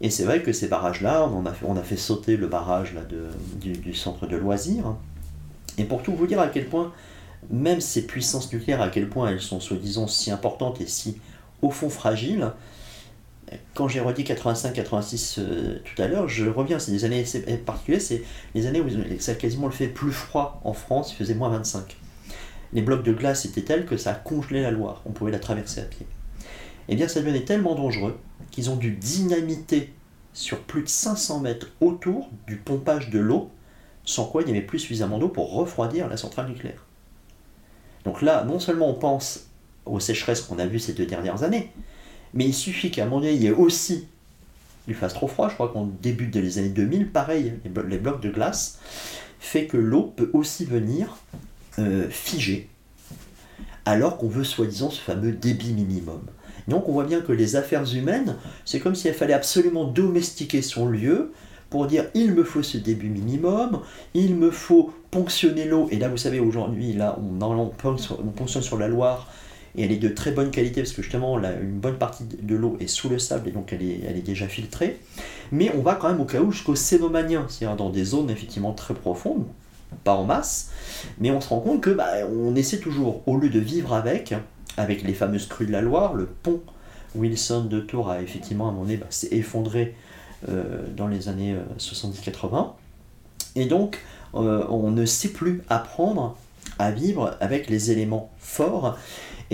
Et 0.00 0.10
c'est 0.10 0.24
vrai 0.24 0.42
que 0.42 0.52
ces 0.52 0.68
barrages-là, 0.68 1.28
on, 1.28 1.46
a 1.46 1.52
fait, 1.52 1.66
on 1.66 1.76
a 1.76 1.82
fait 1.82 1.96
sauter 1.96 2.36
le 2.36 2.46
barrage 2.46 2.94
de, 3.08 3.28
du, 3.60 3.94
centre 3.94 4.26
de 4.26 4.36
loisirs. 4.36 4.96
Et 5.78 5.84
pour 5.84 6.02
tout 6.02 6.12
vous 6.12 6.26
dire 6.26 6.40
à 6.40 6.48
quel 6.48 6.66
point, 6.66 6.92
même 7.50 7.80
ces 7.80 8.06
puissances 8.06 8.52
nucléaires, 8.52 8.82
à 8.82 8.88
quel 8.88 9.08
point 9.08 9.30
elles 9.30 9.40
sont 9.40 9.60
soi-disant 9.60 10.06
si 10.06 10.30
importantes 10.30 10.80
et 10.80 10.86
si, 10.86 11.18
au 11.62 11.70
fond, 11.70 11.88
fragiles, 11.88 12.50
quand 13.74 13.88
j'ai 13.88 14.00
redit 14.00 14.22
85-86 14.22 15.36
euh, 15.38 15.78
tout 15.84 16.00
à 16.00 16.06
l'heure, 16.06 16.28
je 16.28 16.46
reviens, 16.46 16.78
c'est 16.78 16.92
des 16.92 17.04
années 17.04 17.24
particulières, 17.64 18.00
c'est 18.00 18.22
les 18.54 18.66
années 18.66 18.80
où 18.80 18.88
ça 19.18 19.32
a 19.32 19.34
quasiment 19.34 19.66
le 19.66 19.72
fait 19.72 19.88
plus 19.88 20.12
froid 20.12 20.60
en 20.64 20.72
France, 20.72 21.12
il 21.12 21.16
faisait 21.16 21.34
moins 21.34 21.50
25. 21.50 21.96
Les 22.72 22.82
blocs 22.82 23.02
de 23.02 23.12
glace 23.12 23.44
étaient 23.44 23.62
tels 23.62 23.86
que 23.86 23.96
ça 23.96 24.12
a 24.12 24.14
congelé 24.14 24.62
la 24.62 24.70
Loire, 24.70 25.02
on 25.06 25.10
pouvait 25.10 25.30
la 25.30 25.38
traverser 25.38 25.80
à 25.80 25.84
pied. 25.84 26.06
Eh 26.88 26.96
bien, 26.96 27.08
ça 27.08 27.20
devenait 27.20 27.44
tellement 27.44 27.74
dangereux 27.74 28.18
qu'ils 28.50 28.70
ont 28.70 28.76
dû 28.76 28.92
dynamiter 28.92 29.92
sur 30.32 30.60
plus 30.60 30.82
de 30.82 30.88
500 30.88 31.40
mètres 31.40 31.68
autour 31.80 32.28
du 32.46 32.56
pompage 32.56 33.10
de 33.10 33.20
l'eau, 33.20 33.50
sans 34.04 34.26
quoi 34.26 34.42
il 34.42 34.46
n'y 34.46 34.50
avait 34.52 34.66
plus 34.66 34.80
suffisamment 34.80 35.18
d'eau 35.18 35.28
pour 35.28 35.54
refroidir 35.54 36.08
la 36.08 36.16
centrale 36.16 36.48
nucléaire. 36.48 36.84
Donc 38.04 38.20
là, 38.20 38.44
non 38.44 38.58
seulement 38.58 38.90
on 38.90 38.94
pense 38.94 39.46
aux 39.86 40.00
sécheresses 40.00 40.42
qu'on 40.42 40.58
a 40.58 40.66
vues 40.66 40.80
ces 40.80 40.92
deux 40.92 41.06
dernières 41.06 41.42
années, 41.42 41.70
mais 42.34 42.46
il 42.46 42.54
suffit 42.54 42.90
qu'à 42.90 43.02
un 43.02 43.06
moment 43.06 43.20
donné, 43.20 43.34
il 43.34 43.52
aussi, 43.52 44.06
il 44.88 44.94
fasse 44.94 45.14
trop 45.14 45.28
froid, 45.28 45.48
je 45.48 45.54
crois 45.54 45.68
qu'on 45.68 45.88
débute 46.02 46.34
dans 46.34 46.40
les 46.40 46.58
années 46.58 46.68
2000, 46.68 47.10
pareil, 47.10 47.54
les, 47.88 47.98
blocs 47.98 48.20
de 48.20 48.30
glace, 48.30 48.78
fait 49.38 49.66
que 49.66 49.76
l'eau 49.76 50.12
peut 50.16 50.30
aussi 50.32 50.64
venir 50.64 51.16
euh, 51.78 52.08
figer, 52.10 52.68
alors 53.84 54.18
qu'on 54.18 54.28
veut 54.28 54.44
soi-disant 54.44 54.90
ce 54.90 55.00
fameux 55.00 55.32
débit 55.32 55.72
minimum. 55.72 56.20
Donc 56.66 56.88
on 56.88 56.92
voit 56.92 57.04
bien 57.04 57.20
que 57.20 57.32
les 57.32 57.56
affaires 57.56 57.84
humaines, 57.94 58.36
c'est 58.64 58.80
comme 58.80 58.94
s'il 58.94 59.12
fallait 59.12 59.34
absolument 59.34 59.84
domestiquer 59.84 60.62
son 60.62 60.86
lieu 60.86 61.32
pour 61.70 61.86
dire 61.86 62.06
il 62.14 62.32
me 62.32 62.44
faut 62.44 62.62
ce 62.62 62.78
débit 62.78 63.08
minimum, 63.08 63.80
il 64.14 64.34
me 64.34 64.50
faut 64.50 64.92
ponctionner 65.10 65.66
l'eau, 65.66 65.88
et 65.90 65.96
là 65.96 66.08
vous 66.08 66.16
savez 66.16 66.40
aujourd'hui, 66.40 66.92
là 66.92 67.18
on, 67.20 67.68
ponctionne 67.68 68.62
sur 68.62 68.78
la 68.78 68.88
Loire, 68.88 69.30
et 69.76 69.84
elle 69.84 69.92
est 69.92 69.98
de 69.98 70.08
très 70.08 70.30
bonne 70.30 70.50
qualité 70.50 70.82
parce 70.82 70.92
que 70.92 71.02
justement 71.02 71.38
une 71.38 71.78
bonne 71.78 71.98
partie 71.98 72.24
de 72.24 72.54
l'eau 72.54 72.76
est 72.80 72.86
sous 72.86 73.08
le 73.08 73.18
sable 73.18 73.48
et 73.48 73.52
donc 73.52 73.72
elle 73.72 73.82
est, 73.82 74.00
elle 74.08 74.16
est 74.16 74.22
déjà 74.22 74.46
filtrée. 74.46 75.00
Mais 75.52 75.72
on 75.74 75.82
va 75.82 75.94
quand 75.94 76.08
même 76.08 76.20
au 76.20 76.24
cas 76.24 76.40
où 76.40 76.52
jusqu'au 76.52 76.74
Cénomanien, 76.74 77.46
c'est-à-dire 77.48 77.76
dans 77.76 77.90
des 77.90 78.04
zones 78.04 78.30
effectivement 78.30 78.72
très 78.72 78.94
profondes, 78.94 79.44
pas 80.04 80.14
en 80.14 80.24
masse, 80.24 80.70
mais 81.18 81.30
on 81.30 81.40
se 81.40 81.48
rend 81.48 81.60
compte 81.60 81.80
que 81.80 81.90
bah, 81.90 82.08
on 82.30 82.54
essaie 82.54 82.78
toujours, 82.78 83.22
au 83.26 83.36
lieu 83.36 83.50
de 83.50 83.60
vivre 83.60 83.92
avec, 83.94 84.34
avec 84.76 85.02
les 85.02 85.14
fameuses 85.14 85.46
crues 85.46 85.66
de 85.66 85.72
la 85.72 85.80
Loire, 85.80 86.14
le 86.14 86.26
pont 86.26 86.60
Wilson 87.14 87.64
de 87.64 87.80
Tours 87.80 88.10
a 88.10 88.22
effectivement 88.22 88.68
à 88.68 88.72
mon 88.72 88.84
bah, 88.84 89.06
s'est 89.10 89.28
effondré 89.32 89.94
dans 90.96 91.06
les 91.06 91.28
années 91.28 91.56
70-80. 91.78 92.72
Et 93.56 93.64
donc, 93.64 94.00
on 94.34 94.90
ne 94.90 95.06
sait 95.06 95.30
plus 95.30 95.62
apprendre 95.70 96.36
à 96.78 96.90
vivre 96.90 97.36
avec 97.40 97.68
les 97.70 97.90
éléments 97.90 98.30
forts. 98.38 98.98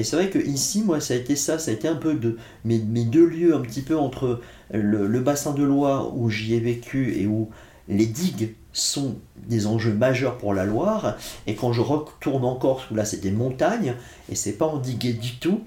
Et 0.01 0.03
c'est 0.03 0.17
vrai 0.17 0.31
que 0.31 0.39
ici, 0.39 0.83
moi, 0.83 0.99
ça 0.99 1.13
a 1.13 1.19
été 1.19 1.37
ça, 1.37 1.59
ça 1.59 1.71
a 1.71 1.75
été 1.75 1.87
un 1.87 1.95
peu 1.95 2.15
de 2.15 2.39
mes, 2.65 2.79
deux 2.79 3.27
lieux 3.27 3.55
un 3.55 3.61
petit 3.61 3.83
peu 3.83 3.99
entre 3.99 4.41
le, 4.73 5.21
bassin 5.21 5.53
de 5.53 5.63
Loire 5.63 6.17
où 6.17 6.31
j'y 6.31 6.55
ai 6.55 6.59
vécu 6.59 7.21
et 7.21 7.27
où 7.27 7.51
les 7.87 8.07
digues 8.07 8.55
sont 8.73 9.17
des 9.47 9.67
enjeux 9.67 9.93
majeurs 9.93 10.39
pour 10.39 10.55
la 10.55 10.65
Loire. 10.65 11.19
Et 11.47 11.55
quand 11.55 11.75
je 11.75 11.83
retourne 11.83 12.47
en 12.47 12.55
Corse, 12.55 12.91
où 12.91 12.95
là 12.95 13.05
c'est 13.05 13.21
des 13.21 13.31
montagnes, 13.31 13.93
et 14.31 14.35
c'est 14.35 14.53
pas 14.53 14.65
endigué 14.65 15.13
du 15.13 15.37
tout, 15.37 15.61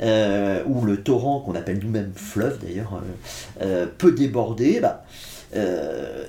euh, 0.00 0.62
où 0.64 0.86
le 0.86 1.02
torrent, 1.02 1.40
qu'on 1.40 1.54
appelle 1.54 1.78
nous-mêmes 1.82 2.12
fleuve 2.14 2.60
d'ailleurs, 2.64 2.94
euh, 2.94 3.64
euh, 3.66 3.86
peut 3.86 4.12
déborder, 4.12 4.80
bah, 4.80 5.04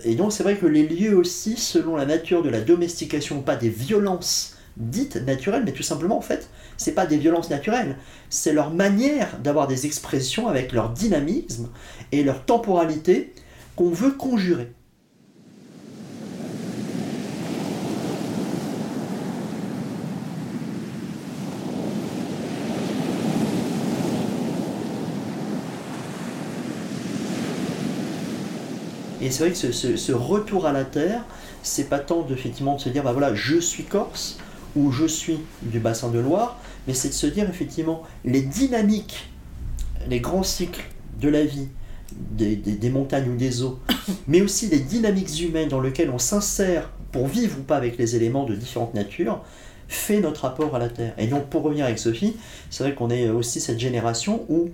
et 0.04 0.16
donc 0.16 0.34
c'est 0.34 0.44
vrai 0.44 0.58
que 0.58 0.66
les 0.66 0.86
lieux 0.86 1.18
aussi, 1.18 1.56
selon 1.56 1.96
la 1.96 2.06
nature 2.06 2.44
de 2.44 2.50
la 2.50 2.60
domestication, 2.60 3.42
pas 3.42 3.56
des 3.56 3.70
violences 3.70 4.56
dites 4.78 5.16
naturelles, 5.16 5.64
mais 5.66 5.72
tout 5.72 5.84
simplement 5.84 6.18
en 6.18 6.22
fait, 6.22 6.50
c'est 6.78 6.94
pas 6.94 7.06
des 7.06 7.18
violences 7.18 7.50
naturelles, 7.50 7.98
c'est 8.30 8.54
leur 8.54 8.72
manière 8.72 9.38
d'avoir 9.40 9.68
des 9.68 9.86
expressions 9.86 10.48
avec 10.48 10.72
leur 10.72 10.90
dynamisme 10.90 11.70
et 12.12 12.24
leur 12.24 12.46
temporalité 12.46 13.34
qu'on 13.76 13.90
veut 13.90 14.12
conjurer. 14.12 14.72
Et 29.26 29.32
c'est 29.32 29.44
vrai 29.50 29.52
que 29.54 29.72
ce, 29.98 30.12
retour 30.12 30.68
à 30.68 30.72
la 30.72 30.84
terre, 30.84 31.24
c'est 31.64 31.90
pas 31.90 31.98
tant 31.98 32.28
effectivement 32.30 32.76
de 32.76 32.82
se 32.82 32.90
dire, 32.90 33.02
bah 33.02 33.12
voilà, 33.12 33.34
je 33.34 33.60
suis 33.60 33.84
corse, 33.84 34.38
où 34.76 34.92
je 34.92 35.06
suis 35.06 35.40
du 35.62 35.80
bassin 35.80 36.10
de 36.10 36.20
Loire, 36.20 36.60
mais 36.88 36.94
c'est 36.94 37.10
de 37.10 37.14
se 37.14 37.28
dire 37.28 37.50
effectivement 37.50 38.04
les 38.24 38.42
dynamiques, 38.42 39.30
les 40.10 40.20
grands 40.20 40.44
cycles 40.44 40.84
de 41.20 41.30
la 41.30 41.44
vie, 41.44 41.68
des, 42.14 42.90
montagnes 42.90 43.30
ou 43.30 43.36
des 43.36 43.64
eaux, 43.64 43.80
mais 44.28 44.42
aussi 44.42 44.68
les 44.68 44.80
dynamiques 44.80 45.42
humaines 45.42 45.70
dans 45.70 45.82
lesquelles 45.82 46.10
on 46.10 46.20
s'insère 46.20 46.90
pour 47.12 47.28
vivre 47.28 47.58
ou 47.60 47.64
pas 47.64 47.78
avec 47.78 47.98
les 47.98 48.16
éléments 48.16 48.46
de 48.46 48.56
différentes 48.56 48.94
natures, 48.94 49.42
fait 49.88 50.20
notre 50.20 50.42
rapport 50.42 50.76
à 50.76 50.80
la 50.80 50.90
Terre. 50.90 51.14
Et 51.18 51.28
donc 51.28 51.46
pour 51.46 51.64
revenir 51.64 51.86
avec 51.86 52.00
Sophie, 52.00 52.36
c'est 52.70 52.84
vrai 52.84 52.94
qu'on 52.94 53.10
est 53.10 53.30
aussi 53.30 53.60
cette 53.60 53.80
génération 53.80 54.46
où 54.50 54.70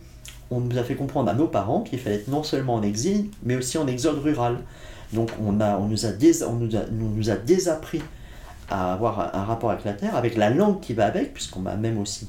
on 0.50 0.60
nous 0.60 0.78
a 0.78 0.84
fait 0.84 0.96
comprendre 0.96 1.30
à 1.30 1.34
nos 1.34 1.48
parents 1.48 1.82
qu'il 1.82 2.00
fallait 2.00 2.18
être 2.18 2.28
non 2.28 2.44
seulement 2.44 2.76
en 2.76 2.84
exil, 2.84 3.26
mais 3.44 3.56
aussi 3.56 3.78
en 3.78 3.88
exode 3.88 4.20
rural. 4.22 4.58
Donc 5.14 5.30
on, 5.46 5.60
a, 5.60 5.78
on, 5.78 5.88
nous, 5.88 6.06
a 6.06 6.10
on 6.48 6.54
nous, 6.54 6.76
a, 6.76 6.86
nous 6.92 7.30
a 7.30 7.36
désappris 7.36 8.02
à 8.71 8.93
avoir 8.93 9.36
un 9.36 9.43
rapport 9.43 9.69
avec 9.69 9.86
la 9.86 9.93
terre, 9.93 10.15
avec 10.15 10.36
la 10.36 10.49
langue 10.49 10.79
qui 10.79 10.93
va 10.93 11.05
avec, 11.05 11.34
puisqu'on 11.34 11.60
m'a 11.60 11.75
même 11.75 11.99
aussi 11.99 12.27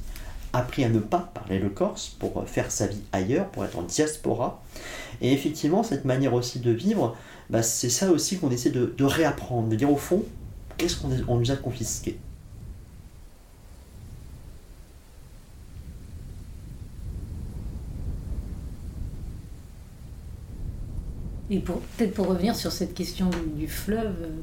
appris 0.53 0.85
à 0.85 0.89
ne 0.89 0.99
pas 0.99 1.31
parler 1.33 1.59
le 1.59 1.71
corse 1.71 2.09
pour 2.19 2.47
faire 2.47 2.71
sa 2.71 2.87
vie 2.87 3.01
ailleurs, 3.13 3.49
pour 3.49 3.65
être 3.65 3.79
en 3.79 3.83
diaspora. 3.83 4.63
Et 5.21 5.33
effectivement, 5.33 5.83
cette 5.83 6.05
manière 6.05 6.35
aussi 6.35 6.59
de 6.59 6.71
vivre, 6.71 7.17
bah, 7.49 7.63
c'est 7.63 7.91
ça 7.91 8.11
aussi 8.11 8.39
qu'on 8.39 8.51
essaie 8.51 8.71
de, 8.71 9.05
réapprendre, 9.05 9.69
de 9.69 9.77
dire 9.77 9.91
au 9.91 9.97
fond, 9.97 10.25
qu'est-ce 10.77 10.97
qu'on 10.97 11.37
nous 11.37 11.51
a 11.51 11.57
confisqué 11.57 12.19
Et 21.51 21.59
peut-être 21.59 22.15
pour 22.15 22.29
revenir 22.29 22.57
sur 22.57 22.73
cette 22.73 22.95
question 22.95 23.29
du 23.55 23.69
fleuve, 23.69 24.17
euh, 24.23 24.41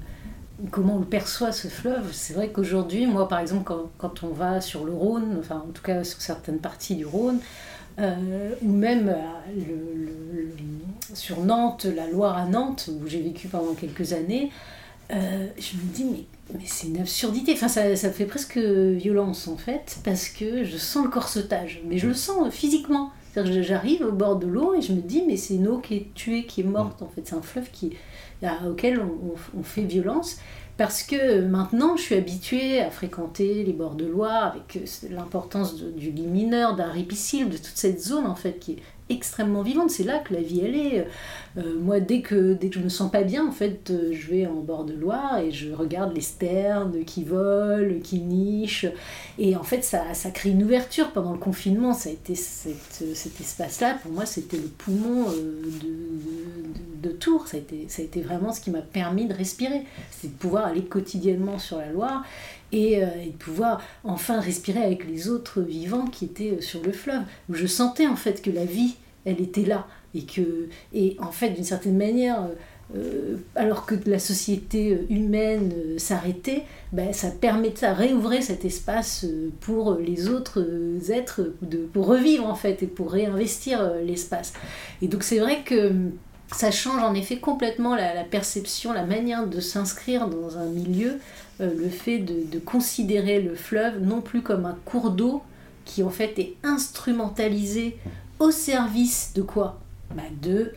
comment 0.72 0.98
on 0.98 1.04
perçoit 1.04 1.52
ce 1.52 1.68
fleuve. 1.68 2.12
C'est 2.14 2.34
vrai 2.34 2.50
qu'aujourd'hui, 2.50 3.06
moi 3.06 3.28
par 3.28 3.40
exemple, 3.40 3.72
quand, 3.98 4.24
on 4.24 4.30
va 4.30 4.62
sur 4.62 4.86
le 4.86 4.94
Rhône, 4.94 5.38
enfin 5.40 5.64
en 5.68 5.72
tout 5.72 5.82
cas 5.82 6.04
sur 6.04 6.22
certaines 6.22 6.60
parties 6.60 6.96
du 6.96 7.06
Rhône, 7.06 7.40
euh, 8.00 8.56
ou 8.62 8.72
même 8.72 9.10
euh, 9.10 10.46
sur 11.14 11.42
Nantes, 11.42 11.86
la 11.86 12.08
Loire 12.08 12.38
à 12.38 12.46
Nantes, 12.46 12.90
où 12.90 13.08
j'ai 13.08 13.22
vécu 13.22 13.48
pendant 13.48 13.74
quelques 13.74 14.14
années, 14.14 14.52
euh, 15.12 15.48
je 15.58 15.76
me 15.76 15.94
dis, 15.94 16.06
mais, 16.06 16.26
mais 16.54 16.66
c'est 16.66 16.88
une 16.88 17.00
absurdité. 17.00 17.54
Enfin, 17.54 17.68
ça, 17.68 17.96
ça 17.96 18.12
fait 18.12 18.26
presque 18.26 18.58
violence 18.58 19.48
en 19.48 19.58
fait, 19.58 19.98
parce 20.04 20.30
que 20.30 20.64
je 20.64 20.78
sens 20.78 21.06
le 21.06 21.10
corsetage, 21.10 21.82
mais 21.86 21.98
je 21.98 22.08
le 22.08 22.14
sens 22.14 22.54
physiquement. 22.54 23.12
J'arrive 23.36 24.02
au 24.02 24.12
bord 24.12 24.38
de 24.38 24.48
l'eau 24.48 24.74
et 24.74 24.82
je 24.82 24.94
me 24.94 25.02
dis, 25.02 25.24
mais 25.26 25.38
c'est 25.38 25.56
une 25.56 25.68
eau 25.68 25.78
qui 25.80 25.96
est 25.96 26.14
tuée, 26.14 26.46
qui 26.46 26.62
est 26.62 26.66
morte 26.66 27.02
en 27.02 27.08
fait. 27.08 27.22
C'est 27.26 27.36
un 27.36 27.42
fleuve 27.42 27.70
qui, 27.72 27.96
auquel 28.68 29.00
on, 29.00 29.64
fait 29.64 29.84
violence 29.84 30.38
parce 30.78 31.04
que 31.04 31.42
maintenant 31.42 31.98
je 31.98 32.04
suis 32.04 32.16
habituée 32.16 32.80
à 32.80 32.90
fréquenter 32.90 33.64
les 33.66 33.74
bords 33.74 33.96
de 33.96 34.06
Loire 34.06 34.46
avec 34.46 34.78
euh, 34.78 35.10
l'importance 35.14 35.76
du 35.76 36.12
lit 36.12 36.26
mineur, 36.26 36.76
d'un 36.76 36.90
ripicile, 36.90 37.50
de 37.50 37.58
toute 37.58 37.76
cette 37.76 38.02
zone 38.02 38.26
en 38.26 38.36
fait 38.36 38.60
qui 38.60 38.74
est 38.74 38.78
extrêmement 39.10 39.62
vivante. 39.62 39.90
C'est 39.90 40.04
là 40.04 40.20
que 40.20 40.34
la 40.34 40.42
vie 40.42 40.62
elle 40.64 40.76
est. 40.76 41.08
Euh, 41.58 41.80
moi, 41.80 42.00
dès 42.00 42.22
que, 42.22 42.54
dès 42.54 42.70
que 42.70 42.76
je 42.76 42.84
me 42.84 42.90
sens 42.90 43.12
pas 43.12 43.24
bien, 43.24 43.48
en 43.48 43.52
fait, 43.52 43.90
euh, 43.90 44.14
je 44.14 44.30
vais 44.30 44.46
en 44.46 44.62
bord 44.62 44.86
de 44.86 44.94
Loire 44.94 45.40
et 45.40 45.52
je 45.52 45.74
regarde 45.74 46.14
les 46.14 46.22
sternes 46.22 47.04
qui 47.06 47.24
volent, 47.24 48.00
qui 48.04 48.20
nichent. 48.20 48.86
Et 49.38 49.56
en 49.56 49.64
fait, 49.64 49.84
ça, 49.84 50.14
ça 50.14 50.30
crée 50.32 50.52
une 50.52 50.64
ouverture. 50.64 51.12
Pendant 51.12 51.34
le 51.34 51.40
confinement, 51.40 51.94
ça 51.94 52.10
a 52.10 52.14
été 52.14 52.36
cet 52.36 53.42
espace-là, 53.42 53.98
pour 54.02 54.12
moi, 54.12 54.26
c'était 54.26 54.58
le 54.58 54.68
poumon 54.68 55.26
de, 55.32 57.10
de, 57.10 57.12
Tours. 57.20 57.48
Ça 57.48 57.58
a, 57.58 57.60
été, 57.60 57.86
ça 57.90 58.02
a 58.02 58.06
été 58.06 58.22
vraiment 58.22 58.54
ce 58.54 58.62
qui 58.62 58.72
m'a 58.72 58.82
permis 58.82 59.26
de 59.26 59.34
respirer. 59.34 59.84
C'est 60.12 60.28
de 60.28 60.38
pouvoir 60.38 60.68
aller 60.68 60.84
quotidiennement 60.84 61.58
sur 61.58 61.78
la 61.78 61.92
Loire 61.92 62.24
et, 62.72 62.94
et, 62.94 63.32
de 63.32 63.38
pouvoir 63.38 63.82
enfin 64.04 64.40
respirer 64.40 64.82
avec 64.84 65.08
les 65.08 65.30
autres 65.30 65.62
vivants 65.62 66.06
qui 66.06 66.26
étaient 66.26 66.62
sur 66.62 66.84
le 66.84 66.92
fleuve, 66.92 67.22
je 67.50 67.68
sentais 67.68 68.08
en 68.08 68.16
fait 68.16 68.42
que 68.42 68.50
la 68.50 68.66
vie, 68.66 68.96
elle 69.26 69.42
était 69.42 69.66
là, 69.66 69.88
et 70.16 70.24
que, 70.24 70.70
et 70.94 71.16
en 71.20 71.32
fait, 71.32 71.50
d'une 71.52 71.64
certaine 71.64 71.98
manière, 71.98 72.48
euh, 72.96 73.36
alors 73.56 73.86
que 73.86 73.94
la 74.08 74.18
société 74.18 75.06
humaine 75.12 75.72
euh, 75.76 76.00
s'arrêtait, 76.00 76.64
ben, 76.92 77.14
ça 77.14 77.30
permet 77.30 77.72
ça 77.76 77.94
réouvrir 77.94 78.42
cet 78.42 78.66
espace 78.66 79.26
euh, 79.26 79.50
pour 79.62 79.96
les 79.96 80.28
autres 80.28 80.66
êtres, 81.12 81.54
de, 81.62 81.78
pour 81.78 82.08
revivre 82.08 82.48
en 82.48 82.56
fait 82.56 82.82
et 82.82 82.88
pour 82.88 83.12
réinvestir 83.12 83.94
l'espace. 84.04 84.54
Et 85.04 85.08
donc 85.08 85.22
c'est 85.22 85.38
vrai 85.38 85.62
que 85.64 85.92
ça 86.52 86.72
change 86.72 87.04
en 87.04 87.14
effet 87.14 87.38
complètement 87.38 87.96
la, 87.96 88.24
perception, 88.24 88.92
la 88.92 89.06
manière 89.06 89.46
de 89.46 89.60
s'inscrire 89.60 90.28
dans 90.28 90.58
un 90.58 90.66
milieu, 90.66 91.20
le 91.60 91.90
fait 91.90 92.20
de, 92.20 92.44
de, 92.50 92.60
considérer 92.60 93.42
le 93.42 93.56
fleuve 93.56 94.02
non 94.02 94.22
plus 94.22 94.42
comme 94.42 94.66
un 94.66 94.78
cours 94.86 95.12
d'eau 95.12 95.42
qui 95.86 96.04
en 96.04 96.10
fait 96.10 96.38
est 96.40 96.56
instrumentalisé 96.64 97.98
au 98.40 98.52
service 98.52 99.32
de 99.36 99.42
quoi? 99.42 99.80
Bah, 100.16 100.24
de 100.42 100.72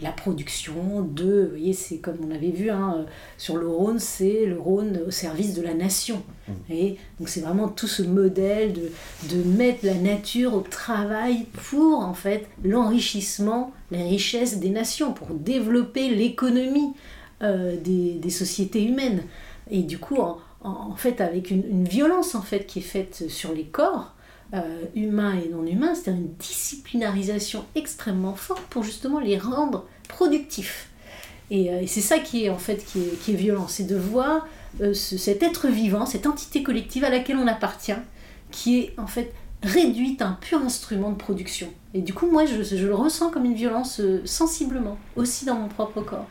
la 0.00 0.12
production, 0.12 1.02
de, 1.02 1.42
vous 1.44 1.50
voyez, 1.50 1.72
c'est 1.72 1.98
comme 1.98 2.18
on 2.26 2.32
avait 2.32 2.50
vu 2.50 2.70
hein, 2.70 3.04
sur 3.36 3.56
le 3.56 3.66
Rhône, 3.66 3.98
c'est 3.98 4.46
le 4.46 4.58
Rhône 4.58 5.00
au 5.06 5.10
service 5.10 5.54
de 5.54 5.62
la 5.62 5.74
nation. 5.74 6.22
Mmh. 6.46 6.52
Et 6.70 6.96
donc 7.18 7.28
c'est 7.28 7.40
vraiment 7.40 7.68
tout 7.68 7.88
ce 7.88 8.02
modèle 8.02 8.72
de, 8.72 8.92
de 9.34 9.42
mettre 9.42 9.84
la 9.84 9.94
nature 9.94 10.54
au 10.54 10.60
travail 10.60 11.46
pour 11.70 12.00
en 12.00 12.14
fait 12.14 12.46
l'enrichissement, 12.62 13.72
les 13.90 14.04
richesses 14.04 14.58
des 14.58 14.70
nations, 14.70 15.12
pour 15.12 15.28
développer 15.34 16.10
l'économie 16.14 16.92
euh, 17.42 17.76
des, 17.76 18.14
des, 18.14 18.30
sociétés 18.30 18.84
humaines. 18.84 19.22
Et 19.70 19.82
du 19.82 19.98
coup, 19.98 20.18
en, 20.62 20.94
fait, 20.96 21.20
avec 21.20 21.50
une, 21.50 21.84
violence 21.84 22.34
en 22.34 22.42
fait 22.42 22.66
qui 22.66 22.80
est 22.80 22.82
faite 22.82 23.24
sur 23.28 23.52
les 23.52 23.64
corps, 23.64 24.14
euh, 24.54 24.84
humains 24.94 25.34
et 25.34 25.50
non 25.50 25.66
humains, 25.66 25.94
c'est-à-dire 25.94 26.22
une 26.22 26.34
disciplinarisation 26.38 27.66
extrêmement 27.74 28.34
forte 28.34 28.62
pour 28.70 28.82
justement 28.82 29.20
les 29.20 29.36
rendre 29.36 29.84
productifs. 30.08 30.88
Et, 31.50 31.70
euh, 31.70 31.82
c'est 31.86 32.00
ça 32.00 32.18
qui 32.18 32.44
est 32.44 32.50
en 32.50 32.56
fait 32.56 32.76
qui 32.76 33.00
est, 33.00 33.20
qui 33.22 33.32
est 33.32 33.36
violent, 33.36 33.68
c'est 33.68 33.86
de 33.86 33.96
voir 33.96 34.46
euh, 34.80 34.94
cet 34.94 35.42
être 35.42 35.68
vivant, 35.68 36.06
cette 36.06 36.26
entité 36.26 36.62
collective 36.62 37.04
à 37.04 37.10
laquelle 37.10 37.36
on 37.36 37.46
appartient, 37.46 37.92
qui 38.50 38.78
est 38.78 38.94
en 38.96 39.06
fait 39.06 39.34
réduite 39.62 40.22
à 40.22 40.28
un 40.28 40.38
pur 40.40 40.62
instrument 40.62 41.10
de 41.10 41.16
production. 41.16 41.68
Et 41.92 42.00
du 42.00 42.14
coup, 42.14 42.30
moi, 42.30 42.46
je 42.46 42.86
le 42.86 42.94
ressens 42.94 43.30
comme 43.30 43.44
une 43.44 43.54
violence 43.54 44.00
sensiblement, 44.24 44.96
aussi 45.16 45.44
dans 45.44 45.56
mon 45.56 45.68
propre 45.68 46.00
corps. 46.00 46.26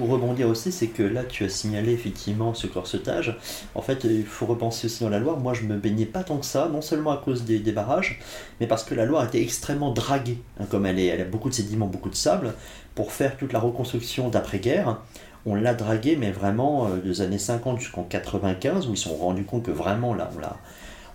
Pour 0.00 0.08
rebondir 0.08 0.48
aussi, 0.48 0.72
c'est 0.72 0.86
que 0.86 1.02
là, 1.02 1.24
tu 1.24 1.44
as 1.44 1.50
signalé 1.50 1.92
effectivement 1.92 2.54
ce 2.54 2.66
corsetage. 2.66 3.36
En 3.74 3.82
fait, 3.82 4.04
il 4.04 4.24
faut 4.24 4.46
repenser 4.46 4.86
aussi 4.86 5.04
dans 5.04 5.10
la 5.10 5.18
Loire. 5.18 5.38
Moi, 5.38 5.52
je 5.52 5.64
me 5.64 5.76
baignais 5.76 6.06
pas 6.06 6.24
tant 6.24 6.38
que 6.38 6.46
ça, 6.46 6.70
non 6.72 6.80
seulement 6.80 7.10
à 7.10 7.18
cause 7.18 7.44
des, 7.44 7.60
barrages, 7.70 8.18
mais 8.60 8.66
parce 8.66 8.82
que 8.82 8.94
la 8.94 9.04
Loire 9.04 9.26
était 9.26 9.42
extrêmement 9.42 9.92
draguée. 9.92 10.38
Hein, 10.58 10.64
comme 10.70 10.86
elle, 10.86 10.98
est, 10.98 11.04
elle 11.04 11.20
a 11.20 11.26
beaucoup 11.26 11.50
de 11.50 11.54
sédiments, 11.54 11.86
beaucoup 11.86 12.08
de 12.08 12.14
sable, 12.14 12.54
pour 12.94 13.12
faire 13.12 13.36
toute 13.36 13.52
la 13.52 13.58
reconstruction 13.58 14.30
d'après-guerre, 14.30 15.02
on 15.44 15.54
l'a 15.54 15.74
draguée, 15.74 16.16
mais 16.16 16.30
vraiment 16.30 16.86
euh, 16.86 16.96
des 16.96 17.20
années 17.20 17.38
50 17.38 17.78
jusqu'en 17.78 18.04
95, 18.04 18.88
où 18.88 18.92
ils 18.92 18.96
se 18.96 19.04
sont 19.10 19.16
rendus 19.16 19.44
compte 19.44 19.64
que 19.64 19.70
vraiment, 19.70 20.14
là, 20.14 20.30
on 20.34 20.38
l'a, 20.38 20.56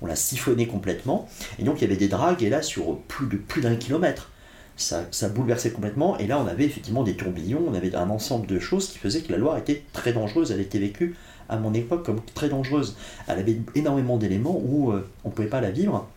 on 0.04 0.06
l'a 0.06 0.16
siphonné 0.16 0.68
complètement. 0.68 1.28
Et 1.58 1.64
donc, 1.64 1.82
il 1.82 1.82
y 1.82 1.86
avait 1.86 1.98
des 1.98 2.08
dragues, 2.08 2.44
et 2.44 2.52
là, 2.52 2.62
sur 2.62 3.00
plus 3.08 3.26
de 3.26 3.38
plus 3.38 3.62
d'un 3.62 3.78
kilomètre 3.78 4.30
ça, 4.78 5.06
ça, 5.12 5.30
bouleversait 5.30 5.72
complètement. 5.72 6.18
Et 6.18 6.28
là, 6.28 6.40
on 6.40 6.48
avait 6.48 6.66
effectivement 6.66 7.04
des 7.04 7.16
tourbillons, 7.16 7.64
on 7.68 7.74
avait 7.74 7.96
un 7.96 8.10
ensemble 8.10 8.48
de 8.48 8.60
choses 8.60 8.90
qui 8.90 8.98
faisaient 8.98 9.22
que 9.22 9.32
la 9.32 9.38
Loire 9.38 9.58
était 9.58 9.84
très 9.94 10.14
dangereuse. 10.14 10.52
Elle 10.52 10.62
était 10.62 10.80
vécue 10.80 11.16
à 11.50 11.58
mon 11.58 11.74
époque 11.74 12.06
comme 12.06 12.22
très 12.34 12.50
dangereuse. 12.50 12.96
Elle 13.28 13.40
avait 13.40 13.58
énormément 13.76 14.18
d'éléments 14.18 14.60
où 14.64 14.92
euh, 14.92 15.08
on 15.24 15.30
ne 15.30 15.34
pouvait 15.34 15.48
pas 15.48 15.62
la 15.62 15.72
vivre. 15.72 16.08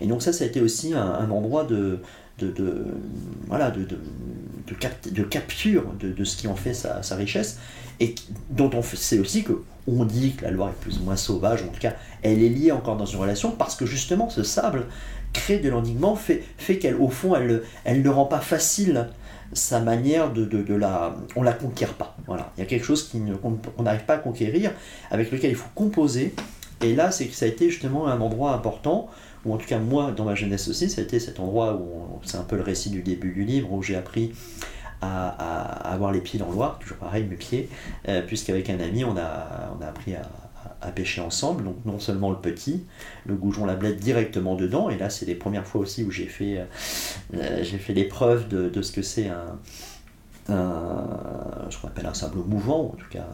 Et 0.00 0.06
donc 0.06 0.22
ça, 0.22 0.32
ça 0.32 0.44
a 0.44 0.46
été 0.46 0.60
aussi 0.60 0.92
un, 0.94 1.30
endroit 1.30 1.64
de, 1.64 2.00
de, 2.38 2.50
de, 2.50 2.84
voilà, 3.46 3.70
de, 3.70 3.86
de, 3.86 5.22
capture 5.24 5.84
de, 5.98 6.24
ce 6.24 6.36
qui 6.36 6.48
en 6.48 6.56
fait 6.56 6.74
sa, 6.74 7.02
sa 7.02 7.16
richesse, 7.16 7.58
et 7.98 8.14
dont 8.50 8.70
on 8.74 8.82
sait 8.82 9.18
aussi 9.18 9.42
que 9.42 9.62
on 9.88 10.04
dit 10.04 10.32
que 10.32 10.44
la 10.44 10.50
Loire 10.50 10.70
est 10.70 10.80
plus 10.80 10.98
ou 10.98 11.04
moins 11.04 11.16
sauvage, 11.16 11.62
en 11.62 11.68
tout 11.68 11.80
cas, 11.80 11.94
elle 12.22 12.42
est 12.42 12.48
liée 12.48 12.72
encore 12.72 12.96
dans 12.96 13.06
une 13.06 13.20
relation, 13.20 13.52
parce 13.52 13.76
que 13.76 13.86
justement, 13.86 14.28
ce 14.28 14.42
sable, 14.42 14.86
crée 15.36 15.58
de 15.58 15.68
l'enigment 15.68 16.16
fait, 16.16 16.42
fait 16.58 16.78
qu'elle, 16.78 16.96
au 16.96 17.08
fond, 17.08 17.34
elle, 17.36 17.62
elle 17.84 18.02
ne 18.02 18.08
rend 18.08 18.24
pas 18.24 18.40
facile 18.40 19.08
sa 19.52 19.80
manière 19.80 20.32
de, 20.32 20.44
de, 20.44 20.74
la... 20.74 21.14
On 21.36 21.42
la 21.42 21.52
conquiert 21.52 21.94
pas. 21.94 22.16
Voilà. 22.26 22.52
Il 22.56 22.60
y 22.60 22.62
a 22.62 22.66
quelque 22.66 22.84
chose 22.84 23.08
qu'on 23.08 23.82
n'arrive 23.82 24.04
pas 24.04 24.14
à 24.14 24.18
conquérir, 24.18 24.72
avec 25.10 25.30
lequel 25.30 25.50
il 25.50 25.56
faut 25.56 25.68
composer. 25.74 26.34
Et 26.82 26.94
là, 26.94 27.10
c'est 27.10 27.32
ça 27.32 27.46
a 27.46 27.48
été 27.48 27.70
justement 27.70 28.08
un 28.08 28.20
endroit 28.20 28.52
important, 28.52 29.08
ou 29.44 29.54
en 29.54 29.56
tout 29.56 29.66
cas 29.66 29.78
moi, 29.78 30.12
dans 30.12 30.24
ma 30.24 30.34
jeunesse 30.34 30.68
aussi, 30.68 30.90
ça 30.90 31.00
a 31.00 31.04
été 31.04 31.20
cet 31.20 31.40
endroit 31.40 31.74
où 31.74 32.18
c'est 32.24 32.36
un 32.36 32.42
peu 32.42 32.56
le 32.56 32.62
récit 32.62 32.90
du 32.90 33.02
début 33.02 33.32
du 33.32 33.44
livre, 33.44 33.72
où 33.72 33.82
j'ai 33.82 33.96
appris 33.96 34.32
à, 35.00 35.28
à, 35.28 35.92
avoir 35.92 36.12
les 36.12 36.20
pieds 36.20 36.38
dans 36.38 36.50
Loire, 36.50 36.78
toujours 36.78 36.98
pareil, 36.98 37.24
mes 37.24 37.36
pieds, 37.36 37.68
euh, 38.08 38.22
puisqu'avec 38.22 38.68
un 38.68 38.80
ami, 38.80 39.04
on 39.04 39.16
a, 39.16 39.70
on 39.78 39.82
a 39.82 39.86
appris 39.86 40.14
à, 40.14 40.22
à 40.80 40.90
pêcher 40.90 41.20
ensemble, 41.20 41.64
donc 41.64 41.76
non 41.84 41.98
seulement 41.98 42.30
le 42.30 42.36
petit, 42.36 42.84
le 43.24 43.34
goujon 43.34 43.64
la 43.64 43.74
blette 43.74 43.98
directement 43.98 44.54
dedans, 44.54 44.90
et 44.90 44.96
là 44.96 45.10
c'est 45.10 45.26
les 45.26 45.34
premières 45.34 45.66
fois 45.66 45.80
aussi 45.80 46.04
où 46.04 46.10
j'ai 46.10 46.26
fait, 46.26 46.58
euh, 46.58 46.64
euh, 47.34 47.64
fait 47.64 47.94
l'épreuve 47.94 48.48
de, 48.48 48.82
ce 48.82 48.92
que 48.92 49.02
c'est 49.02 49.28
un, 49.28 49.58
un, 50.48 51.06
ce 51.70 51.78
qu'on 51.78 51.88
un 51.88 52.14
sable 52.14 52.38
mouvant, 52.46 52.82
ou 52.82 52.86
en 52.88 52.96
tout 52.96 53.08
cas 53.10 53.26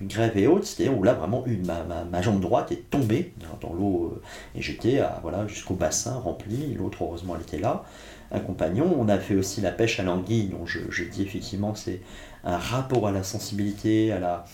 une 0.00 0.08
grève 0.08 0.36
et 0.36 0.46
haute, 0.46 0.64
c'est-à-dire 0.64 0.98
où 0.98 1.02
là 1.02 1.12
vraiment 1.12 1.44
une, 1.46 1.66
ma, 1.66 1.84
ma, 2.10 2.22
jambe 2.22 2.40
droite 2.40 2.72
est 2.72 2.90
tombée 2.90 3.34
dans, 3.60 3.74
l'eau, 3.74 4.12
euh, 4.16 4.22
et 4.58 4.62
j'étais 4.62 5.00
voilà, 5.22 5.46
jusqu'au 5.46 5.74
bassin 5.74 6.16
rempli, 6.16 6.74
l'autre 6.74 7.02
heureusement 7.02 7.36
elle 7.36 7.42
était 7.42 7.60
là, 7.60 7.84
un 8.32 8.40
compagnon, 8.40 8.96
on 8.98 9.08
a 9.08 9.18
fait 9.18 9.36
aussi 9.36 9.60
la 9.60 9.70
pêche 9.70 10.00
à 10.00 10.02
l'anguille, 10.02 10.48
dont 10.48 10.66
je, 10.66 10.80
je 10.90 11.04
dis 11.04 11.22
effectivement 11.22 11.74
c'est 11.74 12.00
un 12.42 12.58
rapport 12.58 13.06
à 13.06 13.12
la 13.12 13.22
sensibilité, 13.22 14.12
à 14.12 14.18
la, 14.20 14.44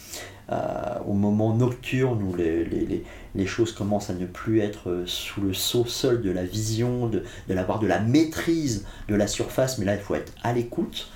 au 1.07 1.15
moment 1.15 1.55
nocturne 1.55 2.23
où 2.23 2.35
les, 2.35 2.65
les, 2.65 3.05
les, 3.35 3.47
choses 3.47 3.73
commencent 3.73 4.11
à 4.11 4.15
ne 4.15 4.27
plus 4.27 4.61
être 4.61 4.91
euh, 4.91 5.03
sous 5.07 5.41
le 5.41 5.53
saut 5.55 5.87
seul 5.87 6.23
de 6.23 6.31
la 6.31 6.45
vision, 6.45 7.07
de, 7.07 7.23
de 7.49 7.55
l'avoir 7.55 7.79
de 7.79 7.87
la 7.87 8.01
maîtrise 8.01 8.87
de 9.09 9.15
la 9.15 9.27
surface, 9.27 9.79
mais 9.79 9.85
là 9.85 9.95
il 9.95 10.01
faut 10.01 10.15
être 10.15 10.33
à 10.43 10.53
l'écoute, 10.53 11.09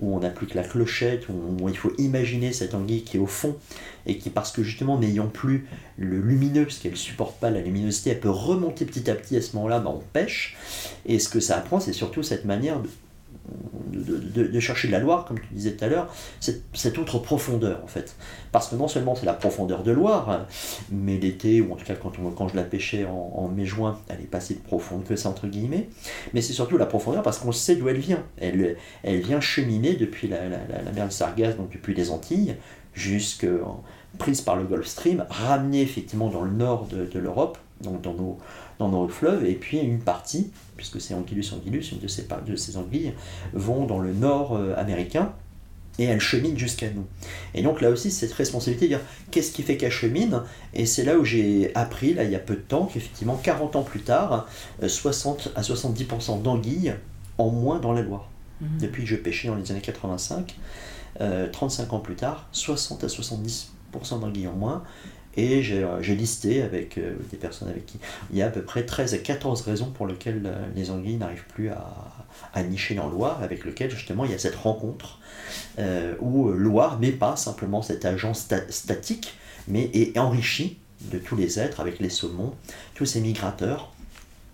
où 0.00 0.14
on 0.14 0.20
n'a 0.20 0.30
plus 0.30 0.46
que 0.46 0.56
la 0.56 0.64
clochette, 0.64 1.28
où, 1.28 1.68
il 1.68 1.76
faut 1.76 1.92
imaginer 1.98 2.52
cette 2.52 2.74
anguille 2.74 3.02
qui 3.02 3.16
est 3.16 3.20
au 3.20 3.26
fond 3.26 3.56
et 4.06 4.18
qui, 4.18 4.30
parce 4.30 4.52
que 4.52 4.62
justement 4.62 4.98
n'ayant 4.98 5.28
plus 5.28 5.66
le 5.96 6.20
lumineux, 6.20 6.64
parce 6.64 6.78
qu'elle 6.78 6.92
ne 6.92 6.96
supporte 6.96 7.38
pas 7.40 7.50
la 7.50 7.60
luminosité, 7.60 8.10
elle 8.10 8.20
peut 8.20 8.30
remonter 8.30 8.84
petit 8.84 9.10
à 9.10 9.14
petit 9.14 9.36
à 9.36 9.42
ce 9.42 9.56
moment-là, 9.56 9.80
ben, 9.80 9.90
on 9.90 10.02
pêche. 10.12 10.56
Et 11.06 11.18
ce 11.18 11.28
que 11.28 11.40
ça 11.40 11.56
apprend, 11.56 11.80
c'est 11.80 11.92
surtout 11.92 12.22
cette 12.22 12.44
manière 12.44 12.80
de, 12.80 12.88
de, 13.92 14.60
chercher 14.60 14.88
de 14.88 14.92
la 14.92 14.98
Loire, 14.98 15.24
comme 15.24 15.38
tu 15.38 15.46
disais 15.52 15.72
tout 15.72 15.84
à 15.84 15.88
l'heure, 15.88 16.12
cette, 16.40 16.98
autre 16.98 17.18
profondeur 17.18 17.80
en 17.82 17.86
fait. 17.86 18.16
Parce 18.52 18.68
que 18.68 18.76
non 18.76 18.88
seulement 18.88 19.14
c'est 19.14 19.26
la 19.26 19.34
profondeur 19.34 19.82
de 19.82 19.92
Loire, 19.92 20.46
mais 20.90 21.18
l'été, 21.18 21.60
ou 21.60 21.72
en 21.72 21.76
tout 21.76 21.84
cas 21.84 21.94
quand, 21.94 22.12
quand 22.34 22.48
je 22.48 22.56
la 22.56 22.62
pêchais 22.62 23.04
en, 23.06 23.48
mai-juin, 23.48 23.98
elle 24.08 24.20
est 24.20 24.30
pas 24.30 24.40
si 24.40 24.54
profonde 24.54 25.04
que 25.04 25.16
ça, 25.16 25.28
entre 25.28 25.46
guillemets, 25.46 25.88
mais 26.32 26.40
c'est 26.40 26.52
surtout 26.52 26.78
la 26.78 26.86
profondeur 26.86 27.22
parce 27.22 27.38
qu'on 27.38 27.52
sait 27.52 27.76
d'où 27.76 27.88
elle 27.88 27.98
vient. 27.98 28.22
Elle, 28.38 28.76
elle 29.02 29.20
vient 29.20 29.40
cheminer 29.40 29.94
depuis 29.94 30.28
la, 30.28 30.48
mer 30.94 31.06
de 31.06 31.12
Sargasse, 31.12 31.56
donc 31.56 31.70
depuis 31.72 31.94
les 31.94 32.10
Antilles, 32.10 32.56
jusque 32.94 33.46
prise 34.18 34.40
par 34.40 34.56
le 34.56 34.64
Gulf 34.64 34.86
Stream, 34.86 35.24
ramenée 35.28 35.82
effectivement 35.82 36.28
dans 36.28 36.42
le 36.42 36.52
nord 36.52 36.86
de, 36.86 37.18
l'Europe, 37.18 37.58
donc 37.80 38.00
dans 38.00 38.14
nos, 38.14 38.38
dans 38.78 38.88
nos 38.88 39.08
fleuves, 39.08 39.44
et 39.44 39.54
puis 39.54 39.78
une 39.78 40.00
partie 40.00 40.50
puisque 40.76 41.00
c'est 41.00 41.14
Anguillus 41.14 41.52
anguillus, 41.52 41.92
une 41.92 41.98
de 41.98 42.08
ces, 42.08 42.26
de 42.46 42.56
ces 42.56 42.76
anguilles, 42.76 43.14
vont 43.52 43.86
dans 43.86 43.98
le 43.98 44.12
nord 44.12 44.56
euh, 44.56 44.74
américain 44.76 45.32
et 45.98 46.04
elles 46.04 46.20
cheminent 46.20 46.58
jusqu'à 46.58 46.90
nous. 46.90 47.06
Et 47.54 47.62
donc 47.62 47.80
là 47.80 47.90
aussi, 47.90 48.10
cette 48.10 48.32
responsabilité 48.32 48.86
de 48.86 48.96
dire 48.96 49.00
qu'est-ce 49.30 49.52
qui 49.52 49.62
fait 49.62 49.76
qu'elles 49.76 49.92
cheminent? 49.92 50.42
Et 50.72 50.86
c'est 50.86 51.04
là 51.04 51.16
où 51.16 51.24
j'ai 51.24 51.70
appris, 51.76 52.14
là 52.14 52.24
il 52.24 52.30
y 52.30 52.34
a 52.34 52.40
peu 52.40 52.56
de 52.56 52.60
temps, 52.60 52.86
qu'effectivement 52.86 53.36
40 53.36 53.76
ans 53.76 53.82
plus 53.82 54.00
tard, 54.00 54.48
60 54.84 55.46
euh, 55.46 55.50
à 55.58 55.62
70% 55.62 56.42
d'anguilles 56.42 56.94
en 57.38 57.50
moins 57.50 57.78
dans 57.78 57.92
la 57.92 58.02
Loire. 58.02 58.28
Mhm. 58.60 58.78
Depuis 58.80 59.04
que 59.04 59.08
je 59.08 59.16
pêchais 59.16 59.48
dans 59.48 59.54
les 59.54 59.70
années 59.70 59.80
85, 59.80 60.56
35 61.52 61.92
euh, 61.92 61.96
ans 61.96 62.00
plus 62.00 62.16
tard, 62.16 62.48
60 62.50 63.04
à 63.04 63.06
70% 63.06 64.20
d'anguilles 64.20 64.48
en 64.48 64.54
moins. 64.54 64.82
Et 65.36 65.62
euh, 65.72 66.00
j'ai 66.00 66.14
listé 66.14 66.62
avec 66.62 66.98
euh, 66.98 67.14
des 67.30 67.36
personnes 67.36 67.68
avec 67.68 67.86
qui 67.86 67.98
il 68.30 68.38
y 68.38 68.42
a 68.42 68.46
à 68.46 68.50
peu 68.50 68.62
près 68.62 68.86
13 68.86 69.14
à 69.14 69.18
14 69.18 69.62
raisons 69.62 69.90
pour 69.90 70.06
lesquelles 70.06 70.42
euh, 70.44 70.66
les 70.76 70.90
anguilles 70.90 71.16
n'arrivent 71.16 71.46
plus 71.48 71.70
à, 71.70 71.92
à, 72.52 72.62
nicher 72.62 72.94
dans 72.94 73.08
Loire, 73.08 73.42
avec 73.42 73.64
lequel 73.64 73.90
justement 73.90 74.24
il 74.24 74.30
y 74.30 74.34
a 74.34 74.38
cette 74.38 74.54
rencontre 74.54 75.18
où 76.20 76.50
Loire 76.50 77.00
n'est 77.00 77.12
pas 77.12 77.36
simplement 77.36 77.82
cet 77.82 78.04
agent 78.04 78.34
statique, 78.34 79.34
mais 79.68 79.90
est 79.92 80.16
enrichi 80.18 80.78
de 81.12 81.18
tous 81.18 81.36
les 81.36 81.58
êtres 81.58 81.80
avec 81.80 81.98
les 81.98 82.08
saumons, 82.08 82.54
tous 82.94 83.06
ces 83.06 83.20
migrateurs, 83.20 83.92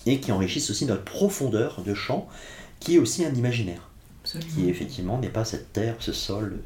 et 0.07 0.19
qui 0.19 0.33
enrichissent 0.33 0.71
aussi 0.71 0.87
notre 0.87 1.05
profondeur 1.05 1.83
de 1.83 1.95
champ, 1.95 2.29
qui 2.81 2.97
est 2.97 2.99
aussi 2.99 3.25
un 3.25 3.35
imaginaire, 3.35 3.91
qui 4.25 4.69
effectivement 4.69 5.19
n'est 5.19 5.29
pas 5.29 5.45
cette 5.45 5.73
terre, 5.73 5.97
ce 6.01 6.13
sol 6.13 6.59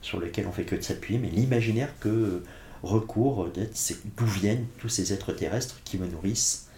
sur 0.00 0.20
lequel 0.20 0.46
on 0.46 0.52
fait 0.52 0.64
que 0.64 0.76
de 0.76 0.80
s'appuyer, 0.80 1.18
mais 1.18 1.28
l'imaginaire 1.28 1.92
que 2.00 2.42
recours 2.82 3.48
d'où 4.16 4.26
viennent 4.26 4.66
tous 4.78 4.88
ces 4.88 5.12
êtres 5.12 5.32
terrestres 5.32 5.80
qui 5.84 5.98
me 5.98 6.06
nourrissent 6.06 6.68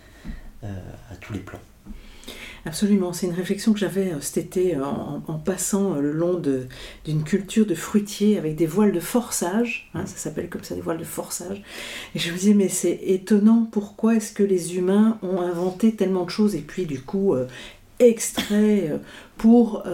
euh, 0.62 0.68
à 1.10 1.16
tous 1.16 1.32
les 1.32 1.38
plans. 1.38 1.58
Absolument, 2.66 3.14
c'est 3.14 3.24
une 3.24 3.32
réflexion 3.32 3.72
que 3.72 3.78
j'avais 3.78 4.12
euh, 4.12 4.20
cet 4.20 4.36
été 4.36 4.76
euh, 4.76 4.84
en, 4.84 5.38
passant 5.38 5.94
le 5.94 6.12
long 6.12 6.38
d'une 7.04 7.24
culture 7.24 7.64
de 7.64 7.74
fruitiers 7.74 8.36
avec 8.36 8.56
des 8.56 8.66
voiles 8.66 8.92
de 8.92 9.00
forçage, 9.00 9.90
hein, 9.94 10.04
ça 10.04 10.16
s'appelle 10.16 10.50
comme 10.50 10.62
ça, 10.62 10.74
des 10.74 10.82
voiles 10.82 10.98
de 10.98 11.04
forçage. 11.04 11.62
Et 12.14 12.18
je 12.18 12.30
me 12.30 12.36
disais, 12.36 12.52
mais 12.52 12.68
c'est 12.68 13.00
étonnant, 13.04 13.66
pourquoi 13.72 14.16
est-ce 14.16 14.34
que 14.34 14.42
les 14.42 14.76
humains 14.76 15.18
ont 15.22 15.40
inventé 15.40 15.96
tellement 15.96 16.26
de 16.26 16.30
choses 16.30 16.54
et 16.54 16.60
puis 16.60 16.84
du 16.84 17.00
coup 17.00 17.34
extrait 17.98 19.00
pour 19.38 19.84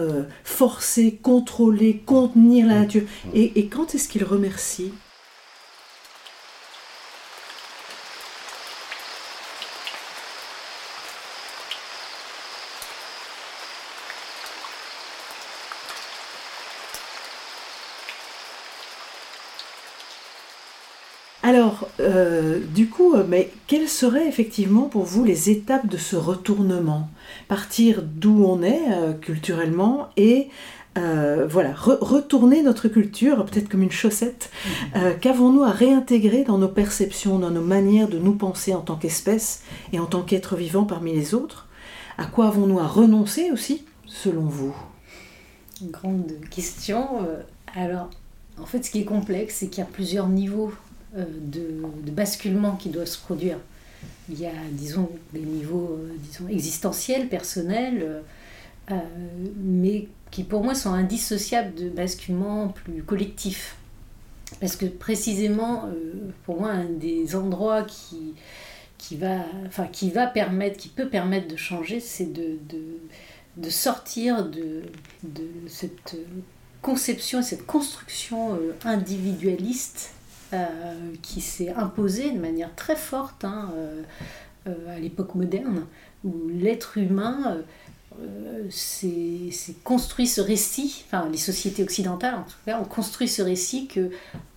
forcer, 0.43 1.17
contrôler, 1.21 2.01
contenir 2.05 2.67
la 2.67 2.81
nature? 2.81 3.03
Et, 3.33 3.57
et 3.57 3.67
quand 3.67 3.95
est-ce 3.95 4.09
qu'ils 4.09 4.25
remercient? 4.25 4.91
Alors, 21.77 21.89
euh, 21.99 22.59
du 22.73 22.89
coup, 22.89 23.13
euh, 23.13 23.23
mais 23.27 23.51
quelles 23.67 23.89
seraient 23.89 24.27
effectivement 24.27 24.83
pour 24.83 25.03
vous 25.03 25.23
les 25.23 25.49
étapes 25.49 25.87
de 25.87 25.97
ce 25.97 26.15
retournement? 26.15 27.09
Partir 27.47 28.01
d'où 28.03 28.43
on 28.45 28.63
est 28.63 28.81
euh, 28.91 29.13
culturellement 29.13 30.09
et 30.17 30.49
voilà, 31.49 31.75
retourner 31.75 32.63
notre 32.63 32.87
culture, 32.87 33.45
peut-être 33.45 33.69
comme 33.69 33.83
une 33.83 33.91
chaussette. 33.91 34.49
Qu'avons-nous 35.21 35.61
à 35.61 35.69
réintégrer 35.69 36.43
dans 36.43 36.57
nos 36.57 36.67
perceptions, 36.67 37.37
dans 37.37 37.51
nos 37.51 37.61
manières 37.61 38.07
de 38.07 38.17
nous 38.17 38.33
penser 38.33 38.73
en 38.73 38.81
tant 38.81 38.95
qu'espèce 38.95 39.61
et 39.93 39.99
en 39.99 40.07
tant 40.07 40.23
qu'être 40.23 40.55
vivant 40.55 40.85
parmi 40.85 41.13
les 41.13 41.35
autres? 41.35 41.67
À 42.17 42.25
quoi 42.25 42.47
avons-nous 42.47 42.79
à 42.79 42.87
renoncer 42.87 43.51
aussi, 43.51 43.85
selon 44.07 44.41
vous? 44.41 44.75
Grande 45.83 46.31
question. 46.49 47.07
Alors, 47.75 48.09
en 48.59 48.65
fait, 48.65 48.83
ce 48.83 48.89
qui 48.89 49.01
est 49.01 49.05
complexe, 49.05 49.57
c'est 49.59 49.67
qu'il 49.67 49.83
y 49.83 49.87
a 49.87 49.89
plusieurs 49.91 50.27
niveaux 50.27 50.73
euh, 51.17 51.25
de, 51.25 52.11
basculement 52.11 52.75
qui 52.75 52.89
doit 52.89 53.05
se 53.05 53.17
produire. 53.17 53.57
Il 54.29 54.39
y 54.39 54.45
a, 54.45 54.51
disons, 54.71 55.09
des 55.33 55.41
niveaux 55.41 55.97
euh, 55.99 56.15
disons, 56.19 56.47
existentiels, 56.47 57.27
personnels, 57.27 58.23
euh, 58.91 58.95
mais 59.55 60.07
qui 60.31 60.43
pour 60.43 60.63
moi 60.63 60.73
sont 60.73 60.93
indissociables 60.93 61.75
de 61.75 61.89
basculements 61.89 62.69
plus 62.69 63.03
collectifs. 63.03 63.77
Parce 64.59 64.75
que 64.75 64.85
précisément, 64.85 65.89
pour 66.45 66.61
moi, 66.61 66.71
un 66.71 66.85
des 66.85 67.35
endroits 67.35 67.83
qui, 67.83 68.33
qui, 68.97 69.17
va, 69.17 69.39
enfin, 69.65 69.87
qui 69.87 70.09
va 70.09 70.25
permettre, 70.25 70.77
qui 70.77 70.87
peut 70.87 71.09
permettre 71.09 71.49
de 71.49 71.57
changer, 71.57 71.99
c'est 71.99 72.31
de, 72.31 72.57
de, 72.69 72.81
de, 73.57 73.69
sortir 73.69 74.45
de, 74.45 74.83
de 75.23 75.49
cette 75.67 76.15
conception 76.81 77.41
et 77.41 77.43
cette 77.43 77.65
construction 77.65 78.57
individualiste 78.85 80.11
qui 81.21 81.41
s'est 81.41 81.73
imposée 81.73 82.31
de 82.31 82.39
manière 82.39 82.73
très 82.75 82.95
forte 82.95 83.43
hein, 83.43 83.71
à 84.65 84.99
l'époque 84.99 85.35
moderne, 85.35 85.85
où 86.23 86.47
l'être 86.49 86.97
humain 86.97 87.57
euh, 88.19 88.69
construit 89.83 90.27
ce 90.27 90.41
récit, 90.41 91.05
enfin 91.05 91.29
les 91.29 91.37
sociétés 91.37 91.83
occidentales 91.83 92.35
en 92.35 92.43
tout 92.43 92.57
cas, 92.65 92.79
ont 92.79 92.85
construit 92.85 93.27
ce 93.27 93.41
récit 93.41 93.87
que 93.87 94.09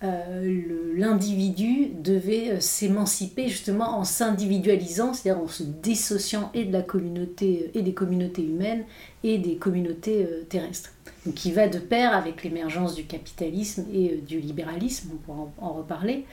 euh, 0.03 0.61
l'individu 0.95 1.89
devait 2.01 2.51
euh, 2.51 2.59
s'émanciper 2.59 3.47
justement 3.49 3.99
en 3.99 4.03
s'individualisant, 4.03 5.13
c'est-à-dire 5.13 5.43
en 5.43 5.47
se 5.47 5.63
dissociant 5.63 6.49
et 6.53 6.65
de 6.65 6.73
la 6.73 6.81
communauté 6.81 7.69
et 7.75 7.83
des 7.83 7.93
communautés 7.93 8.43
humaines 8.43 8.83
et 9.23 9.37
des 9.37 9.57
communautés 9.57 10.27
terrestres 10.49 10.91
qui 11.35 11.51
va 11.51 11.67
de 11.67 11.77
pair 11.77 12.15
avec 12.15 12.43
l'émergence 12.43 12.95
du 12.95 13.05
capitalisme 13.05 13.85
et 13.93 14.11
euh, 14.11 14.21
du 14.27 14.39
libéralisme, 14.39 15.11
on 15.13 15.17
pourra 15.17 15.51
en, 15.59 15.73
reparler. 15.73 16.25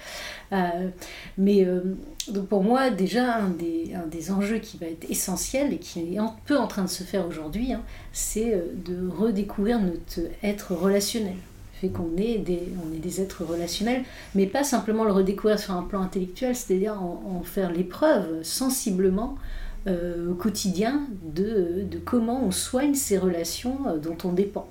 Euh, 0.52 0.88
mais 1.36 1.64
euh, 1.64 1.80
pour 2.48 2.62
moi, 2.62 2.90
déjà, 2.90 3.36
un 3.36 3.50
des, 3.50 4.30
enjeux 4.30 4.58
qui 4.58 4.78
va 4.78 4.86
être 4.86 5.08
essentiel 5.10 5.72
et 5.72 5.78
qui 5.78 6.14
est 6.14 6.18
un 6.18 6.34
peu 6.46 6.56
en 6.56 6.66
train 6.66 6.84
de 6.84 6.88
se 6.88 7.02
faire 7.02 7.26
aujourd'hui, 7.26 7.72
hein, 7.72 7.82
c'est 8.12 8.62
de 8.84 9.08
redécouvrir 9.08 9.80
notre 9.80 10.20
être 10.42 10.74
relationnel 10.74 11.36
fait 11.80 11.88
qu'on 11.88 12.16
est, 12.16 12.38
des, 12.38 12.62
on 12.84 12.92
est 12.92 12.98
des 12.98 13.20
êtres 13.20 13.44
relationnels, 13.44 14.02
mais 14.34 14.46
pas 14.46 14.64
simplement 14.64 15.04
le 15.04 15.12
redécouvrir 15.12 15.58
sur 15.58 15.74
un 15.74 15.82
plan 15.82 16.02
intellectuel, 16.02 16.56
c'est-à-dire 16.56 17.00
en, 17.00 17.42
faire 17.44 17.70
l'épreuve 17.70 18.42
sensiblement 18.42 19.36
au 19.86 20.34
quotidien 20.34 21.06
de, 21.22 21.84
de, 21.90 21.98
comment 21.98 22.44
on 22.44 22.50
soigne 22.50 22.94
ces 22.94 23.16
relations 23.16 23.78
dont 24.02 24.18
on 24.24 24.32
dépend. 24.32 24.68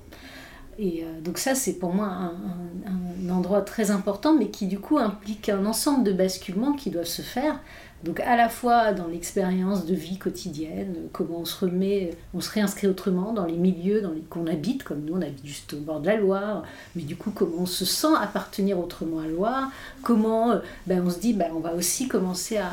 Et 0.78 1.02
euh, 1.02 1.20
donc 1.20 1.38
ça, 1.38 1.54
c'est 1.54 1.74
pour 1.74 1.92
moi 1.92 2.06
un, 2.06 3.28
endroit 3.30 3.62
très 3.62 3.90
important, 3.90 4.34
mais 4.34 4.48
qui 4.48 4.66
du 4.66 4.78
coup 4.78 4.98
implique 4.98 5.48
un 5.48 5.66
ensemble 5.66 6.04
de 6.04 6.12
basculements 6.12 6.72
qui 6.72 6.90
doivent 6.90 7.04
se 7.04 7.22
faire. 7.22 7.60
Donc 8.04 8.20
à 8.20 8.36
la 8.36 8.48
fois 8.48 8.92
dans 8.92 9.08
l'expérience 9.08 9.84
de 9.84 9.94
vie 9.94 10.18
quotidienne, 10.18 10.94
comment 11.12 11.40
on 11.40 11.44
se 11.44 11.64
remet, 11.64 12.16
on 12.32 12.40
se 12.40 12.50
réinscrit 12.50 12.86
autrement 12.86 13.32
dans 13.32 13.44
les 13.44 13.56
milieux 13.56 14.00
dans 14.00 14.12
les 14.12 14.20
qu'on 14.20 14.46
habite, 14.46 14.84
comme 14.84 15.04
nous 15.04 15.14
on 15.14 15.20
habite 15.20 15.44
juste 15.44 15.74
au 15.74 15.78
bord 15.78 16.00
de 16.00 16.06
la 16.06 16.16
Loire, 16.16 16.62
mais 16.94 17.02
du 17.02 17.16
coup 17.16 17.32
comment 17.32 17.62
on 17.62 17.66
se 17.66 17.84
sent 17.84 18.14
appartenir 18.20 18.78
autrement 18.78 19.18
à 19.18 19.26
Loire, 19.26 19.72
comment 20.04 20.52
euh, 20.52 20.58
ben, 20.86 21.02
on 21.04 21.10
se 21.10 21.18
dit 21.18 21.32
ben, 21.32 21.50
on 21.56 21.58
va 21.58 21.74
aussi 21.74 22.06
commencer 22.06 22.58
à, 22.58 22.70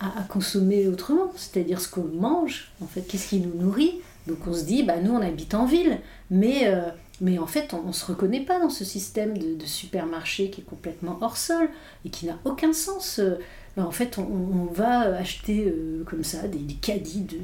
à, 0.00 0.22
consommer 0.28 0.88
autrement, 0.88 1.32
c'est-à-dire 1.36 1.80
ce 1.80 1.88
qu'on 1.88 2.04
mange, 2.04 2.72
en 2.82 2.86
fait, 2.86 3.02
qu'est-ce 3.02 3.28
qui 3.28 3.40
nous 3.40 3.54
nourrit. 3.54 4.00
Donc 4.26 4.38
on 4.46 4.52
se 4.52 4.64
dit 4.64 4.82
ben, 4.82 5.02
nous 5.02 5.12
on 5.12 5.22
habite 5.22 5.54
en 5.54 5.66
ville, 5.66 5.98
mais... 6.30 6.66
Euh, 6.66 6.90
mais 7.20 7.38
en 7.38 7.48
fait, 7.48 7.74
on 7.74 7.88
ne 7.88 7.92
se 7.92 8.06
reconnaît 8.06 8.44
pas 8.44 8.60
dans 8.60 8.70
ce 8.70 8.84
système 8.84 9.36
de, 9.36 9.64
supermarché 9.64 10.50
qui 10.50 10.60
est 10.60 10.64
complètement 10.64 11.18
hors 11.20 11.36
sol 11.36 11.68
et 12.04 12.10
qui 12.10 12.26
n'a 12.26 12.38
aucun 12.44 12.72
sens. 12.72 13.18
Euh, 13.18 13.38
en 13.76 13.90
fait, 13.90 14.18
on, 14.18 14.66
va 14.72 15.16
acheter 15.16 15.66
euh, 15.66 16.04
comme 16.04 16.22
ça 16.24 16.46
des, 16.46 16.74
caddies 16.74 17.22
de, 17.22 17.38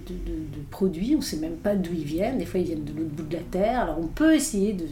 produits, 0.70 1.14
on 1.14 1.18
ne 1.18 1.24
sait 1.24 1.36
même 1.38 1.56
pas 1.56 1.74
d'où 1.74 1.92
ils 1.92 2.04
viennent. 2.04 2.38
Des 2.38 2.46
fois, 2.46 2.60
ils 2.60 2.66
viennent 2.66 2.84
de 2.84 2.92
l'autre 2.92 3.10
bout 3.10 3.24
de 3.24 3.36
la 3.36 3.42
terre. 3.42 3.80
Alors, 3.80 3.98
on 3.98 4.06
peut 4.06 4.34
essayer 4.34 4.72
de, 4.72 4.84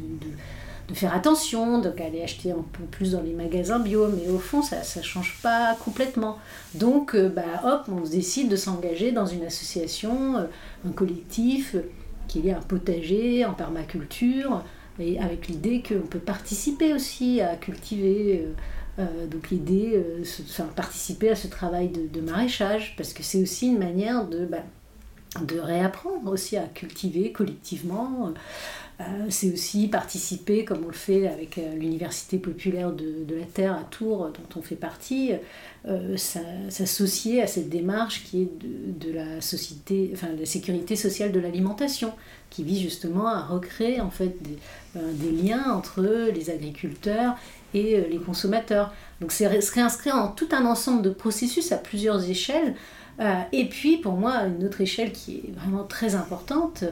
faire 0.95 1.15
attention, 1.15 1.79
donc 1.79 2.01
aller 2.01 2.23
acheter 2.23 2.53
un 2.53 2.65
peu 2.73 2.85
plus 2.91 3.13
dans 3.13 3.23
les 3.23 3.33
magasins 3.33 3.79
bio, 3.79 4.09
mais 4.09 4.29
au 4.29 4.39
fond, 4.39 4.63
ça 4.63 4.79
ne 4.97 5.03
change 5.03 5.39
pas 5.43 5.77
complètement. 5.85 6.39
Donc, 6.75 7.15
euh, 7.15 7.29
bah, 7.29 7.43
hop, 7.65 7.83
on 7.89 8.01
décide 8.01 8.49
de 8.49 8.57
s'engager 8.57 9.13
dans 9.13 9.27
une 9.27 9.45
association, 9.45 10.37
un 10.87 10.93
collectif 10.93 11.77
qu'il 12.29 12.47
y 12.47 12.49
ait 12.49 12.55
un 12.55 12.61
potager 12.61 13.45
en 13.45 13.53
permaculture, 13.53 14.63
et 14.99 15.19
avec 15.19 15.49
l'idée 15.49 15.83
qu'on 15.87 16.07
peut 16.07 16.19
participer 16.19 16.93
aussi 16.93 17.41
à 17.41 17.57
cultiver, 17.57 18.45
euh, 18.45 19.03
euh, 19.03 19.27
donc 19.27 19.51
l'idée, 19.51 19.93
euh, 19.95 20.23
enfin, 20.43 20.69
participer 20.77 21.31
à 21.31 21.37
ce 21.37 21.49
travail 21.49 21.89
de, 21.89 22.21
maraîchage, 22.21 22.95
parce 22.97 23.13
que 23.13 23.23
c'est 23.23 23.43
aussi 23.43 23.69
une 23.69 23.79
manière 23.79 24.27
de, 24.27 24.45
bah, 24.45 24.65
de 25.43 25.59
réapprendre 25.59 26.31
aussi 26.31 26.57
à 26.57 26.65
cultiver 26.65 27.33
collectivement. 27.33 28.33
C'est 29.29 29.53
aussi 29.53 29.89
participer, 29.89 30.65
comme 30.65 30.85
on 30.85 30.89
le 30.89 30.93
fait 30.93 31.27
avec 31.29 31.61
l'Université 31.77 32.39
populaire 32.39 32.93
de, 32.93 33.25
la 33.35 33.45
Terre 33.47 33.75
à 33.75 33.85
Tours, 33.85 34.31
dont 34.31 34.59
on 34.59 34.63
fait 34.63 34.77
partie, 34.77 35.33
euh, 35.89 36.17
s'associer 36.17 37.43
à 37.43 37.49
cette 37.49 37.69
démarche 37.69 38.23
qui 38.23 38.43
est 38.43 38.51
de, 38.61 39.13
la 39.13 39.41
sécurité 39.41 40.95
sociale 40.95 41.33
de 41.33 41.41
l'alimentation, 41.41 42.13
qui 42.51 42.63
vise 42.63 42.81
justement 42.81 43.27
à 43.27 43.43
recréer 43.43 44.01
en 44.01 44.11
fait 44.11 44.37
des, 44.95 45.31
liens 45.33 45.73
entre 45.73 46.03
les 46.03 46.51
agriculteurs 46.51 47.35
et 47.75 47.97
euh, 47.97 48.05
les 48.09 48.19
consommateurs. 48.19 48.95
Donc 49.21 49.33
c'est 49.33 49.61
se 49.61 50.11
en 50.11 50.29
tout 50.29 50.49
un 50.53 50.67
ensemble 50.67 51.03
de 51.03 51.11
processus 51.11 51.73
à 51.73 51.79
plusieurs 51.79 52.29
échelles. 52.31 52.75
Euh, 53.21 53.41
et 53.53 53.69
puis 53.69 53.97
pour 53.97 54.13
moi, 54.13 54.45
une 54.45 54.65
autre 54.65 54.81
échelle 54.81 55.13
qui 55.13 55.39
est 55.39 55.53
vraiment 55.59 55.85
très 55.85 56.15
importante, 56.15 56.85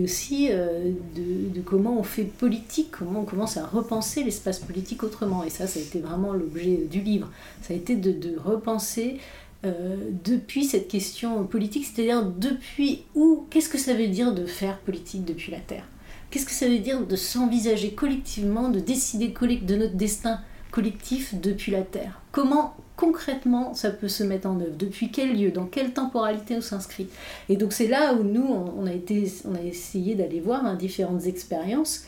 aussi 0.00 0.48
euh, 0.50 0.92
de, 1.16 1.60
comment 1.60 1.98
on 1.98 2.02
fait 2.02 2.24
politique, 2.24 2.90
comment 2.92 3.20
on 3.20 3.24
commence 3.24 3.56
à 3.56 3.66
repenser 3.66 4.22
l'espace 4.22 4.60
politique 4.60 5.02
autrement. 5.02 5.44
Et 5.44 5.50
ça, 5.50 5.66
ça 5.66 5.80
a 5.80 5.82
été 5.82 6.00
vraiment 6.00 6.32
l'objet 6.32 6.84
du 6.90 7.00
livre. 7.00 7.28
Ça 7.62 7.74
a 7.74 7.76
été 7.76 7.96
de, 7.96 8.38
repenser 8.38 9.18
euh, 9.64 9.96
depuis 10.24 10.64
cette 10.64 10.88
question 10.88 11.44
politique, 11.44 11.84
c'est-à-dire 11.84 12.24
depuis 12.24 13.02
où, 13.14 13.46
qu'est-ce 13.50 13.68
que 13.68 13.78
ça 13.78 13.94
veut 13.94 14.08
dire 14.08 14.32
de 14.32 14.46
faire 14.46 14.78
politique 14.78 15.24
depuis 15.24 15.50
la 15.50 15.58
Terre? 15.58 15.84
Qu'est-ce 16.30 16.46
que 16.46 16.52
ça 16.52 16.68
veut 16.68 16.78
dire 16.78 17.04
de 17.06 17.16
s'envisager 17.16 17.92
collectivement, 17.92 18.70
de 18.70 18.80
décider 18.80 19.28
de 19.28 19.76
notre 19.76 19.94
destin 19.94 20.40
collectif 20.70 21.34
depuis 21.34 21.72
la 21.72 21.82
Terre? 21.82 22.22
Comment 22.30 22.74
concrètement 23.02 23.74
ça 23.74 23.90
peut 23.90 24.06
se 24.06 24.22
mettre 24.22 24.46
en 24.46 24.60
œuvre 24.60 24.76
Depuis 24.78 25.10
quel 25.10 25.36
lieu 25.36 25.50
Dans 25.50 25.66
quelle 25.66 25.92
temporalité 25.92 26.56
on 26.56 26.60
s'inscrit 26.60 27.08
Et 27.48 27.56
donc 27.56 27.72
c'est 27.72 27.88
là 27.88 28.14
où 28.14 28.22
nous, 28.22 28.46
on, 28.46 28.86
a, 28.86 28.92
été, 28.92 29.30
on 29.44 29.56
a 29.56 29.60
essayé 29.60 30.14
d'aller 30.14 30.38
voir 30.38 30.64
hein, 30.64 30.76
différentes 30.76 31.26
expériences 31.26 32.04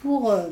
pour, 0.00 0.30
euh, 0.30 0.48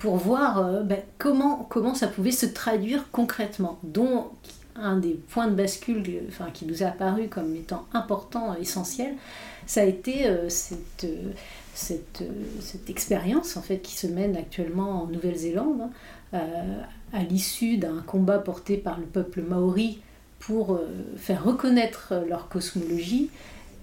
pour 0.00 0.16
voir 0.16 0.58
euh, 0.58 0.82
ben, 0.82 0.98
comment, 1.18 1.68
comment 1.70 1.94
ça 1.94 2.08
pouvait 2.08 2.32
se 2.32 2.46
traduire 2.46 3.06
concrètement, 3.12 3.78
dont 3.84 4.26
un 4.74 4.96
des 4.96 5.20
points 5.28 5.46
de 5.46 5.54
bascule 5.54 6.02
enfin, 6.28 6.48
qui 6.52 6.66
nous 6.66 6.82
est 6.82 6.86
apparu 6.86 7.28
comme 7.28 7.54
étant 7.54 7.86
important, 7.92 8.56
essentiel, 8.56 9.14
ça 9.66 9.82
a 9.82 9.84
été 9.84 10.26
euh, 10.26 10.48
cette, 10.48 11.06
cette, 11.74 12.24
cette, 12.60 12.90
expérience 12.90 13.56
en 13.56 13.62
fait, 13.62 13.78
qui 13.78 13.94
se 13.94 14.08
mène 14.08 14.36
actuellement 14.36 15.02
en 15.02 15.06
Nouvelle-Zélande. 15.06 15.82
Hein, 16.32 16.40
à 17.12 17.22
l'issue 17.22 17.76
d'un 17.76 18.02
combat 18.06 18.38
porté 18.38 18.76
par 18.76 18.98
le 18.98 19.06
peuple 19.06 19.42
maori 19.42 20.00
pour 20.38 20.74
euh, 20.74 20.86
faire 21.16 21.44
reconnaître 21.44 22.14
leur 22.28 22.48
cosmologie 22.48 23.30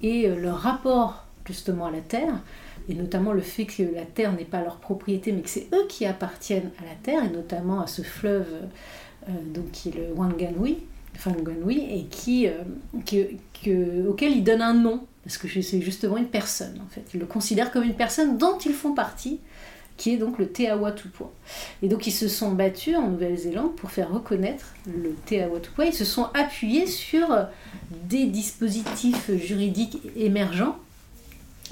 et 0.01 0.27
euh, 0.27 0.35
leur 0.35 0.57
rapport 0.57 1.25
justement 1.45 1.85
à 1.85 1.91
la 1.91 2.01
Terre, 2.01 2.41
et 2.89 2.93
notamment 2.93 3.31
le 3.31 3.41
fait 3.41 3.65
que 3.65 3.83
la 3.83 4.05
Terre 4.05 4.33
n'est 4.33 4.43
pas 4.43 4.61
leur 4.61 4.77
propriété, 4.77 5.31
mais 5.31 5.41
que 5.41 5.49
c'est 5.49 5.67
eux 5.73 5.85
qui 5.87 6.05
appartiennent 6.05 6.71
à 6.81 6.83
la 6.83 6.95
Terre, 7.01 7.23
et 7.23 7.29
notamment 7.29 7.79
à 7.79 7.87
ce 7.87 8.01
fleuve 8.01 8.47
euh, 9.29 9.31
donc, 9.53 9.71
qui 9.71 9.89
est 9.89 9.93
le 9.93 10.13
Wanganui, 10.13 10.77
et 11.89 12.05
qui, 12.11 12.47
auquel 14.07 14.31
ils 14.33 14.43
donnent 14.43 14.61
un 14.61 14.73
nom, 14.73 15.05
parce 15.23 15.37
que 15.37 15.47
c'est 15.61 15.81
justement 15.81 16.17
une 16.17 16.27
personne 16.27 16.79
en 16.85 16.89
fait. 16.89 17.03
Ils 17.13 17.19
le 17.19 17.25
considèrent 17.25 17.71
comme 17.71 17.83
une 17.83 17.95
personne 17.95 18.37
dont 18.37 18.57
ils 18.59 18.73
font 18.73 18.93
partie, 18.93 19.39
qui 19.97 20.13
est 20.13 20.17
donc 20.17 20.37
le 20.37 20.49
Awatupua. 20.69 21.31
Et 21.81 21.89
donc 21.89 22.07
ils 22.07 22.11
se 22.11 22.27
sont 22.27 22.51
battus 22.51 22.95
en 22.95 23.09
Nouvelle-Zélande 23.09 23.75
pour 23.75 23.91
faire 23.91 24.11
reconnaître 24.11 24.73
le 24.85 25.15
Awatupua. 25.41 25.85
Ils 25.85 25.93
se 25.93 26.05
sont 26.05 26.29
appuyés 26.33 26.87
sur 26.87 27.47
des 27.91 28.25
dispositifs 28.25 29.31
juridiques 29.35 29.99
émergents 30.15 30.77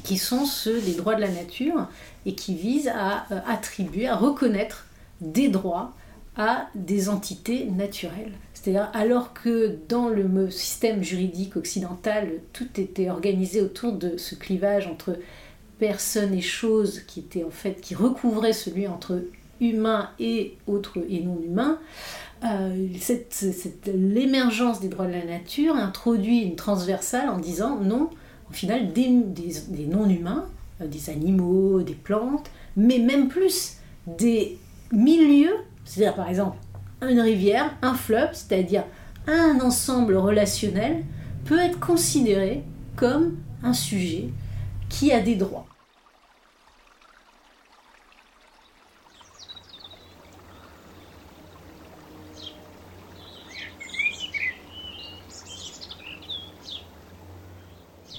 qui 0.04 0.18
sont 0.18 0.46
ceux 0.46 0.82
des 0.82 0.94
droits 0.94 1.16
de 1.16 1.22
la 1.22 1.30
nature 1.30 1.88
et 2.26 2.36
qui 2.36 2.56
visent 2.56 2.90
à 2.90 3.26
euh, 3.32 3.40
attribuer, 3.48 4.08
à 4.08 4.16
reconnaître 4.16 4.88
des 5.22 5.48
droits 5.48 5.94
à 6.38 6.68
des 6.76 7.08
entités 7.08 7.66
naturelles. 7.66 8.34
C'est-à-dire 8.54 8.90
alors 8.94 9.34
que 9.34 9.78
dans 9.88 10.10
le 10.10 10.50
système 10.52 11.02
juridique 11.02 11.56
occidental, 11.56 12.30
tout 12.52 12.68
était 12.78 13.10
organisé 13.10 13.62
autour 13.62 13.94
de 13.94 14.18
ce 14.18 14.36
clivage 14.36 14.88
entre 14.88 15.18
personnes 15.80 16.34
et 16.34 16.42
choses 16.42 17.02
qui 17.02 17.20
étaient 17.22 17.44
en 17.44 17.50
fait 17.50 17.82
qui 17.82 17.96
recouvraient 17.96 18.54
celui 18.54 18.88
entre 18.88 19.22
humain 19.62 20.10
et 20.20 20.58
autre 20.68 21.00
et 21.10 21.22
non 21.22 21.40
humain. 21.44 21.80
Euh, 22.44 22.88
l'émergence 23.88 24.80
des 24.80 24.90
droits 24.90 25.08
de 25.08 25.14
la 25.14 25.26
nature 25.26 25.76
introduit 25.76 26.40
une 26.42 26.56
transversale 26.56 27.30
en 27.30 27.40
disant 27.40 27.80
non, 27.80 28.10
au 28.50 28.54
final, 28.54 28.92
des, 28.94 29.10
non-humains 29.88 30.46
des 30.80 31.10
animaux, 31.10 31.82
des 31.82 31.94
plantes, 31.94 32.50
mais 32.76 33.00
même 33.00 33.30
plus 33.30 33.78
des 34.08 34.58
milieux, 34.92 35.56
c'est-à-dire 35.86 36.16
par 36.16 36.30
exemple 36.30 36.58
une 37.02 37.22
rivière, 37.22 37.74
un 37.82 37.94
fleuve, 37.94 38.30
c'est-à-dire 38.34 38.84
un 39.28 39.60
ensemble 39.62 40.16
relationnel, 40.18 41.04
peut 41.46 41.60
être 41.60 41.80
considéré 41.80 42.64
comme 42.96 43.38
un 43.64 43.74
sujet 43.74 44.30
qui 44.98 45.12
a 45.12 45.20
des 45.20 45.36
droits. 45.36 45.66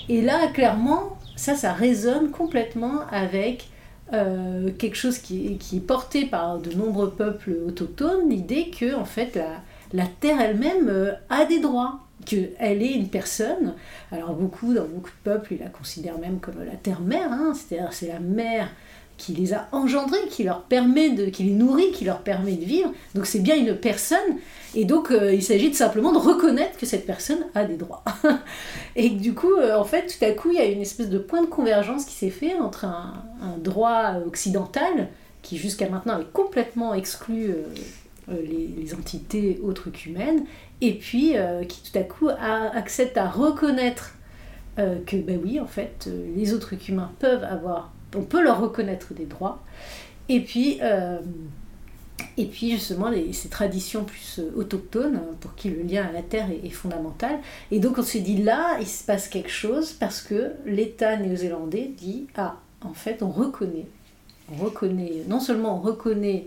Et 0.09 0.23
là, 0.23 0.47
clairement, 0.49 1.19
ça, 1.35 1.57
ça 1.57 1.73
résonne 1.73 2.31
complètement 2.31 3.01
avec 3.11 3.69
euh, 4.13 4.71
quelque 4.79 4.95
chose 4.95 5.19
qui 5.19 5.59
est, 5.73 5.81
porté 5.81 6.27
par 6.27 6.59
de 6.59 6.73
nombreux 6.73 7.11
peuples 7.11 7.57
autochtones, 7.67 8.29
l'idée 8.29 8.71
que, 8.71 8.95
en 8.95 9.05
fait, 9.05 9.39
la, 9.93 10.07
terre 10.21 10.41
elle-même 10.41 10.89
euh, 10.89 11.13
a 11.29 11.45
des 11.45 11.59
droits, 11.59 12.06
qu'elle 12.27 12.83
est 12.83 12.93
une 12.93 13.09
personne. 13.09 13.75
Alors, 14.13 14.35
beaucoup, 14.35 14.75
dans 14.75 14.85
beaucoup 14.85 15.11
de 15.11 15.23
peuples, 15.25 15.55
ils 15.55 15.61
la 15.61 15.69
considèrent 15.69 16.19
même 16.19 16.41
comme 16.41 16.63
la 16.65 16.77
terre-mère, 16.77 17.33
hein, 17.33 17.55
c'est-à-dire 17.55 17.93
c'est 17.93 18.09
la 18.09 18.21
mère 18.21 18.69
qui 19.17 19.33
les 19.33 19.55
a 19.55 19.69
engendrés, 19.73 20.27
qui 20.31 20.45
leur 20.45 20.63
permet 20.63 21.11
de, 21.11 21.27
qui 21.27 21.45
les 21.45 21.53
nourrit, 21.53 21.91
qui 21.93 22.05
leur 22.05 22.21
permet 22.21 22.53
de 22.53 22.65
vivre. 22.65 22.93
Donc 23.15 23.27
c'est 23.27 23.39
bien 23.39 23.57
une 23.57 23.75
personne, 23.75 24.39
et 24.75 24.85
donc 24.85 25.11
euh, 25.11 25.33
il 25.33 25.43
s'agit 25.43 25.73
simplement 25.75 26.13
de 26.13 26.19
reconnaître 26.19 26.77
que 26.77 26.87
cette 26.87 27.07
personne 27.07 27.47
a 27.55 27.65
des 27.65 27.77
droits. 27.77 28.05
et 28.97 29.11
du 29.11 29.35
coup, 29.35 29.55
euh, 29.55 29.77
en 29.77 29.85
fait, 29.85 30.07
tout 30.07 30.25
à 30.25 30.31
coup, 30.33 30.51
il 30.51 30.57
y 30.57 30.61
a 30.61 30.67
une 30.67 30.83
espèce 30.83 31.09
de 31.09 31.19
point 31.19 31.41
de 31.41 31.47
convergence 31.47 32.05
qui 32.05 32.15
s'est 32.15 32.31
fait 32.31 32.55
entre 32.55 32.85
un, 32.85 33.25
droit 33.59 34.17
occidental 34.27 35.09
qui 35.43 35.57
jusqu'à 35.57 35.89
maintenant 35.89 36.15
avait 36.15 36.27
complètement 36.33 36.93
exclu 36.95 37.51
euh, 37.51 37.63
les, 38.29 38.95
entités 38.95 39.61
autres 39.63 39.91
qu'humaines, 39.91 40.45
et 40.81 40.95
puis 40.95 41.35
qui 41.69 41.91
tout 41.91 41.99
à 41.99 42.03
coup 42.03 42.29
accepte 42.29 43.17
à 43.17 43.29
reconnaître 43.29 44.15
que, 44.77 45.17
ben 45.17 45.41
oui, 45.43 45.61
en 45.61 45.67
fait, 45.67 46.09
les 46.37 46.53
autres 46.53 46.75
humains 46.89 47.13
peuvent 47.19 47.45
avoir 47.45 47.93
on 48.17 48.23
peut 48.23 48.43
leur 48.43 48.61
reconnaître 48.61 49.15
des 49.15 49.27
droits. 49.27 49.63
Et 50.29 50.41
puis, 50.41 50.79
euh, 50.83 51.19
et 52.37 52.47
puis 52.47 52.73
justement, 52.73 53.11
ces 53.33 53.49
traditions 53.49 54.05
plus 54.05 54.39
euh, 54.39 54.51
autochtones, 54.57 55.17
hein, 55.17 55.35
pour 55.41 55.55
qui 55.55 55.71
le 55.71 55.83
lien 55.83 56.05
à 56.05 56.13
la 56.13 56.23
terre 56.23 56.49
est, 56.51 56.71
fondamental. 56.71 57.39
Et 57.71 57.79
donc 57.79 57.99
on 57.99 58.03
s'est 58.03 58.21
dit 58.21 58.43
là, 58.43 58.79
il 58.81 58.87
se 58.87 59.05
passe 59.05 59.29
quelque 59.29 59.51
chose 59.51 59.93
parce 59.93 60.21
que 60.21 60.53
l'État 60.65 61.17
néo-zélandais 61.17 61.93
dit, 61.97 62.27
ah, 62.37 62.57
en 62.83 62.95
fait, 62.95 63.23
on 63.23 63.31
reconnaît, 63.31 63.87
on 64.53 64.65
reconnaît, 64.65 65.23
non 65.29 65.41
seulement 65.41 65.77
on 65.77 65.81
reconnaît 65.81 66.47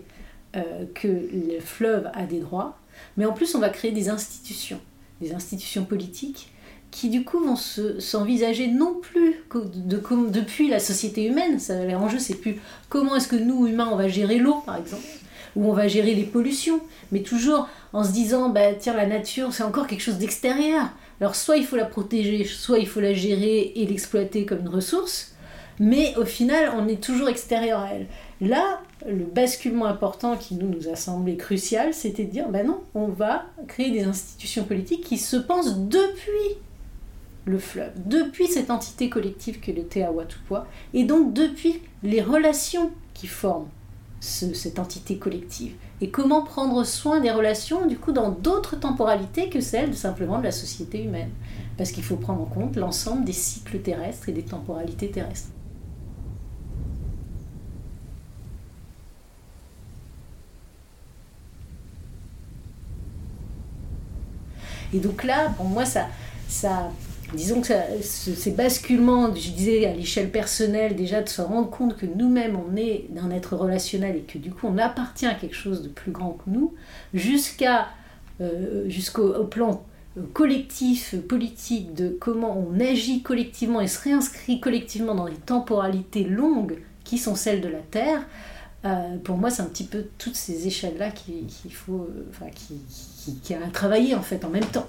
euh, 0.56 0.84
que 0.94 1.08
le 1.08 1.60
fleuve 1.60 2.10
a 2.14 2.24
des 2.24 2.40
droits, 2.40 2.78
mais 3.16 3.26
en 3.26 3.32
plus 3.32 3.54
on 3.54 3.60
va 3.60 3.68
créer 3.68 3.92
des 3.92 4.08
institutions, 4.08 4.80
des 5.20 5.32
institutions 5.32 5.84
politiques 5.84 6.50
qui 6.90 7.08
du 7.08 7.24
coup 7.24 7.38
vont 7.38 7.56
s'envisager 7.56 8.66
non 8.66 8.94
plus 9.00 9.44
de, 9.54 10.02
depuis 10.28 10.68
la 10.68 10.80
société 10.80 11.24
humaine. 11.24 11.58
L'enjeu, 11.88 12.18
c'est 12.18 12.34
plus 12.34 12.56
comment 12.88 13.16
est-ce 13.16 13.28
que 13.28 13.36
nous, 13.36 13.66
humains, 13.66 13.88
on 13.92 13.96
va 13.96 14.08
gérer 14.08 14.38
l'eau, 14.38 14.62
par 14.66 14.76
exemple, 14.76 15.04
ou 15.56 15.70
on 15.70 15.72
va 15.72 15.88
gérer 15.88 16.14
les 16.14 16.24
pollutions, 16.24 16.80
mais 17.12 17.20
toujours 17.20 17.68
en 17.92 18.04
se 18.04 18.12
disant, 18.12 18.48
bah, 18.48 18.74
tiens, 18.78 18.94
la 18.94 19.06
nature, 19.06 19.52
c'est 19.52 19.62
encore 19.62 19.86
quelque 19.86 20.02
chose 20.02 20.18
d'extérieur. 20.18 20.90
Alors, 21.20 21.36
soit 21.36 21.56
il 21.56 21.64
faut 21.64 21.76
la 21.76 21.84
protéger, 21.84 22.44
soit 22.44 22.78
il 22.78 22.88
faut 22.88 23.00
la 23.00 23.14
gérer 23.14 23.72
et 23.76 23.86
l'exploiter 23.86 24.44
comme 24.44 24.60
une 24.60 24.68
ressource, 24.68 25.34
mais 25.78 26.14
au 26.16 26.24
final, 26.24 26.72
on 26.76 26.88
est 26.88 27.02
toujours 27.02 27.28
extérieur 27.28 27.80
à 27.80 27.90
elle. 27.92 28.06
Là, 28.40 28.80
le 29.08 29.24
basculement 29.24 29.86
important 29.86 30.36
qui 30.36 30.54
nous, 30.54 30.88
a 30.88 30.96
semblé 30.96 31.36
crucial, 31.36 31.94
c'était 31.94 32.24
de 32.24 32.30
dire, 32.30 32.48
ben 32.48 32.66
non, 32.66 32.80
on 32.94 33.08
va 33.08 33.46
créer 33.66 33.90
des 33.90 34.04
institutions 34.04 34.64
politiques 34.64 35.04
qui 35.04 35.18
se 35.18 35.36
pensent 35.36 35.78
depuis 35.78 36.58
le 37.46 37.58
fleuve, 37.58 37.92
depuis 38.04 38.46
cette 38.46 38.70
entité 38.70 39.08
collective 39.08 39.60
que 39.60 39.72
le 39.72 39.84
Teawatupua, 39.84 40.66
et 40.92 41.04
donc 41.04 41.32
depuis 41.32 41.80
les 42.02 42.20
relations 42.20 42.90
qui 43.14 43.26
forment 43.26 43.68
cette 44.20 44.78
entité 44.78 45.16
collective. 45.16 45.74
Et 46.02 46.10
comment 46.10 46.42
prendre 46.42 46.84
soin 46.84 47.20
des 47.20 47.30
relations, 47.30 47.86
du 47.86 47.96
coup, 47.96 48.12
dans 48.12 48.30
d'autres 48.30 48.78
temporalités 48.78 49.48
que 49.48 49.60
celles 49.60 49.94
simplement 49.94 50.38
de 50.38 50.44
la 50.44 50.52
société 50.52 51.02
humaine. 51.02 51.30
Parce 51.78 51.90
qu'il 51.90 52.04
faut 52.04 52.16
prendre 52.16 52.42
en 52.42 52.46
compte 52.46 52.76
l'ensemble 52.76 53.24
des 53.24 53.32
cycles 53.32 53.80
terrestres 53.80 54.28
et 54.28 54.32
des 54.32 54.42
temporalités 54.42 55.10
terrestres. 55.10 55.48
Et 64.94 64.98
donc 64.98 65.24
là, 65.24 65.52
pour 65.56 65.66
moi, 65.66 65.84
ça, 65.84 66.06
ça 66.48 66.90
disons 67.34 67.60
que 67.60 67.68
ces 68.02 68.50
basculements, 68.50 69.34
je 69.34 69.50
disais 69.50 69.86
à 69.86 69.94
l'échelle 69.94 70.30
personnelle, 70.30 70.96
déjà 70.96 71.22
de 71.22 71.28
se 71.28 71.40
rendre 71.42 71.70
compte 71.70 71.96
que 71.96 72.06
nous-mêmes 72.06 72.56
on 72.56 72.76
est 72.76 73.06
d'un 73.10 73.30
être 73.30 73.56
relationnel 73.56 74.16
et 74.16 74.22
que 74.22 74.38
du 74.38 74.50
coup 74.50 74.66
on 74.66 74.78
appartient 74.78 75.26
à 75.26 75.34
quelque 75.34 75.54
chose 75.54 75.82
de 75.82 75.88
plus 75.88 76.10
grand 76.10 76.32
que 76.32 76.50
nous, 76.50 76.74
jusqu'à 77.14 77.88
euh, 78.40 78.88
jusqu'au 78.88 79.44
plan 79.44 79.84
collectif, 80.32 81.14
politique, 81.28 81.94
de 81.94 82.08
comment 82.08 82.58
on 82.58 82.80
agit 82.80 83.22
collectivement 83.22 83.80
et 83.80 83.86
se 83.86 84.02
réinscrit 84.02 84.60
collectivement 84.60 85.14
dans 85.14 85.28
des 85.28 85.36
temporalités 85.36 86.24
longues 86.24 86.78
qui 87.04 87.18
sont 87.18 87.34
celles 87.34 87.60
de 87.60 87.68
la 87.68 87.78
Terre. 87.78 88.26
Euh, 88.84 89.18
pour 89.22 89.36
moi, 89.36 89.50
c'est 89.50 89.62
un 89.62 89.66
petit 89.66 89.84
peu 89.84 90.06
toutes 90.18 90.36
ces 90.36 90.66
échelles-là 90.66 91.10
qu'il 91.10 91.72
faut, 91.72 92.08
euh, 92.10 92.48
qui, 92.54 92.80
qui, 93.24 93.36
qui, 93.36 93.54
a 93.54 93.58
travaillé 93.72 94.14
en 94.14 94.22
fait 94.22 94.44
en 94.44 94.50
même 94.50 94.64
temps. 94.64 94.88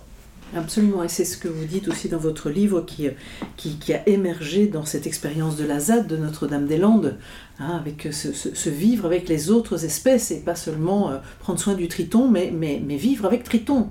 Absolument, 0.55 1.01
et 1.03 1.07
c'est 1.07 1.23
ce 1.23 1.37
que 1.37 1.47
vous 1.47 1.63
dites 1.63 1.87
aussi 1.87 2.09
dans 2.09 2.17
votre 2.17 2.49
livre 2.49 2.81
qui, 2.81 3.07
qui, 3.55 3.93
a 3.93 4.07
émergé 4.07 4.67
dans 4.67 4.83
cette 4.83 5.07
expérience 5.07 5.55
de 5.55 5.63
la 5.63 5.79
ZAD 5.79 6.07
de 6.07 6.17
Notre-Dame-des-Landes, 6.17 7.17
hein, 7.59 7.77
avec 7.79 8.09
ce, 8.11 8.69
vivre 8.69 9.05
avec 9.05 9.29
les 9.29 9.49
autres 9.49 9.85
espèces 9.85 10.29
et 10.31 10.41
pas 10.41 10.55
seulement 10.55 11.09
euh, 11.09 11.17
prendre 11.39 11.57
soin 11.57 11.73
du 11.73 11.87
triton, 11.87 12.27
mais, 12.27 12.51
mais, 12.53 12.81
mais, 12.85 12.97
vivre 12.97 13.25
avec 13.25 13.45
triton. 13.45 13.87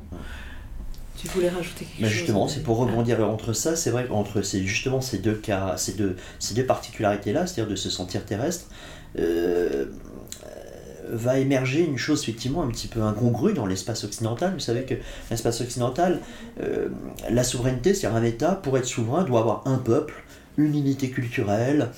Tu 1.16 1.28
voulais 1.28 1.49
rajouter 1.49 1.86
quelque 1.86 2.07
chose 2.07 2.18
Justement, 2.18 2.47
c'est 2.47 2.62
pour 2.62 2.76
rebondir 2.76 3.26
entre 3.26 3.55
ça, 3.55 3.74
c'est 3.74 3.91
vrai 3.91 4.07
entre 4.11 4.43
c'est 4.43 4.62
justement 4.62 5.01
ces 5.01 5.18
deux 5.18 5.34
cas, 5.34 5.78
ces 5.78 5.93
deux, 5.93 6.16
ces 6.38 6.55
deux 6.55 6.66
particularités-là, 6.66 7.47
c'est-à-dire 7.47 7.70
de 7.70 7.76
se 7.76 7.88
sentir 7.88 8.26
terrestre. 8.26 8.66
Euh, 9.18 9.86
va 11.12 11.38
émerger 11.38 11.84
une 11.84 11.98
chose 11.98 12.22
effectivement 12.22 12.62
un 12.62 12.68
petit 12.68 12.88
peu 12.88 13.02
incongrue 13.02 13.52
dans 13.52 13.66
l'espace 13.66 14.04
occidental. 14.04 14.52
Vous 14.54 14.61
savez 14.61 14.82
que 14.82 14.94
l'espace 15.30 15.61
occidental, 15.61 16.20
euh, 16.61 16.88
la 17.28 17.44
souveraineté, 17.44 17.94
c'est-à-dire 17.94 18.18
un 18.18 18.24
État, 18.24 18.52
pour 18.54 18.76
être 18.78 18.86
souverain, 18.86 19.24
doit 19.24 19.40
avoir 19.40 19.62
un 19.66 19.78
peuple, 19.78 20.14
une 20.58 20.74
unité 20.74 21.11
culturelle, 21.11 21.88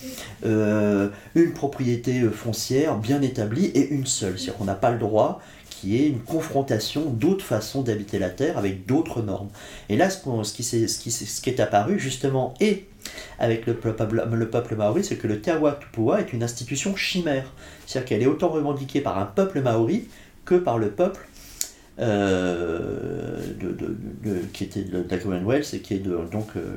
euh, 0.44 1.08
une 1.34 1.52
propriété 1.52 2.20
euh, 2.20 2.30
foncière 2.30 2.96
bien 2.96 3.22
établie 3.22 3.66
et 3.66 3.88
une 3.90 4.06
seule. 4.06 4.38
C'est-à-dire 4.38 4.56
qu'on 4.56 4.64
n'a 4.64 4.74
pas 4.74 4.90
le 4.90 4.98
droit 4.98 5.40
qui 5.82 5.96
est 5.96 6.06
une 6.06 6.20
confrontation 6.20 7.06
d'autres 7.06 7.44
façons 7.44 7.82
d'habiter 7.82 8.20
la 8.20 8.30
Terre 8.30 8.56
avec 8.56 8.86
d'autres 8.86 9.20
normes. 9.20 9.48
Et 9.88 9.96
là, 9.96 10.10
ce, 10.10 10.22
qui, 11.42 11.50
est 11.50 11.58
apparu 11.60 11.98
justement 11.98 12.54
et 12.60 12.86
avec 13.40 13.66
le 13.66 13.74
peuple, 13.74 14.24
le 14.32 14.48
peuple 14.48 14.76
maori, 14.76 15.02
c'est 15.02 15.16
que 15.16 15.26
le 15.26 15.40
Te 15.40 15.50
Tupua 15.50 16.20
est 16.20 16.32
une 16.32 16.44
institution 16.44 16.94
chimère. 16.94 17.52
C'est-à-dire 17.84 18.08
qu'elle 18.08 18.22
est 18.22 18.26
autant 18.26 18.50
revendiquée 18.50 19.00
par 19.00 19.18
un 19.18 19.26
peuple 19.26 19.60
maori 19.60 20.04
que 20.44 20.54
par 20.54 20.78
le 20.78 20.90
peuple 20.90 21.26
euh, 21.98 23.40
de, 23.60 24.38
qui 24.52 24.62
était 24.62 24.84
de, 24.84 25.04
la 25.10 25.18
Commonwealth 25.18 25.74
et 25.74 25.80
qui 25.80 25.94
est 25.94 25.98
donc 25.98 26.50
euh, 26.54 26.76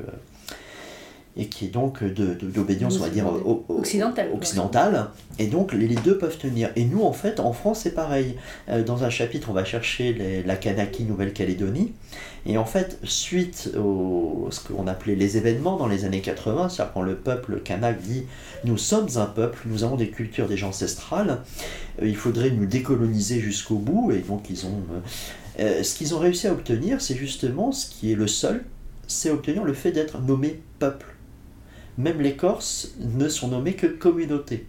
et 1.38 1.47
qui 1.47 1.65
est 1.65 1.69
donc 1.69 2.03
d'obédience, 2.03 2.97
on 2.97 3.03
va 3.03 3.09
dire, 3.09 3.25
occidentale. 3.67 4.29
occidentale. 4.33 5.07
Et 5.38 5.47
donc 5.47 5.73
les 5.73 5.95
deux 5.95 6.17
peuvent 6.17 6.38
tenir. 6.38 6.69
Et 6.75 6.86
nous, 6.86 7.03
en 7.03 7.11
fait, 7.11 7.39
en 7.39 7.51
France, 7.51 7.81
c'est 7.83 7.93
pareil. 7.93 8.36
Euh, 8.69 8.83
dans 8.83 9.03
un 9.03 9.09
chapitre, 9.09 9.49
on 9.49 9.53
va 9.53 9.65
chercher 9.65 10.43
la 10.45 10.55
Kanaki 10.55 11.03
Nouvelle-Calédonie. 11.03 11.91
Et 12.45 12.57
en 12.57 12.65
fait, 12.65 12.99
suite 13.03 13.71
au 13.77 14.47
ce 14.51 14.61
qu'on 14.61 14.88
appelait 14.88 15.15
les 15.15 15.38
événements 15.38 15.77
dans 15.77 15.88
les 15.88 16.05
années 16.05 16.21
80, 16.21 16.69
c'est-à-dire 16.69 16.93
quand 16.93 17.01
le 17.01 17.15
peuple 17.15 17.59
kanak 17.61 17.99
dit 18.01 18.25
nous 18.63 18.77
sommes 18.77 19.07
un 19.15 19.25
peuple, 19.25 19.59
nous 19.65 19.83
avons 19.83 19.95
des 19.95 20.09
cultures 20.09 20.47
déjà 20.47 20.67
ancestrales, 20.67 21.41
euh, 22.01 22.07
il 22.07 22.15
faudrait 22.15 22.51
nous 22.51 22.65
décoloniser 22.65 23.39
jusqu'au 23.39 23.77
bout. 23.77 24.11
Et 24.11 24.19
donc 24.19 24.49
ils 24.49 24.65
ont. 24.65 24.83
Euh, 25.59 25.83
ce 25.83 25.95
qu'ils 25.95 26.13
ont 26.15 26.19
réussi 26.19 26.47
à 26.47 26.53
obtenir, 26.53 27.01
c'est 27.01 27.15
justement 27.15 27.71
ce 27.71 27.89
qui 27.89 28.11
est 28.11 28.15
le 28.15 28.27
seul, 28.27 28.63
c'est 29.07 29.31
obtenir 29.31 29.63
le 29.63 29.73
fait 29.73 29.91
d'être 29.91 30.21
nommé 30.21 30.61
peuple 30.79 31.14
même 31.97 32.21
les 32.21 32.35
Corses 32.35 32.95
ne 32.99 33.29
sont 33.29 33.49
nommés 33.49 33.73
que 33.73 33.87
communautés. 33.87 34.67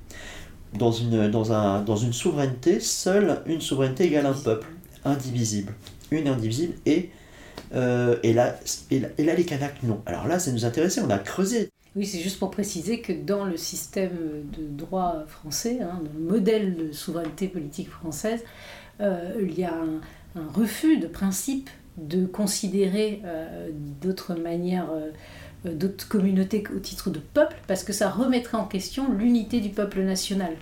Dans 0.75 0.93
une, 0.93 1.31
dans, 1.31 1.53
un, 1.53 1.83
dans 1.83 1.97
une 1.97 2.13
souveraineté, 2.13 2.81
seule 2.81 3.43
une 3.47 3.61
souveraineté 3.61 4.05
égale 4.05 4.27
un 4.27 4.35
peuple, 4.35 4.67
indivisible. 5.05 5.73
Une 6.11 6.29
indivisible 6.29 6.75
et, 6.85 7.11
euh, 7.75 8.17
et, 8.23 8.33
là, 8.33 8.57
et, 8.91 9.01
là, 9.01 9.35
les 9.35 9.45
Kanaks, 9.45 9.83
non. 9.83 10.03
Alors 10.07 10.27
là, 10.27 10.39
ça 10.39 10.53
nous 10.53 10.65
intéressait, 10.65 11.01
on 11.01 11.11
a 11.11 11.19
creusé. 11.19 11.71
Oui, 11.97 12.05
c'est 12.05 12.21
juste 12.21 12.39
pour 12.39 12.51
préciser 12.51 13.01
que 13.01 13.13
dans 13.13 13.47
le 13.47 13.57
système 13.57 14.11
de 14.53 14.67
droit 14.67 15.25
français, 15.29 15.79
hein, 15.81 16.01
dans 16.05 16.13
le 16.13 16.35
modèle 16.35 16.77
de 16.77 16.93
souveraineté 16.93 17.49
politique 17.49 17.89
française, 17.89 18.45
euh, 19.01 19.33
il 19.41 19.59
y 19.59 19.65
a 19.65 19.75
un, 19.75 20.01
refus 20.55 20.99
de 20.99 21.07
principe 21.07 21.71
de 21.97 22.27
considérer 22.27 23.23
euh, 23.25 23.71
d'autres 24.03 24.35
manières, 24.35 24.91
d'autres 25.73 26.09
communautés 26.09 26.65
au 26.75 26.79
titre 26.79 27.11
de 27.11 27.19
peuple, 27.19 27.57
parce 27.67 27.85
que 27.85 27.93
ça 27.93 28.11
remettrait 28.11 28.59
en 28.59 28.67
question 28.67 29.13
l'unité 29.13 29.61
du 29.61 29.71
peuple 29.71 30.01
national. 30.01 30.53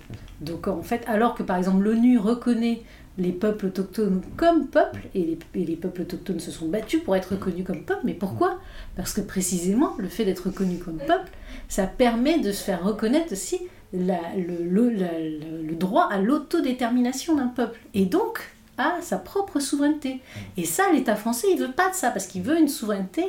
Donc 0.41 0.67
en 0.67 0.81
fait, 0.81 1.03
alors 1.07 1.35
que 1.35 1.43
par 1.43 1.57
exemple 1.57 1.83
l'ONU 1.83 2.17
reconnaît 2.17 2.81
les 3.17 3.31
peuples 3.31 3.67
autochtones 3.67 4.21
comme 4.35 4.67
peuple, 4.67 5.07
et 5.13 5.37
les, 5.53 5.75
peuples 5.75 6.01
autochtones 6.01 6.39
se 6.39 6.51
sont 6.51 6.67
battus 6.67 7.01
pour 7.01 7.15
être 7.15 7.33
reconnus 7.33 7.65
comme 7.65 7.83
peuple. 7.83 8.01
Mais 8.03 8.13
pourquoi? 8.13 8.59
Parce 8.95 9.13
que 9.13 9.21
précisément, 9.21 9.93
le 9.97 10.09
fait 10.09 10.25
d'être 10.25 10.47
reconnu 10.47 10.77
comme 10.77 10.97
peuple, 10.97 11.31
ça 11.69 11.87
permet 11.87 12.39
de 12.39 12.51
se 12.51 12.63
faire 12.63 12.83
reconnaître 12.83 13.31
aussi 13.31 13.59
le, 13.93 14.17
le, 14.65 15.75
droit 15.75 16.09
à 16.11 16.19
l'autodétermination 16.19 17.35
d'un 17.35 17.47
peuple, 17.47 17.79
et 17.93 18.05
donc 18.05 18.39
à 18.77 18.97
sa 19.01 19.17
propre 19.17 19.61
souveraineté. 19.61 20.19
Et 20.57 20.65
ça, 20.65 20.83
l'État 20.91 21.15
français, 21.15 21.47
il 21.51 21.59
veut 21.59 21.71
pas 21.71 21.89
de 21.89 21.95
ça, 21.95 22.11
parce 22.11 22.27
qu'il 22.27 22.41
veut 22.41 22.59
une 22.59 22.67
souveraineté 22.67 23.23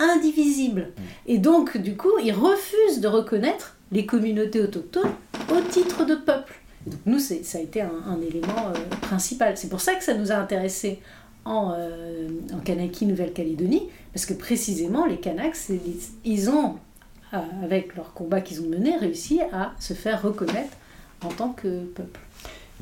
indivisible. 0.00 0.88
Et 1.26 1.38
donc, 1.38 1.76
du 1.76 1.96
coup, 1.96 2.12
il 2.24 2.32
refuse 2.32 3.00
de 3.00 3.08
reconnaître 3.08 3.76
les 3.92 4.06
communautés 4.06 4.60
autochtones 4.60 5.12
au 5.52 5.60
titre 5.60 6.04
de 6.04 6.14
peuple. 6.14 6.54
Donc 6.86 7.00
nous, 7.06 7.18
ça 7.18 7.58
a 7.58 7.60
été 7.60 7.82
un, 7.82 8.20
élément 8.22 8.68
euh, 8.68 8.96
principal. 9.02 9.56
C'est 9.56 9.68
pour 9.68 9.80
ça 9.80 9.94
que 9.94 10.02
ça 10.02 10.14
nous 10.14 10.32
a 10.32 10.36
intéressés 10.36 11.00
en, 11.44 11.74
euh, 11.76 12.28
en 12.54 12.58
Kanaki, 12.58 13.06
Nouvelle-Calédonie, 13.06 13.88
parce 14.12 14.26
que 14.26 14.34
précisément, 14.34 15.04
les 15.04 15.18
Kanaks, 15.18 15.70
ils 16.24 16.50
ont, 16.50 16.76
euh, 17.34 17.38
avec 17.62 17.96
leur 17.96 18.14
combat 18.14 18.40
qu'ils 18.40 18.62
ont 18.62 18.68
mené, 18.68 18.96
réussi 18.96 19.40
à 19.52 19.72
se 19.78 19.92
faire 19.92 20.22
reconnaître 20.22 20.76
en 21.22 21.28
tant 21.28 21.50
que 21.50 21.84
peuple. 21.84 22.20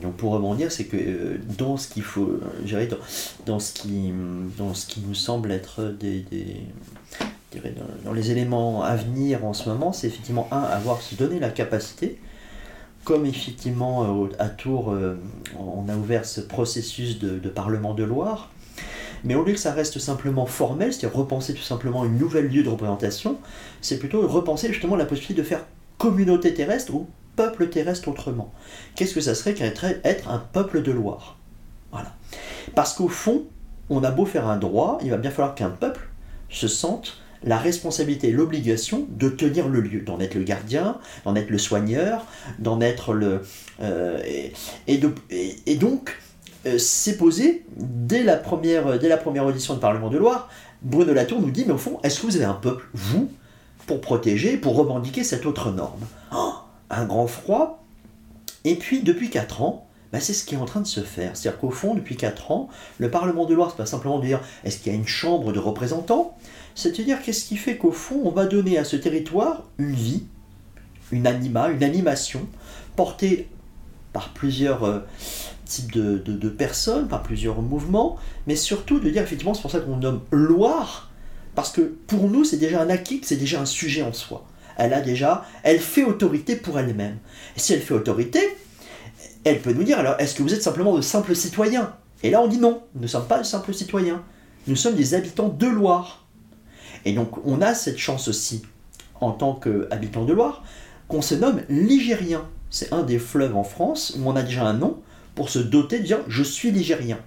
Donc 0.02 0.14
pour 0.14 0.32
rebondir, 0.32 0.70
c'est 0.70 0.84
que 0.84 1.38
dans 1.58 1.76
ce 1.76 1.88
qu'il 1.88 2.02
faut, 2.02 2.38
dans, 2.64 2.98
dans, 3.46 3.58
ce 3.58 3.72
qui, 3.72 4.12
dans 4.56 4.74
ce 4.74 4.86
qui 4.86 5.00
nous 5.00 5.14
semble 5.14 5.50
être 5.50 5.82
des, 5.98 6.20
des 6.20 6.62
dans, 8.04 8.12
les 8.12 8.30
éléments 8.30 8.82
à 8.82 8.96
venir 8.96 9.44
en 9.44 9.52
ce 9.52 9.68
moment, 9.68 9.92
c'est 9.92 10.06
effectivement 10.06 10.48
un 10.52 10.62
avoir 10.62 11.00
se 11.00 11.14
donner 11.14 11.38
la 11.38 11.50
capacité 11.50 12.18
comme 13.04 13.24
effectivement 13.24 14.24
euh, 14.24 14.28
à 14.38 14.50
Tours, 14.50 14.92
euh, 14.92 15.18
on 15.58 15.88
a 15.88 15.96
ouvert 15.96 16.26
ce 16.26 16.42
processus 16.42 17.18
de, 17.18 17.48
Parlement 17.48 17.94
de 17.94 18.04
Loire, 18.04 18.50
mais 19.24 19.34
au 19.34 19.44
lieu 19.44 19.54
que 19.54 19.58
ça 19.58 19.72
reste 19.72 19.98
simplement 19.98 20.44
formel, 20.44 20.92
c'est-à-dire 20.92 21.18
repenser 21.18 21.54
tout 21.54 21.62
simplement 21.62 22.04
une 22.04 22.18
nouvelle 22.18 22.48
lieu 22.48 22.62
de 22.62 22.68
représentation, 22.68 23.38
c'est 23.80 23.98
plutôt 23.98 24.26
repenser 24.28 24.68
justement 24.68 24.94
la 24.94 25.06
possibilité 25.06 25.40
de 25.40 25.46
faire 25.46 25.64
communauté 25.96 26.52
terrestre 26.52 26.92
ou 26.92 27.06
peuple 27.38 27.68
terrestre 27.68 28.08
autrement. 28.08 28.52
Qu'est-ce 28.96 29.14
que 29.14 29.20
ça 29.20 29.36
serait 29.36 29.54
qu'être 29.54 29.84
être 30.02 30.28
un 30.28 30.38
peuple 30.38 30.82
de 30.82 30.90
Loire? 30.90 31.38
Voilà. 31.92 32.12
Parce 32.74 32.94
qu'au 32.94 33.06
fond, 33.06 33.44
on 33.90 34.02
a 34.02 34.10
beau 34.10 34.26
faire 34.26 34.48
un 34.48 34.56
droit, 34.56 34.98
il 35.04 35.10
va 35.10 35.18
bien 35.18 35.30
falloir 35.30 35.54
qu'un 35.54 35.70
peuple 35.70 36.08
se 36.48 36.66
sente 36.66 37.22
la 37.44 37.56
responsabilité 37.56 38.32
l'obligation 38.32 39.06
de 39.08 39.28
tenir 39.28 39.68
le 39.68 39.80
lieu, 39.80 40.00
d'en 40.00 40.18
être 40.18 40.34
le 40.34 40.42
gardien, 40.42 40.98
d'en 41.24 41.36
être 41.36 41.50
le 41.50 41.58
soigneur, 41.58 42.26
d'en 42.58 42.80
être 42.80 43.12
le... 43.12 43.42
Euh, 43.80 44.20
et, 44.26 44.52
et, 44.88 45.76
donc, 45.76 46.18
euh, 46.66 46.76
c'est 46.76 47.16
posé 47.18 47.64
dès 47.76 48.24
la, 48.24 48.36
première, 48.36 48.98
dès 48.98 49.08
la 49.08 49.16
première 49.16 49.46
audition 49.46 49.74
du 49.74 49.80
Parlement 49.80 50.10
de 50.10 50.18
Loire. 50.18 50.50
Bruno 50.82 51.12
Latour 51.12 51.40
nous 51.40 51.52
dit, 51.52 51.64
mais 51.64 51.74
au 51.74 51.78
fond, 51.78 52.00
est-ce 52.02 52.20
que 52.20 52.26
vous 52.26 52.34
avez 52.34 52.46
un 52.46 52.54
peuple, 52.54 52.88
vous, 52.94 53.30
pour 53.86 54.00
protéger, 54.00 54.56
pour 54.56 54.74
revendiquer 54.74 55.22
cette 55.22 55.46
autre 55.46 55.70
norme? 55.70 56.04
Oh, 56.34 56.54
Un 56.90 57.04
grand 57.04 57.26
froid. 57.26 57.84
Et 58.64 58.74
puis, 58.74 59.02
depuis 59.02 59.30
4 59.30 59.62
ans, 59.62 59.86
bah, 60.12 60.20
c'est 60.20 60.32
ce 60.32 60.44
qui 60.44 60.54
est 60.54 60.58
en 60.58 60.64
train 60.64 60.80
de 60.80 60.86
se 60.86 61.00
faire. 61.00 61.36
C'est-à-dire 61.36 61.60
qu'au 61.60 61.70
fond, 61.70 61.94
depuis 61.94 62.16
4 62.16 62.50
ans, 62.50 62.68
le 62.98 63.10
Parlement 63.10 63.44
de 63.44 63.54
Loire, 63.54 63.70
c'est 63.70 63.76
pas 63.76 63.86
simplement 63.86 64.18
de 64.18 64.26
dire 64.26 64.40
est-ce 64.64 64.78
qu'il 64.78 64.92
y 64.92 64.94
a 64.94 64.98
une 64.98 65.06
chambre 65.06 65.52
de 65.52 65.58
représentants? 65.58 66.36
C'est-à-dire 66.74 67.20
qu'est-ce 67.22 67.44
qui 67.44 67.56
fait 67.56 67.76
qu'au 67.76 67.92
fond, 67.92 68.20
on 68.24 68.30
va 68.30 68.46
donner 68.46 68.78
à 68.78 68.84
ce 68.84 68.96
territoire 68.96 69.64
une 69.78 69.94
vie, 69.94 70.24
une 71.12 71.26
anima, 71.26 71.68
une 71.68 71.82
animation, 71.82 72.46
portée 72.96 73.48
par 74.12 74.30
plusieurs 74.30 74.84
euh, 74.84 75.00
types 75.64 75.92
de, 75.92 76.48
personnes, 76.48 77.08
par 77.08 77.22
plusieurs 77.22 77.60
mouvements, 77.62 78.16
mais 78.46 78.56
surtout 78.56 78.98
de 79.00 79.10
dire 79.10 79.22
effectivement, 79.22 79.54
c'est 79.54 79.62
pour 79.62 79.70
ça 79.70 79.80
qu'on 79.80 79.96
nomme 79.96 80.22
Loire, 80.30 81.10
parce 81.54 81.70
que 81.70 81.80
pour 81.80 82.28
nous, 82.28 82.44
c'est 82.44 82.56
déjà 82.56 82.80
un 82.80 82.90
acquis, 82.90 83.20
c'est 83.22 83.36
déjà 83.36 83.60
un 83.60 83.66
sujet 83.66 84.02
en 84.02 84.12
soi. 84.12 84.46
Elle 84.78 84.94
a 84.94 85.00
déjà, 85.00 85.44
elle 85.62 85.80
fait 85.80 86.04
autorité 86.04 86.56
pour 86.56 86.78
elle-même. 86.78 87.18
Et 87.56 87.60
si 87.60 87.74
elle 87.74 87.82
fait 87.82 87.94
autorité, 87.94 88.40
elle 89.44 89.60
peut 89.60 89.72
nous 89.72 89.84
dire 89.84 89.98
alors, 89.98 90.14
est-ce 90.18 90.34
que 90.34 90.42
vous 90.42 90.54
êtes 90.54 90.62
simplement 90.62 90.96
de 90.96 91.02
simples 91.02 91.34
citoyens? 91.34 91.94
Et 92.22 92.30
là, 92.30 92.40
on 92.40 92.48
dit 92.48 92.58
non, 92.58 92.82
nous 92.94 93.02
ne 93.02 93.06
sommes 93.06 93.26
pas 93.26 93.38
de 93.38 93.44
simples 93.44 93.74
citoyens. 93.74 94.22
Nous 94.66 94.76
sommes 94.76 94.94
des 94.94 95.14
habitants 95.14 95.48
de 95.48 95.66
Loire. 95.66 96.26
Et 97.04 97.12
donc 97.12 97.44
on 97.46 97.60
a 97.62 97.74
cette 97.74 97.98
chance 97.98 98.28
aussi, 98.28 98.62
en 99.20 99.32
tant 99.32 99.54
qu'habitant 99.54 100.24
de 100.24 100.32
Loire, 100.32 100.62
qu'on 101.06 101.22
se 101.22 101.34
nomme 101.34 101.62
ligérien. 101.68 102.46
C'est 102.70 102.92
un 102.92 103.02
des 103.02 103.18
fleuves 103.18 103.56
en 103.56 103.64
France 103.64 104.16
où 104.18 104.28
on 104.28 104.36
a 104.36 104.42
déjà 104.42 104.64
un 104.64 104.74
nom 104.74 105.00
pour 105.34 105.48
se 105.48 105.58
doter 105.58 106.00
de 106.00 106.04
dire 106.04 106.18
je 106.28 106.42
suis 106.42 106.70
ligérien. 106.70 107.18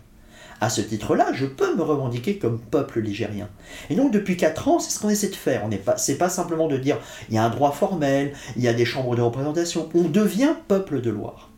À 0.62 0.70
ce 0.70 0.80
titre-là, 0.80 1.32
je 1.34 1.46
peux 1.46 1.76
me 1.76 1.82
revendiquer 1.82 2.38
comme 2.38 2.60
peuple 2.60 3.02
ligérien. 3.02 3.50
Et 3.90 3.96
donc 3.96 4.12
depuis 4.12 4.38
4 4.38 4.68
ans, 4.68 4.80
c'est 4.80 4.92
ce 4.92 5.00
qu'on 5.00 5.10
essaie 5.10 5.30
de 5.30 5.36
faire. 5.36 5.64
On 5.66 5.70
n'est 5.70 5.78
pas, 5.78 5.96
pas 6.20 6.30
simplement 6.30 6.68
de 6.68 6.78
dire 6.78 6.98
il 7.30 7.36
y 7.36 7.38
a 7.38 7.44
un 7.44 7.50
droit 7.50 7.72
formel, 7.72 8.34
il 8.56 8.62
y 8.62 8.68
a 8.68 8.74
des 8.74 8.86
chambres 8.86 9.16
de 9.16 9.22
représentation. 9.22 9.90
On 9.96 10.04
devient 10.04 10.54
peuple 10.68 11.02
de 11.02 11.10
Loire. 11.10 11.50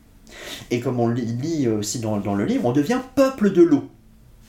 Et 0.72 0.80
comme 0.80 1.00
on 1.00 1.10
lit 1.10 1.68
aussi 1.68 2.00
dans 2.00 2.18
le 2.18 2.46
livre, 2.46 2.66
on 2.66 2.72
devient 2.72 3.00
peuple 3.16 3.52
de 3.52 3.62
l'eau 3.62 3.90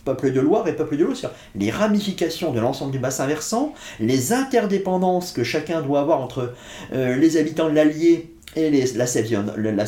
peuple 0.05 0.33
de 0.33 0.41
Loire 0.41 0.69
et 0.69 0.77
peuple 0.77 0.97
de 0.97 1.05
l'eau, 1.05 1.15
sur 1.15 1.31
les 1.55 1.71
ramifications 1.71 2.53
de 2.53 2.61
l'ensemble 2.61 2.93
du 2.93 2.99
bassin 2.99 3.27
versant, 3.27 3.73
les 4.01 4.33
interdépendances 4.33 5.33
que 5.33 5.45
chacun 5.45 5.81
doit 5.81 6.01
avoir 6.01 6.21
entre 6.21 6.53
euh, 6.93 7.17
les 7.17 7.37
habitants 7.37 7.69
de 7.69 7.75
l'Allier 7.75 8.31
et 8.57 8.71
la 8.95 9.07
Sèvre, 9.07 9.35
la. 9.57 9.85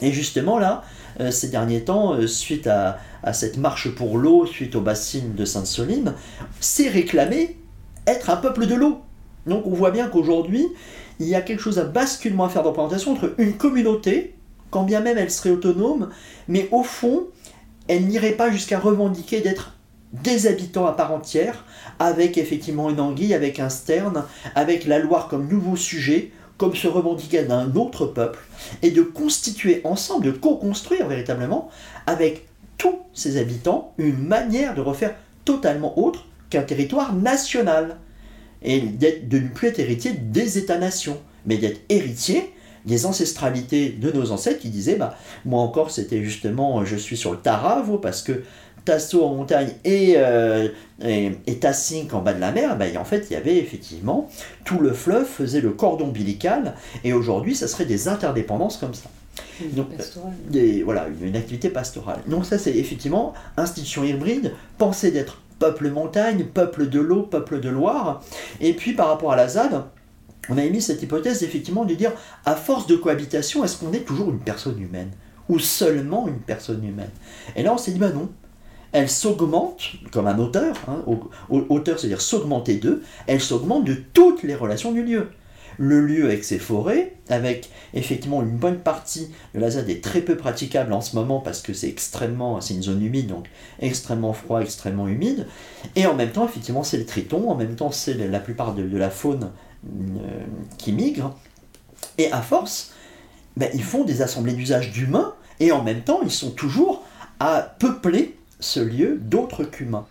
Et 0.00 0.12
justement 0.12 0.58
là, 0.58 0.82
ces 1.30 1.48
derniers 1.48 1.84
temps, 1.84 2.14
euh, 2.14 2.26
suite 2.26 2.66
à, 2.66 2.98
cette 3.32 3.58
marche 3.58 3.94
pour 3.94 4.18
l'eau, 4.18 4.46
suite 4.46 4.76
aux 4.76 4.80
bassines 4.80 5.34
de 5.34 5.44
Sainte-Soline, 5.44 6.14
c'est 6.60 6.88
réclamé 6.88 7.56
être 8.06 8.30
un 8.30 8.36
peuple 8.36 8.66
de 8.66 8.74
l'eau. 8.74 9.00
Donc 9.46 9.66
on 9.66 9.74
voit 9.74 9.90
bien 9.90 10.08
qu'aujourd'hui, 10.08 10.66
il 11.18 11.26
y 11.26 11.34
a 11.34 11.42
quelque 11.42 11.60
chose 11.60 11.78
à 11.78 11.84
basculement 11.84 12.44
à 12.44 12.48
faire 12.48 12.62
dans 12.62 12.70
représentation 12.70 13.12
entre 13.12 13.34
une 13.38 13.54
communauté, 13.54 14.34
quand 14.70 14.84
bien 14.84 15.00
même 15.00 15.18
elle 15.18 15.30
serait 15.30 15.50
autonome, 15.50 16.10
mais 16.46 16.68
au 16.70 16.82
fond, 16.82 17.26
elle 17.88 18.06
n'irait 18.06 18.32
pas 18.32 18.50
jusqu'à 18.50 18.78
revendiquer 18.78 19.40
d'être 19.40 19.74
des 20.12 20.46
habitants 20.46 20.86
à 20.86 20.92
part 20.92 21.12
entière, 21.12 21.64
avec 21.98 22.38
effectivement 22.38 22.88
une 22.88 23.00
anguille, 23.00 23.34
avec 23.34 23.60
un 23.60 23.68
sterne, 23.68 24.24
avec 24.54 24.86
la 24.86 24.98
Loire 24.98 25.28
comme 25.28 25.48
nouveau 25.48 25.76
sujet, 25.76 26.32
comme 26.58 26.74
se 26.74 26.88
revendiquer 26.88 27.44
d'un 27.44 27.74
autre 27.76 28.06
peuple, 28.06 28.40
et 28.82 28.90
de 28.90 29.02
constituer 29.02 29.80
ensemble, 29.84 30.26
de 30.26 30.30
co-construire 30.32 31.06
véritablement, 31.06 31.70
avec 32.06 32.46
tous 32.76 32.98
ces 33.14 33.38
habitants, 33.38 33.94
une 33.96 34.18
manière 34.18 34.74
de 34.74 34.80
refaire 34.80 35.14
totalement 35.44 35.98
autre 35.98 36.26
qu'un 36.50 36.62
territoire 36.62 37.14
national, 37.14 37.96
et 38.62 38.80
de 38.80 39.38
ne 39.38 39.48
plus 39.48 39.68
être 39.68 39.78
héritier 39.78 40.12
des 40.12 40.58
États-nations, 40.58 41.18
mais 41.46 41.58
d'être 41.58 41.80
héritier 41.88 42.52
des 42.84 43.06
ancestralités 43.06 43.90
de 43.90 44.10
nos 44.10 44.32
ancêtres 44.32 44.60
qui 44.60 44.70
disaient 44.70 44.96
bah 44.96 45.16
moi 45.44 45.60
encore 45.60 45.90
c'était 45.90 46.22
justement 46.22 46.84
je 46.84 46.96
suis 46.96 47.16
sur 47.16 47.32
le 47.32 47.38
Taravo 47.38 47.98
parce 47.98 48.22
que 48.22 48.44
Tasso 48.88 49.22
en 49.22 49.34
montagne 49.34 49.68
et, 49.84 50.14
euh, 50.16 50.68
et, 51.04 51.30
en 52.10 52.22
bas 52.22 52.32
de 52.32 52.40
la 52.40 52.52
mer, 52.52 52.78
bah, 52.78 52.86
en 52.98 53.04
fait, 53.04 53.26
il 53.28 53.34
y 53.34 53.36
avait 53.36 53.58
effectivement 53.58 54.30
tout 54.64 54.78
le 54.78 54.94
fleuve 54.94 55.26
faisait 55.26 55.60
le 55.60 55.72
cordon 55.72 56.06
ombilical, 56.06 56.74
et 57.04 57.12
aujourd'hui, 57.12 57.54
ça 57.54 57.68
serait 57.68 57.84
des 57.84 58.08
interdépendances 58.08 58.78
comme 58.78 58.94
ça. 58.94 59.10
Une 59.60 59.72
Donc, 59.72 59.88
des, 60.48 60.82
voilà, 60.82 61.06
une, 61.20 61.36
activité 61.36 61.68
pastorale. 61.68 62.20
Donc 62.28 62.46
ça, 62.46 62.56
c'est 62.56 62.74
effectivement 62.74 63.34
institution 63.58 64.04
hybride, 64.04 64.54
penser 64.78 65.10
d'être 65.10 65.42
peuple 65.58 65.90
montagne, 65.90 66.46
peuple 66.46 66.88
de 66.88 67.00
l'eau, 67.00 67.24
peuple 67.24 67.60
de 67.60 67.68
Loire, 67.68 68.22
et 68.62 68.72
puis 68.72 68.94
par 68.94 69.08
rapport 69.08 69.32
à 69.32 69.36
la 69.36 69.48
ZAD, 69.48 69.84
on 70.48 70.56
a 70.56 70.64
émis 70.64 70.80
cette 70.80 71.02
hypothèse 71.02 71.42
effectivement 71.42 71.84
de 71.84 71.92
dire, 71.92 72.12
à 72.46 72.56
force 72.56 72.86
de 72.86 72.96
cohabitation, 72.96 73.62
est-ce 73.64 73.76
qu'on 73.76 73.92
est 73.92 74.06
toujours 74.06 74.30
une 74.30 74.40
personne 74.40 74.80
humaine? 74.80 75.10
Ou 75.50 75.58
seulement 75.58 76.26
une 76.26 76.40
personne 76.40 76.82
humaine? 76.82 77.10
Et 77.54 77.62
là, 77.62 77.74
on 77.74 77.76
s'est 77.76 77.90
dit, 77.90 77.98
bah 77.98 78.12
non. 78.12 78.30
Elle 78.92 79.08
s'augmente, 79.08 79.82
comme 80.10 80.26
un 80.26 80.38
auteur, 80.38 80.76
hein, 80.88 81.04
auteur 81.50 81.98
c'est-à-dire 81.98 82.20
s'augmenter 82.20 82.76
d'eux, 82.76 83.02
elle 83.26 83.40
s'augmente 83.40 83.84
de 83.84 83.94
toutes 83.94 84.42
les 84.42 84.54
relations 84.54 84.92
du 84.92 85.02
lieu. 85.02 85.28
Le 85.80 86.04
lieu 86.04 86.24
avec 86.24 86.42
ses 86.42 86.58
forêts, 86.58 87.14
avec 87.28 87.70
effectivement 87.94 88.42
une 88.42 88.56
bonne 88.56 88.78
partie 88.78 89.30
de 89.54 89.60
la 89.60 89.70
ZAD 89.70 89.88
est 89.90 90.02
très 90.02 90.22
peu 90.22 90.36
praticable 90.36 90.92
en 90.92 91.00
ce 91.00 91.14
moment 91.14 91.38
parce 91.38 91.60
que 91.60 91.72
c'est 91.72 91.88
extrêmement, 91.88 92.60
c'est 92.60 92.74
une 92.74 92.82
zone 92.82 93.00
humide, 93.00 93.28
donc 93.28 93.46
extrêmement 93.78 94.32
froid, 94.32 94.60
extrêmement 94.60 95.06
humide. 95.06 95.46
Et 95.94 96.06
en 96.06 96.14
même 96.14 96.30
temps, 96.30 96.46
effectivement, 96.46 96.82
c'est 96.82 96.96
le 96.96 97.06
triton, 97.06 97.48
en 97.48 97.54
même 97.54 97.76
temps, 97.76 97.92
c'est 97.92 98.14
la 98.14 98.40
plupart 98.40 98.74
de, 98.74 98.96
la 98.96 99.10
faune 99.10 99.52
qui 100.78 100.92
migrent. 100.92 101.38
Et 102.16 102.32
à 102.32 102.42
force, 102.42 102.92
ben, 103.56 103.70
ils 103.72 103.84
font 103.84 104.02
des 104.02 104.22
assemblées 104.22 104.54
d'usage 104.54 104.90
d'humains 104.90 105.34
et 105.60 105.70
en 105.70 105.84
même 105.84 106.02
temps, 106.02 106.20
ils 106.24 106.30
sont 106.30 106.50
toujours 106.50 107.04
à 107.38 107.60
peupler 107.78 108.37
ce 108.60 108.80
lieu 108.80 109.16
d'autres 109.18 109.64
qu'humains. 109.64 110.06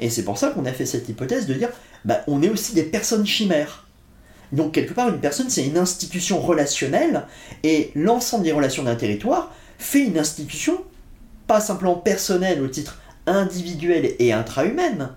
Et 0.00 0.10
c'est 0.10 0.24
pour 0.24 0.38
ça 0.38 0.50
qu'on 0.50 0.64
a 0.64 0.72
fait 0.72 0.86
cette 0.86 1.08
hypothèse 1.08 1.46
de 1.46 1.54
dire, 1.54 1.70
bah, 2.04 2.22
on 2.26 2.42
est 2.42 2.48
aussi 2.48 2.74
des 2.74 2.84
personnes 2.84 3.26
chimères. 3.26 3.86
Donc 4.52 4.72
quelque 4.72 4.94
part, 4.94 5.08
une 5.08 5.20
personne, 5.20 5.50
c'est 5.50 5.66
une 5.66 5.76
institution 5.76 6.40
relationnelle, 6.40 7.26
et 7.64 7.90
l'ensemble 7.94 8.44
des 8.44 8.52
relations 8.52 8.84
d'un 8.84 8.96
territoire 8.96 9.52
fait 9.78 10.04
une 10.04 10.18
institution, 10.18 10.82
pas 11.46 11.60
simplement 11.60 11.96
personnelle 11.96 12.62
au 12.62 12.68
titre 12.68 13.00
individuel 13.26 14.14
et 14.18 14.32
intra-humaine, 14.32 15.10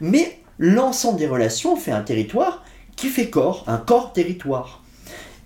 mais 0.00 0.41
l'ensemble 0.58 1.18
des 1.18 1.26
relations 1.26 1.76
fait 1.76 1.92
un 1.92 2.02
territoire 2.02 2.64
qui 2.96 3.08
fait 3.08 3.30
corps, 3.30 3.64
un 3.66 3.78
corps-territoire. 3.78 4.82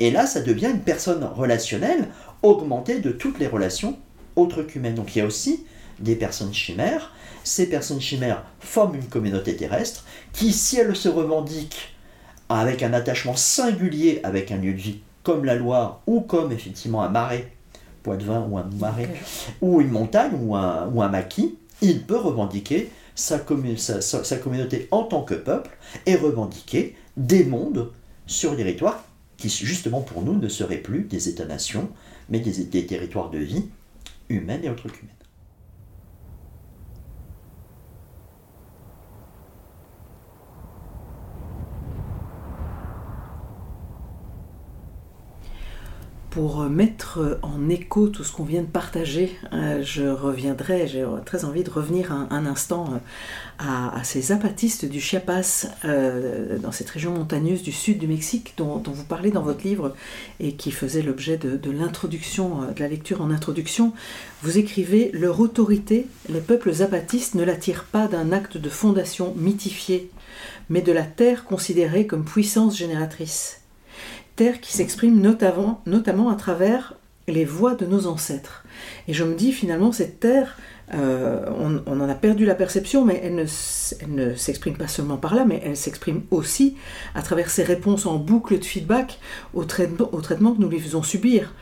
Et 0.00 0.10
là, 0.10 0.26
ça 0.26 0.40
devient 0.40 0.66
une 0.66 0.80
personne 0.80 1.24
relationnelle 1.24 2.08
augmentée 2.42 3.00
de 3.00 3.10
toutes 3.10 3.38
les 3.38 3.46
relations 3.46 3.96
autres 4.36 4.62
qu'humaines. 4.62 4.94
Donc 4.94 5.14
il 5.14 5.20
y 5.20 5.22
a 5.22 5.26
aussi 5.26 5.64
des 5.98 6.16
personnes 6.16 6.52
chimères. 6.52 7.12
Ces 7.44 7.68
personnes 7.68 8.00
chimères 8.00 8.44
forment 8.60 8.96
une 8.96 9.06
communauté 9.06 9.56
terrestre 9.56 10.04
qui, 10.32 10.52
si 10.52 10.78
elle 10.78 10.94
se 10.94 11.08
revendique 11.08 11.94
avec 12.48 12.82
un 12.82 12.92
attachement 12.92 13.36
singulier 13.36 14.20
avec 14.22 14.52
un 14.52 14.56
lieu 14.56 14.72
de 14.72 14.78
vie 14.78 15.00
comme 15.22 15.44
la 15.44 15.54
Loire 15.56 16.02
ou 16.06 16.20
comme 16.20 16.52
effectivement 16.52 17.02
un 17.02 17.08
marais, 17.08 17.50
ou 18.06 18.12
un 18.12 18.70
marais, 18.78 19.10
ou 19.60 19.80
une 19.80 19.90
montagne 19.90 20.32
ou 20.40 20.54
un, 20.54 20.86
ou 20.86 21.02
un 21.02 21.08
maquis, 21.08 21.56
il 21.82 22.02
peut 22.02 22.16
revendiquer 22.16 22.90
sa, 23.16 23.38
communauté 23.38 24.88
en 24.92 25.02
tant 25.02 25.22
que 25.22 25.34
peuple 25.34 25.76
et 26.06 26.14
revendiquer 26.14 26.94
des 27.16 27.44
mondes 27.44 27.90
sur 28.26 28.52
les 28.52 28.58
territoires 28.58 29.04
qui, 29.36 29.48
justement 29.48 30.00
pour 30.00 30.22
nous, 30.22 30.38
ne 30.38 30.48
seraient 30.48 30.78
plus 30.78 31.02
des 31.02 31.28
États-nations, 31.28 31.90
mais 32.28 32.40
des, 32.40 32.64
des 32.64 32.86
territoires 32.86 33.30
de 33.30 33.38
vie 33.38 33.64
humaine 34.28 34.64
et 34.64 34.70
autres 34.70 34.88
qu'humaine. 34.88 35.15
Pour 46.36 46.64
mettre 46.64 47.38
en 47.40 47.70
écho 47.70 48.08
tout 48.08 48.22
ce 48.22 48.30
qu'on 48.30 48.44
vient 48.44 48.60
de 48.60 48.66
partager, 48.66 49.32
euh, 49.54 49.82
je 49.82 50.02
reviendrai, 50.02 50.86
j'ai 50.86 51.02
très 51.24 51.46
envie 51.46 51.64
de 51.64 51.70
revenir 51.70 52.12
un, 52.12 52.44
instant 52.44 52.92
euh, 52.92 52.98
à, 53.58 54.04
ces 54.04 54.32
apatistes 54.32 54.84
du 54.84 55.00
Chiapas, 55.00 55.64
euh, 55.86 56.58
dans 56.58 56.72
cette 56.72 56.90
région 56.90 57.14
montagneuse 57.14 57.62
du 57.62 57.72
sud 57.72 57.96
du 57.96 58.06
Mexique, 58.06 58.52
dont, 58.58 58.82
vous 58.84 59.04
parlez 59.04 59.30
dans 59.30 59.40
votre 59.40 59.64
livre 59.64 59.94
et 60.38 60.52
qui 60.56 60.72
faisait 60.72 61.00
l'objet 61.00 61.38
de, 61.38 61.70
l'introduction, 61.70 62.70
de 62.70 62.80
la 62.80 62.88
lecture 62.88 63.22
en 63.22 63.30
introduction. 63.30 63.94
Vous 64.42 64.58
écrivez 64.58 65.12
Leur 65.14 65.40
autorité, 65.40 66.06
les 66.28 66.42
peuples 66.42 66.82
apatistes 66.82 67.34
ne 67.34 67.44
l'attirent 67.44 67.84
pas 67.84 68.08
d'un 68.08 68.32
acte 68.32 68.58
de 68.58 68.68
fondation 68.68 69.32
mythifié, 69.38 70.10
mais 70.68 70.82
de 70.82 70.92
la 70.92 71.04
terre 71.04 71.46
considérée 71.46 72.06
comme 72.06 72.26
puissance 72.26 72.76
génératrice 72.76 73.62
terre 74.36 74.60
qui 74.60 74.72
s'exprime 74.72 75.20
notamment, 75.20 75.82
notamment 75.86 76.30
à 76.30 76.36
travers 76.36 76.94
les 77.28 77.44
voix 77.44 77.74
de 77.74 77.86
nos 77.86 78.06
ancêtres. 78.06 78.64
Et 79.08 79.14
je 79.14 79.24
me 79.24 79.34
dis 79.34 79.52
finalement, 79.52 79.90
cette 79.90 80.20
terre, 80.20 80.56
euh, 80.94 81.44
on, 81.58 82.00
en 82.00 82.08
a 82.08 82.14
perdu 82.14 82.44
la 82.44 82.54
perception, 82.54 83.04
mais 83.04 83.20
elle 83.22 83.34
ne, 83.34 84.34
s'exprime 84.34 84.76
pas 84.76 84.86
seulement 84.86 85.16
par 85.16 85.34
là, 85.34 85.44
mais 85.44 85.60
elle 85.64 85.76
s'exprime 85.76 86.22
aussi 86.30 86.76
à 87.14 87.22
travers 87.22 87.50
ses 87.50 87.64
réponses 87.64 88.06
en 88.06 88.16
boucle 88.16 88.58
de 88.58 88.64
feedback 88.64 89.18
au 89.54 89.64
traitement, 89.64 90.08
au 90.12 90.20
traitement 90.20 90.52
que 90.52 90.60
nous 90.60 90.68
lui 90.68 90.78
faisons 90.78 91.02
subir. 91.02 91.52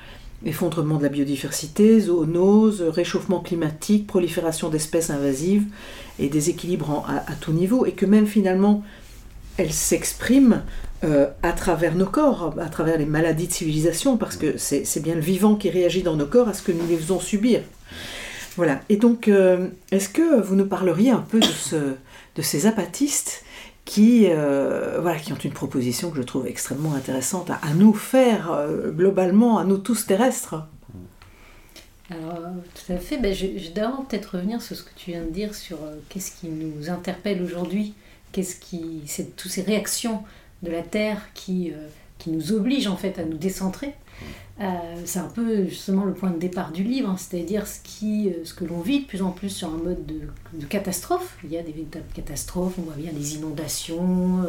Effondrement 0.45 0.99
de 0.99 1.05
la 1.05 1.09
biodiversité, 1.09 2.01
zoonose, 2.01 2.83
réchauffement 2.83 3.41
climatique, 3.41 4.07
prolifération 4.07 4.69
d'espèces 4.69 5.09
invasives 5.09 5.65
et 6.19 6.29
déséquilibre 6.29 7.07
à, 7.09 7.31
à, 7.31 7.35
tout 7.35 7.53
niveau, 7.53 7.87
et 7.87 7.93
que 7.93 8.05
même 8.05 8.27
finalement, 8.27 8.83
elle 9.57 9.73
s'exprime 9.73 10.63
euh, 11.05 11.27
à 11.43 11.53
travers 11.53 11.95
nos 11.95 12.07
corps, 12.07 12.55
à 12.59 12.69
travers 12.69 12.99
les 12.99 13.07
maladies 13.07 13.47
de 13.47 13.53
civilisation, 13.53 14.17
parce 14.17 14.37
que 14.37 14.57
c'est 14.57 15.03
bien 15.03 15.15
le 15.15 15.21
vivant 15.21 15.55
qui 15.55 15.71
réagit 15.71 16.03
dans 16.03 16.17
nos 16.17 16.27
corps 16.27 16.49
à 16.49 16.55
ce 16.55 16.63
que 16.63 16.73
nous 16.73 16.87
les 16.89 16.97
faisons 16.97 17.21
subir. 17.21 17.61
Voilà. 18.57 18.81
Et 18.89 18.97
donc, 18.97 19.29
euh, 19.29 19.69
est-ce 19.91 20.09
que 20.09 20.41
vous 20.41 20.55
nous 20.55 20.67
parleriez 20.67 21.11
un 21.11 21.21
peu 21.21 21.41
de, 21.41 21.45
ce, 21.45 21.77
de 22.37 22.43
ces 22.43 22.67
apatistes 22.67 23.45
qui, 23.85 24.27
euh, 24.29 24.99
voilà, 25.01 25.19
qui 25.19 25.33
ont 25.33 25.39
une 25.39 25.53
proposition 25.53 26.11
que 26.11 26.17
je 26.17 26.23
trouve 26.23 26.47
extrêmement 26.47 26.95
intéressante 26.95 27.51
à, 27.51 27.75
nous 27.75 27.93
faire 27.93 28.57
globalement, 28.89 29.59
à 29.59 29.65
nous 29.65 29.79
tous 29.79 30.07
terrestres? 30.07 30.67
Alors, 32.11 32.39
tout 32.75 32.93
à 32.93 32.97
fait. 32.97 33.19
Ben, 33.19 33.35
je, 33.35 33.47
je 33.59 33.71
d'abord 33.71 34.07
peut-être 34.07 34.37
revenir 34.37 34.63
sur 34.63 34.77
ce 34.77 34.83
que 34.83 34.91
tu 34.97 35.11
viens 35.11 35.23
de 35.23 35.31
dire 35.31 35.55
sur 35.55 35.79
qu'est-ce 36.09 36.33
qui 36.33 36.49
nous 36.49 36.89
interpelle 36.89 37.43
aujourd'hui, 37.43 37.95
qu'est-ce 38.33 38.57
qui, 38.57 39.03
tous 39.37 39.49
ces 39.49 39.63
réactions 39.63 40.23
de 40.65 40.73
la 40.73 40.83
Terre 40.83 41.21
qui, 41.35 41.71
euh, 41.71 41.87
qui 42.19 42.31
nous 42.31 42.53
oblige 42.53 42.87
en 42.89 42.97
fait 42.97 43.19
à 43.19 43.25
nous 43.25 43.37
décentrer. 43.37 43.95
Euh, 44.61 44.65
c'est 45.05 45.19
un 45.19 45.29
peu 45.29 45.67
justement 45.67 46.05
le 46.05 46.15
point 46.15 46.31
de 46.31 46.39
départ 46.39 46.71
du 46.71 46.85
livre, 46.85 47.11
hein, 47.11 47.17
c'est-à-dire 47.17 47.65
euh, 47.65 48.33
ce 48.45 48.55
que 48.55 48.65
l'on 48.65 48.81
vit 48.81 49.01
de 49.01 49.07
plus 49.07 49.23
en 49.23 49.31
plus 49.31 49.51
sur 49.51 49.69
un 49.69 49.79
mode 49.79 50.07
de, 50.07 50.67
catastrophe. 50.67 51.37
Il 51.45 51.51
y 51.51 51.59
a 51.59 51.63
des 51.63 51.73
véritables 51.73 52.05
catastrophes, 52.15 52.75
on 52.79 52.83
voit 52.83 52.95
bien 52.95 53.11
les 53.13 53.37
inondations, 53.37 54.45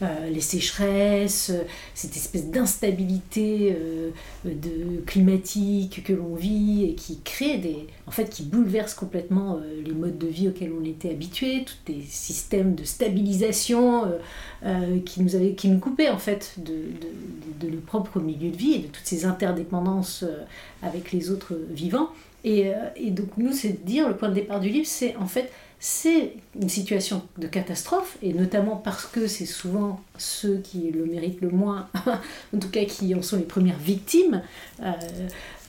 les 0.00 0.40
sécheresses, 0.40 1.52
cette 1.94 2.16
espèce 2.16 2.46
d'instabilité 2.46 3.76
euh, 3.76 4.10
de 4.44 5.00
climatique 5.04 6.04
que 6.04 6.12
l'on 6.12 6.34
vit 6.34 6.84
et 6.84 6.94
qui 6.94 7.20
crée 7.20 7.58
des, 7.58 7.86
en 8.06 8.12
fait, 8.12 8.30
qui 8.30 8.44
bouleverse 8.44 8.94
complètement 8.94 9.56
euh, 9.56 9.82
les 9.84 9.92
modes 9.92 10.18
de 10.18 10.28
vie 10.28 10.48
auxquels 10.48 10.72
on 10.72 10.84
était 10.84 11.10
habitués, 11.10 11.64
tous 11.64 11.92
des 11.92 12.02
systèmes 12.02 12.74
de 12.74 12.84
stabilisation 12.84 14.04
qui 15.04 15.22
nous 15.22 15.36
avaient, 15.36 15.52
qui 15.52 15.68
nous 15.68 15.78
coupaient 15.78 16.08
en 16.08 16.18
fait 16.18 16.54
de, 16.58 16.72
de, 17.60 17.70
de, 17.70 18.20
milieux 18.20 18.50
de 18.50 18.56
vie 18.56 18.72
et 18.74 18.78
de 18.78 18.86
toutes 18.86 19.06
ces 19.06 19.24
interdépendances 19.24 20.24
avec 20.82 21.12
les 21.12 21.30
autres 21.30 21.56
vivants. 21.70 22.08
Et 22.44 22.72
donc 23.10 23.28
nous, 23.36 23.52
c'est 23.52 23.84
de 23.84 23.86
dire, 23.86 24.08
le 24.08 24.16
point 24.16 24.28
de 24.28 24.34
départ 24.34 24.60
du 24.60 24.68
livre, 24.68 24.86
c'est 24.86 25.14
en 25.16 25.26
fait 25.26 25.50
c'est 25.80 26.32
une 26.60 26.68
situation 26.68 27.22
de 27.38 27.46
catastrophe, 27.46 28.16
et 28.22 28.32
notamment 28.32 28.76
parce 28.76 29.06
que 29.06 29.26
c'est 29.26 29.46
souvent 29.46 30.00
ceux 30.16 30.58
qui 30.58 30.90
le 30.90 31.06
méritent 31.06 31.40
le 31.40 31.50
moins, 31.50 31.88
en 32.54 32.58
tout 32.58 32.70
cas 32.70 32.84
qui 32.84 33.14
en 33.14 33.22
sont 33.22 33.36
les 33.36 33.44
premières 33.44 33.78
victimes. 33.78 34.42
Euh, 34.82 34.92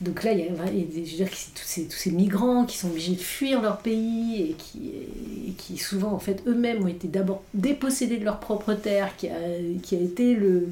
donc 0.00 0.24
là, 0.24 0.32
il 0.32 0.38
y 0.38 0.42
a, 0.44 0.46
je 0.46 1.22
veux 1.22 1.28
tous, 1.28 1.88
ces, 1.90 2.10
migrants 2.10 2.64
qui 2.64 2.78
sont 2.78 2.88
obligés 2.88 3.12
de 3.12 3.20
fuir 3.20 3.60
leur 3.60 3.78
pays 3.78 4.56
et 4.56 5.52
qui, 5.58 5.76
souvent, 5.76 6.12
en 6.12 6.18
fait, 6.18 6.42
eux-mêmes 6.46 6.82
ont 6.82 6.88
été 6.88 7.06
d'abord 7.06 7.42
dépossédés 7.52 8.16
de 8.16 8.24
leur 8.24 8.40
propre 8.40 8.72
terre, 8.72 9.14
qui 9.16 9.28
a, 9.28 9.98
été 9.98 10.34
le, 10.34 10.66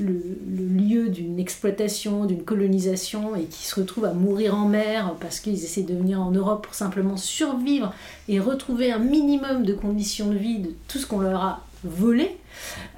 lieu 0.00 1.10
d'une 1.10 1.38
exploitation, 1.38 2.24
d'une 2.24 2.44
colonisation, 2.44 3.36
et 3.36 3.44
qui 3.44 3.66
se 3.66 3.78
retrouvent 3.78 4.06
à 4.06 4.14
mourir 4.14 4.56
en 4.56 4.66
mer 4.68 5.16
parce 5.20 5.40
qu'ils 5.40 5.62
essaient 5.62 5.82
de 5.82 5.94
venir 5.94 6.22
en 6.22 6.30
Europe 6.30 6.64
pour 6.64 6.74
simplement 6.74 7.18
survivre 7.18 7.92
et 8.28 8.40
retrouver 8.40 8.90
un 8.90 8.98
minimum 8.98 9.64
de 9.64 9.74
conditions 9.74 10.30
de 10.30 10.38
vie 10.38 10.60
de 10.60 10.70
tout 10.88 10.98
ce 10.98 11.06
qu'on 11.06 11.20
leur 11.20 11.42
a 11.42 11.66
volé. 11.84 12.36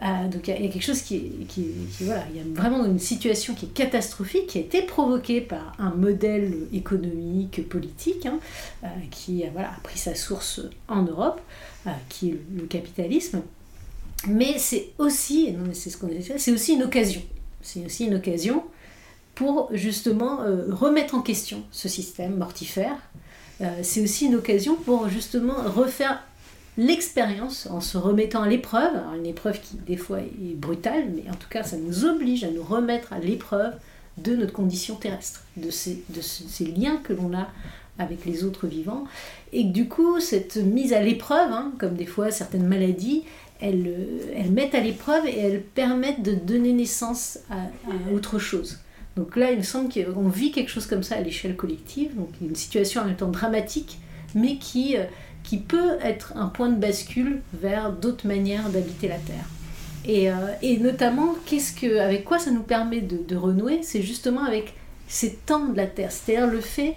Euh, 0.03 0.29
donc 0.29 0.49
il 0.49 0.63
y, 0.63 0.69
a 0.69 0.71
quelque 0.71 0.83
chose 0.83 1.03
qui 1.03 1.47
qui, 1.49 1.69
voilà, 2.01 2.25
il 2.31 2.37
y 2.37 2.41
a 2.41 2.45
vraiment 2.55 2.85
une 2.85 2.99
situation 2.99 3.55
qui 3.55 3.67
est 3.67 3.75
catastrophique, 3.75 4.49
qui 4.49 4.59
a 4.59 4.61
été 4.61 4.83
provoquée 4.83 5.41
par 5.41 5.75
un 5.79 5.91
modèle 5.91 6.53
économique, 6.73 7.69
politique, 7.69 8.27
hein, 8.27 8.39
euh, 8.83 8.89
qui 9.11 9.45
voilà, 9.53 9.69
a 9.69 9.81
pris 9.83 9.99
sa 9.99 10.15
source 10.15 10.61
en 10.89 11.03
Europe, 11.03 11.41
euh, 11.87 11.91
qui 12.09 12.31
est 12.31 12.39
le 12.57 12.65
capitalisme. 12.67 13.43
Mais 14.27 14.59
c'est 14.59 14.91
aussi, 14.99 15.55
c'est 15.73 15.91
ce 15.91 15.99
qu'on 15.99 16.09
c'est 16.39 16.53
aussi 16.53 16.75
une 16.75 16.83
occasion. 16.83 17.21
C'est 17.61 17.85
aussi 17.85 18.07
une 18.07 18.15
occasion 18.15 18.65
pour 19.35 19.69
justement 19.73 20.39
remettre 20.71 21.15
en 21.15 21.21
question 21.21 21.63
ce 21.73 21.89
système 21.89 22.37
mortifère. 22.37 22.97
c'est 23.83 24.01
aussi 24.03 24.27
une 24.27 24.37
occasion 24.37 24.77
pour 24.77 25.09
justement 25.09 25.57
refaire 25.67 26.23
l'expérience 26.77 27.67
en 27.71 27.81
se 27.81 27.97
remettant 27.99 28.43
à 28.43 28.49
l'épreuve, 28.49 28.93
une 29.17 29.27
épreuve 29.27 29.61
qui 29.61 29.77
des 29.77 29.97
fois 29.97 30.21
est 30.21 30.55
brutale, 30.55 31.05
mais 31.15 31.31
en 31.31 31.35
tout 31.35 31.49
cas 31.49 31.63
ça 31.63 31.77
nous 31.77 32.05
oblige 32.05 32.45
à 32.45 32.51
nous 32.51 32.63
remettre 32.63 33.13
à 33.13 33.19
l'épreuve 33.19 33.75
de 34.19 34.37
notre 34.37 34.53
condition 34.53 34.95
terrestre, 34.95 35.45
de 35.57 35.71
ces, 35.71 36.05
de 36.11 36.21
ces 36.21 36.67
liens 36.67 36.99
que 37.03 37.13
l'on 37.13 37.35
a 37.37 37.49
avec 37.99 38.25
les 38.25 38.45
autres 38.45 38.67
vivants. 38.67 39.05
Et 39.53 39.65
du 39.65 39.89
coup, 39.89 40.21
cette 40.21 40.57
mise 40.57 40.93
à 40.93 41.01
l'épreuve, 41.01 41.53
hein, 41.53 41.73
comme 41.79 41.95
des 41.95 42.07
fois 42.07 42.31
certaines 42.31 42.67
maladies, 42.67 43.23
elles, 43.61 44.09
elles 44.37 44.51
mettent 44.51 44.75
à 44.75 44.81
l'épreuve 44.81 45.27
et 45.27 45.39
elles 45.39 45.63
permettent 45.63 46.23
de 46.23 46.35
donner 46.35 46.73
naissance 46.73 47.39
à, 47.51 47.57
autre 48.13 48.39
chose. 48.39 48.81
Donc 49.17 49.37
là, 49.37 49.53
il 49.53 49.59
me 49.59 49.63
semble 49.63 49.89
qu'on 49.91 50.29
vit 50.29 50.51
quelque 50.51 50.71
chose 50.71 50.87
comme 50.87 51.05
ça 51.05 51.17
à 51.17 51.21
l'échelle 51.21 51.57
collective, 51.57 52.17
donc 52.17 52.31
une 52.43 52.57
situation 52.57 53.03
en 53.03 53.05
même 53.05 53.17
temps 53.17 53.31
dramatique, 53.31 53.99
mais 54.35 54.57
qui, 54.57 54.97
euh, 54.97 55.05
qui 55.45 55.59
peut 55.59 55.99
être 56.03 56.33
un 56.37 56.47
point 56.47 56.69
de 56.69 56.77
bascule 56.77 57.43
vers 57.53 57.93
d'autres 57.93 58.27
manières 58.27 58.69
d'habiter 58.71 59.09
la 59.09 59.19
Terre. 59.19 59.45
Et, 60.07 60.31
euh, 60.31 60.35
notamment, 60.81 61.35
que, 61.47 61.99
avec 61.99 62.25
quoi 62.25 62.39
ça 62.39 62.51
nous 62.51 62.63
permet 62.63 63.01
de, 63.01 63.37
renouer? 63.37 63.81
C'est 63.83 64.03
justement 64.03 64.45
avec 64.45 64.75
ces 65.07 65.35
temps 65.35 65.67
de 65.67 65.77
la 65.77 65.87
Terre, 65.87 66.11
c'est-à-dire 66.11 66.47
le 66.47 66.61
fait 66.61 66.97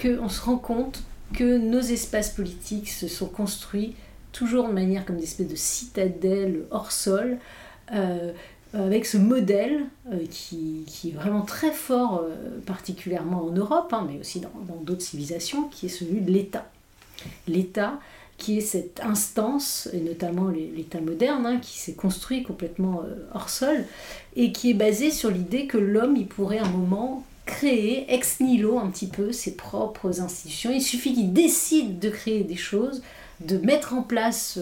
qu'on 0.00 0.28
se 0.28 0.40
rend 0.40 0.56
compte 0.56 1.02
que 1.34 1.58
nos 1.58 1.80
espaces 1.80 2.30
politiques 2.30 2.88
se 2.88 3.06
sont 3.06 3.26
construits 3.26 3.94
toujours 4.32 4.68
de 4.68 4.72
manière 4.72 5.04
comme 5.04 5.16
des 5.16 5.24
espèces 5.24 5.48
de 5.48 5.56
citadelles 5.56 6.64
hors 6.70 6.92
sol, 6.92 7.38
euh, 8.74 8.86
avec 8.86 9.06
ce 9.06 9.16
modèle 9.16 9.86
euh, 10.12 10.26
qui, 10.30 10.84
est 11.06 11.12
vraiment 11.12 11.42
très 11.42 11.72
fort, 11.72 12.22
euh, 12.22 12.60
particulièrement 12.66 13.44
en 13.44 13.50
Europe, 13.50 13.92
hein, 13.92 14.06
mais 14.10 14.20
aussi 14.20 14.40
dans 14.40 14.50
d'autres 14.82 15.02
civilisations, 15.02 15.64
qui 15.68 15.86
est 15.86 15.88
celui 15.88 16.20
de 16.20 16.30
l'État. 16.30 16.70
L'État 17.46 17.98
qui 18.36 18.58
est 18.58 18.60
cette 18.60 19.00
instance, 19.00 19.88
et 19.92 19.98
notamment 19.98 20.48
l'État 20.48 21.00
moderne, 21.00 21.44
hein, 21.44 21.58
qui 21.60 21.76
s'est 21.76 21.94
construit 21.94 22.44
complètement 22.44 23.02
hors 23.34 23.50
sol, 23.50 23.84
et 24.36 24.52
qui 24.52 24.70
est 24.70 24.74
basé 24.74 25.10
sur 25.10 25.28
l'idée 25.28 25.66
que 25.66 25.76
l'homme, 25.76 26.14
il 26.16 26.28
pourrait 26.28 26.60
un 26.60 26.68
moment 26.68 27.24
créer 27.48 28.04
ex 28.12 28.40
nihilo 28.40 28.78
un 28.78 28.88
petit 28.90 29.08
peu 29.08 29.32
ses 29.32 29.56
propres 29.56 30.20
institutions. 30.20 30.70
Il 30.70 30.82
suffit 30.82 31.14
qu'il 31.14 31.32
décide 31.32 31.98
de 31.98 32.10
créer 32.10 32.44
des 32.44 32.56
choses, 32.56 33.02
de 33.40 33.56
mettre 33.58 33.94
en 33.94 34.02
place 34.02 34.58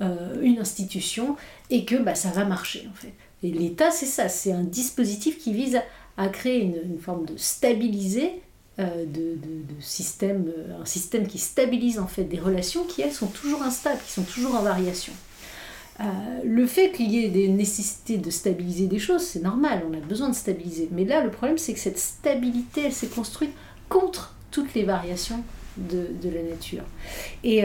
euh, 0.00 0.40
une 0.40 0.58
institution 0.58 1.36
et 1.70 1.84
que 1.84 1.96
bah, 1.96 2.14
ça 2.14 2.30
va 2.30 2.44
marcher 2.44 2.88
en 2.90 2.94
fait. 2.94 3.12
Et 3.42 3.50
l'État, 3.50 3.90
c'est 3.90 4.06
ça, 4.06 4.28
c'est 4.28 4.52
un 4.52 4.62
dispositif 4.62 5.38
qui 5.38 5.52
vise 5.52 5.80
à, 6.16 6.28
créer 6.28 6.62
une, 6.62 6.98
forme 6.98 7.26
de 7.26 7.36
stabiliser, 7.36 8.40
euh, 8.78 9.04
de, 9.04 9.36
système, 9.80 10.50
euh, 10.56 10.80
un 10.80 10.84
système 10.84 11.26
qui 11.26 11.38
stabilise 11.38 11.98
en 11.98 12.06
fait 12.06 12.24
des 12.24 12.38
relations 12.38 12.84
qui 12.84 13.02
elles 13.02 13.12
sont 13.12 13.26
toujours 13.26 13.62
instables, 13.62 14.00
qui 14.04 14.12
sont 14.12 14.22
toujours 14.22 14.54
en 14.54 14.62
variation. 14.62 15.12
le 16.44 16.66
fait 16.66 16.92
qu'il 16.92 17.10
y 17.10 17.24
ait 17.24 17.28
des 17.28 17.48
nécessités 17.48 18.18
de 18.18 18.30
stabiliser 18.30 18.86
des 18.86 18.98
choses, 18.98 19.22
c'est 19.22 19.42
normal, 19.42 19.84
on 19.88 19.94
a 19.94 20.00
besoin 20.00 20.28
de 20.28 20.34
stabiliser. 20.34 20.88
Mais 20.92 21.04
là, 21.04 21.24
le 21.24 21.30
problème, 21.30 21.58
c'est 21.58 21.74
que 21.74 21.80
cette 21.80 21.98
stabilité, 21.98 22.82
elle 22.86 22.92
s'est 22.92 23.08
construite 23.08 23.52
contre 23.88 24.34
toutes 24.50 24.74
les 24.74 24.84
variations 24.84 25.42
de, 25.76 26.08
la 26.24 26.42
nature. 26.42 26.84
Et, 27.42 27.64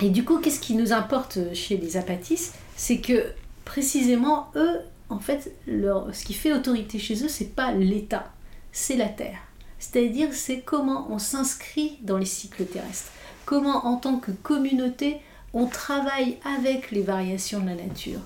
et 0.00 0.10
du 0.10 0.24
coup, 0.24 0.38
qu'est-ce 0.38 0.60
qui 0.60 0.74
nous 0.74 0.92
importe 0.92 1.38
chez 1.52 1.76
les 1.76 1.96
apatistes? 1.98 2.54
C'est 2.76 2.98
que 2.98 3.26
précisément, 3.64 4.48
eux, 4.56 4.80
en 5.10 5.18
fait, 5.18 5.52
leur, 5.66 6.14
ce 6.14 6.24
qui 6.24 6.34
fait 6.34 6.52
autorité 6.52 6.98
chez 6.98 7.22
eux, 7.24 7.28
c'est 7.28 7.54
pas 7.54 7.72
l'État, 7.72 8.32
c'est 8.72 8.96
la 8.96 9.08
Terre. 9.08 9.38
C'est-à-dire, 9.92 10.28
c'est 10.32 10.60
comment 10.60 11.06
on 11.10 11.18
s'inscrit 11.18 11.98
dans 12.02 12.16
les 12.16 12.24
cycles 12.24 12.64
terrestres. 12.64 13.10
Comment, 13.44 13.86
en 13.86 13.96
tant 13.96 14.18
que 14.18 14.30
communauté, 14.30 15.18
on 15.52 15.66
travaille 15.66 16.38
avec 16.44 16.90
les 16.90 17.02
variations 17.02 17.60
de 17.60 17.66
la 17.66 17.74
nature. 17.74 18.20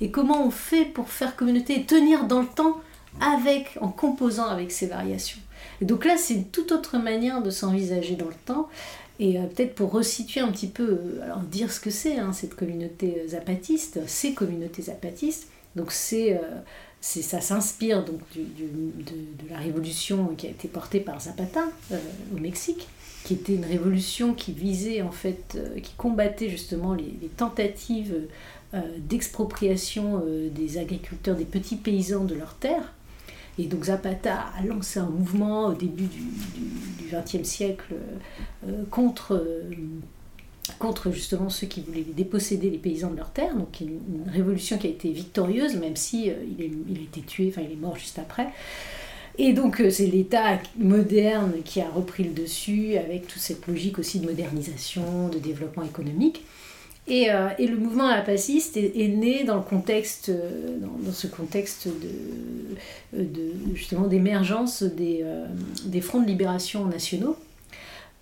Et 0.00 0.10
comment 0.10 0.46
on 0.46 0.50
fait 0.50 0.84
pour 0.84 1.10
faire 1.10 1.36
communauté 1.36 1.80
et 1.80 1.84
tenir 1.84 2.24
dans 2.24 2.40
le 2.40 2.46
temps 2.46 2.80
avec, 3.20 3.76
en 3.80 3.88
composant 3.88 4.46
avec 4.46 4.70
ces 4.70 4.86
variations. 4.86 5.40
Et 5.80 5.84
donc 5.84 6.04
là, 6.04 6.16
c'est 6.16 6.34
une 6.34 6.46
toute 6.46 6.70
autre 6.70 6.98
manière 6.98 7.42
de 7.42 7.50
s'envisager 7.50 8.14
dans 8.14 8.28
le 8.28 8.34
temps. 8.46 8.68
Et 9.18 9.38
euh, 9.38 9.42
peut-être 9.42 9.74
pour 9.74 9.90
resituer 9.90 10.40
un 10.40 10.48
petit 10.48 10.68
peu, 10.68 11.00
euh, 11.02 11.24
alors 11.24 11.40
dire 11.40 11.72
ce 11.72 11.80
que 11.80 11.90
c'est, 11.90 12.18
hein, 12.18 12.32
cette 12.32 12.54
communauté 12.54 13.24
zapatiste, 13.28 14.00
ces 14.06 14.32
communautés 14.32 14.82
zapatistes, 14.82 15.48
donc 15.76 15.88
euh, 15.88 15.92
c'est 15.92 16.40
ça 17.00 17.40
s'inspire 17.40 18.04
donc 18.04 18.20
de, 18.34 19.48
la 19.50 19.58
révolution 19.58 20.34
qui 20.36 20.46
a 20.46 20.50
été 20.50 20.68
portée 20.68 21.00
par 21.00 21.20
Zapata 21.20 21.64
au 21.90 22.38
Mexique, 22.38 22.88
qui 23.24 23.34
était 23.34 23.54
une 23.54 23.64
révolution 23.64 24.34
qui 24.34 24.52
visait 24.52 25.00
en 25.02 25.10
fait, 25.10 25.58
qui 25.82 25.94
combattait 25.94 26.50
justement 26.50 26.94
les, 26.94 27.28
tentatives 27.36 28.14
d'expropriation 28.98 30.22
des 30.54 30.78
agriculteurs, 30.78 31.36
des 31.36 31.44
petits 31.44 31.76
paysans 31.76 32.24
de 32.24 32.34
leurs 32.34 32.54
terres. 32.54 32.92
Et 33.60 33.66
donc 33.66 33.84
Zapata 33.84 34.46
a 34.56 34.64
lancé 34.64 35.00
un 35.00 35.08
mouvement 35.10 35.66
au 35.66 35.74
début 35.74 36.06
du 36.06 37.10
XXe 37.12 37.46
siècle 37.46 37.94
euh, 38.66 38.84
contre, 38.90 39.34
euh, 39.34 39.70
contre 40.78 41.10
justement 41.10 41.48
ceux 41.48 41.66
qui 41.66 41.80
voulaient 41.80 42.04
déposséder 42.16 42.70
les 42.70 42.78
paysans 42.78 43.10
de 43.10 43.16
leurs 43.16 43.32
terres. 43.32 43.56
Donc 43.56 43.80
une, 43.80 43.88
une 43.88 44.30
révolution 44.30 44.78
qui 44.78 44.86
a 44.86 44.90
été 44.90 45.10
victorieuse, 45.10 45.76
même 45.76 45.96
si 45.96 46.30
euh, 46.30 46.34
il, 46.58 46.64
est, 46.64 46.70
il, 46.88 46.98
a 46.98 47.02
été 47.02 47.20
tué, 47.22 47.48
enfin 47.50 47.62
il 47.64 47.72
est 47.72 47.80
mort 47.80 47.96
juste 47.96 48.18
après. 48.18 48.48
Et 49.38 49.52
donc 49.52 49.82
c'est 49.90 50.06
l'État 50.06 50.58
moderne 50.76 51.52
qui 51.64 51.80
a 51.80 51.88
repris 51.88 52.24
le 52.24 52.30
dessus 52.30 52.96
avec 52.96 53.26
toute 53.26 53.40
cette 53.40 53.66
logique 53.66 53.98
aussi 53.98 54.20
de 54.20 54.26
modernisation, 54.26 55.28
de 55.28 55.38
développement 55.38 55.84
économique. 55.84 56.42
Et, 57.10 57.30
euh, 57.30 57.48
et, 57.58 57.66
le 57.66 57.76
mouvement 57.76 58.06
apaciste 58.06 58.76
est, 58.76 58.92
est, 58.96 59.08
né 59.08 59.42
dans 59.44 59.56
le 59.56 59.62
contexte, 59.62 60.28
euh, 60.28 60.78
dans, 60.78 61.12
ce 61.12 61.26
contexte 61.26 61.88
de, 61.88 63.18
euh, 63.18 63.24
de 63.24 63.74
justement 63.74 64.06
d'émergence 64.06 64.82
des, 64.84 65.24
des, 65.86 66.00
fronts 66.00 66.20
de 66.22 66.28
libération 66.28 66.86
nationaux. 66.86 67.36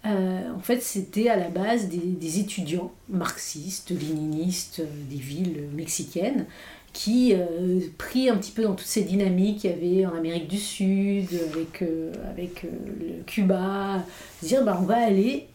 En 0.04 0.60
fait, 0.60 0.82
c'était 0.82 1.28
à 1.28 1.36
la 1.36 1.48
base 1.48 1.88
des, 1.88 2.40
étudiants 2.40 2.92
marxistes, 3.08 3.90
léninistes 3.90 4.82
des 5.10 5.16
villes 5.16 5.68
mexicaines 5.74 6.46
qui, 6.92 7.32
euh, 7.34 7.80
pris 7.96 8.28
un 8.28 8.36
petit 8.36 8.50
peu 8.50 8.62
dans 8.62 8.74
toutes 8.74 8.86
ces 8.86 9.02
dynamiques 9.02 9.60
qu'il 9.60 9.70
y 9.70 9.72
avait 9.72 10.06
en 10.06 10.16
Amérique 10.16 10.48
du 10.48 10.58
Sud, 10.58 11.28
avec, 11.52 11.82
euh, 11.82 12.12
avec 12.30 12.64
euh, 12.64 13.20
Cuba, 13.26 14.04
dire 14.42 14.64
bah, 14.64 14.78
on 14.80 14.84
va 14.84 14.96
aller 14.96 15.46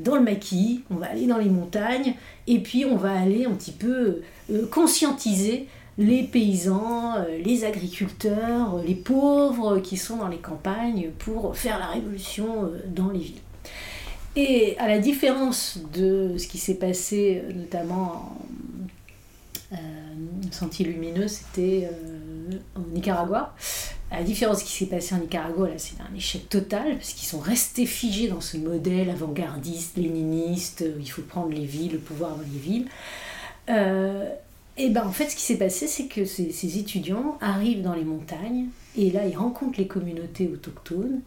dans 0.00 0.16
le 0.16 0.22
maquis, 0.22 0.82
on 0.90 0.96
va 0.96 1.06
aller 1.06 1.26
dans 1.26 1.38
les 1.38 1.48
montagnes, 1.48 2.14
et 2.46 2.60
puis 2.60 2.84
on 2.84 2.96
va 2.96 3.12
aller 3.12 3.46
un 3.46 3.52
petit 3.52 3.72
peu 3.72 4.22
conscientiser 4.70 5.66
les 5.98 6.22
paysans, 6.22 7.14
les 7.44 7.64
agriculteurs, 7.64 8.80
les 8.86 8.94
pauvres 8.94 9.80
qui 9.80 9.96
sont 9.96 10.16
dans 10.18 10.28
les 10.28 10.38
campagnes 10.38 11.10
pour 11.18 11.56
faire 11.56 11.78
la 11.80 11.86
révolution 11.88 12.70
dans 12.94 13.10
les 13.10 13.18
villes. 13.18 13.40
Et 14.36 14.76
à 14.78 14.86
la 14.86 14.98
différence 14.98 15.78
de 15.92 16.36
ce 16.38 16.46
qui 16.46 16.58
s'est 16.58 16.76
passé 16.76 17.42
notamment 17.54 18.36
en 19.72 20.52
sentier 20.52 20.84
lumineux, 20.84 21.28
c'était 21.28 21.88
euh, 21.90 22.58
en 22.74 22.82
Nicaragua. 22.92 23.54
À 24.10 24.18
la 24.18 24.24
différence 24.24 24.58
de 24.58 24.62
ce 24.62 24.66
qui 24.66 24.76
s'est 24.76 24.90
passé 24.90 25.14
en 25.14 25.18
Nicaragua, 25.18 25.68
là, 25.68 25.74
c'est 25.76 26.00
un 26.00 26.14
échec 26.16 26.48
total, 26.48 26.96
parce 26.96 27.12
qu'ils 27.12 27.28
sont 27.28 27.38
restés 27.38 27.86
figés 27.86 28.28
dans 28.28 28.40
ce 28.40 28.56
modèle 28.56 29.10
avant-gardiste, 29.10 29.96
léniniste, 29.96 30.84
où 30.96 31.00
il 31.00 31.10
faut 31.10 31.22
prendre 31.22 31.50
les 31.50 31.64
villes, 31.64 31.92
le 31.92 31.98
pouvoir 31.98 32.36
dans 32.36 32.42
les 32.42 32.58
villes. 32.58 32.88
Euh, 33.68 34.28
et 34.76 34.88
ben 34.90 35.06
en 35.06 35.12
fait, 35.12 35.28
ce 35.28 35.36
qui 35.36 35.42
s'est 35.42 35.58
passé, 35.58 35.86
c'est 35.86 36.06
que 36.06 36.24
ces, 36.24 36.50
ces, 36.50 36.78
étudiants 36.78 37.38
arrivent 37.40 37.82
dans 37.82 37.94
les 37.94 38.04
montagnes, 38.04 38.66
et 38.96 39.10
là, 39.10 39.26
ils 39.26 39.36
rencontrent 39.36 39.78
les 39.78 39.86
communautés 39.86 40.48
autochtones, 40.52 41.20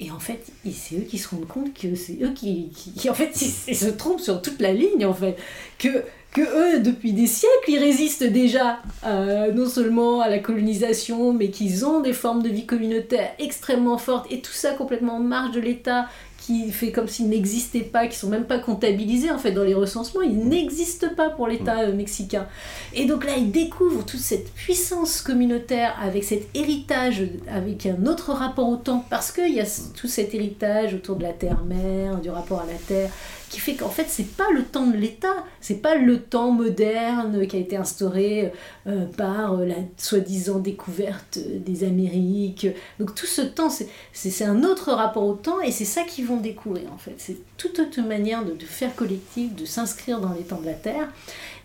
et 0.00 0.10
en 0.10 0.18
fait, 0.18 0.46
c'est 0.72 0.96
eux 0.96 1.02
qui 1.08 1.18
se 1.18 1.28
rendent 1.28 1.46
compte 1.46 1.74
que 1.74 1.94
c'est 1.94 2.18
eux 2.22 2.32
qui, 2.34 2.72
se 3.04 3.90
trompent 3.90 4.20
sur 4.20 4.40
toute 4.40 4.60
la 4.60 4.72
ligne, 4.72 5.04
en 5.04 5.14
fait. 5.14 5.36
Que 5.78 6.04
que 6.32 6.42
eux, 6.42 6.80
depuis 6.80 7.12
des 7.12 7.26
siècles, 7.26 7.68
ils 7.68 7.78
résistent 7.78 8.24
déjà 8.24 8.78
euh, 9.04 9.52
non 9.52 9.68
seulement 9.68 10.20
à 10.20 10.28
la 10.28 10.38
colonisation, 10.38 11.32
mais 11.32 11.50
qu'ils 11.50 11.84
ont 11.84 12.00
des 12.00 12.12
formes 12.12 12.42
de 12.42 12.48
vie 12.48 12.66
communautaire 12.66 13.32
extrêmement 13.40 13.98
fortes, 13.98 14.30
et 14.30 14.40
tout 14.40 14.52
ça 14.52 14.72
complètement 14.72 15.16
en 15.16 15.20
marge 15.20 15.50
de 15.52 15.60
l'État, 15.60 16.06
qui 16.40 16.70
fait 16.72 16.90
comme 16.90 17.06
s'ils 17.06 17.28
n'existaient 17.28 17.80
pas, 17.80 18.06
qui 18.06 18.16
sont 18.16 18.28
même 18.28 18.44
pas 18.44 18.58
comptabilisés 18.58 19.30
en 19.30 19.38
fait 19.38 19.52
dans 19.52 19.62
les 19.62 19.74
recensements, 19.74 20.22
ils 20.22 20.36
n'existent 20.36 21.14
pas 21.14 21.30
pour 21.30 21.46
l'État 21.46 21.80
euh, 21.80 21.94
mexicain. 21.94 22.46
Et 22.94 23.06
donc 23.06 23.24
là, 23.24 23.32
ils 23.36 23.50
découvrent 23.50 24.04
toute 24.04 24.20
cette 24.20 24.52
puissance 24.54 25.20
communautaire 25.20 25.94
avec 26.02 26.24
cet 26.24 26.48
héritage, 26.54 27.22
avec 27.48 27.86
un 27.86 28.06
autre 28.06 28.32
rapport 28.32 28.68
au 28.68 28.76
temps, 28.76 29.04
parce 29.10 29.30
qu'il 29.30 29.54
y 29.54 29.60
a 29.60 29.66
tout 29.94 30.08
cet 30.08 30.34
héritage 30.34 30.94
autour 30.94 31.16
de 31.16 31.22
la 31.22 31.32
terre-mère, 31.32 32.20
du 32.20 32.30
rapport 32.30 32.60
à 32.60 32.66
la 32.66 32.78
terre, 32.88 33.10
qui 33.50 33.58
fait 33.58 33.74
qu'en 33.74 33.90
fait 33.90 34.06
c'est 34.08 34.36
pas 34.36 34.48
le 34.54 34.62
temps 34.62 34.86
de 34.86 34.96
l'État, 34.96 35.44
c'est 35.60 35.82
pas 35.82 35.96
le 35.96 36.20
temps 36.20 36.52
moderne 36.52 37.46
qui 37.48 37.56
a 37.56 37.58
été 37.58 37.76
instauré 37.76 38.52
euh, 38.86 39.04
par 39.06 39.54
euh, 39.54 39.66
la 39.66 39.74
soi-disant 39.98 40.60
découverte 40.60 41.38
des 41.38 41.84
Amériques. 41.84 42.68
Donc 43.00 43.14
tout 43.14 43.26
ce 43.26 43.42
temps, 43.42 43.68
c'est 44.12 44.44
un 44.44 44.62
autre 44.62 44.92
rapport 44.92 45.26
au 45.26 45.34
temps 45.34 45.60
et 45.60 45.72
c'est 45.72 45.84
ça 45.84 46.04
qu'ils 46.04 46.26
vont 46.26 46.36
découvrir 46.36 46.92
en 46.92 46.98
fait. 46.98 47.14
C'est 47.18 47.36
toute 47.56 47.80
autre 47.80 48.00
manière 48.00 48.44
de, 48.44 48.54
faire 48.64 48.94
collectif, 48.94 49.54
de 49.54 49.64
s'inscrire 49.64 50.20
dans 50.20 50.32
les 50.32 50.42
temps 50.42 50.60
de 50.60 50.66
la 50.66 50.74
Terre. 50.74 51.08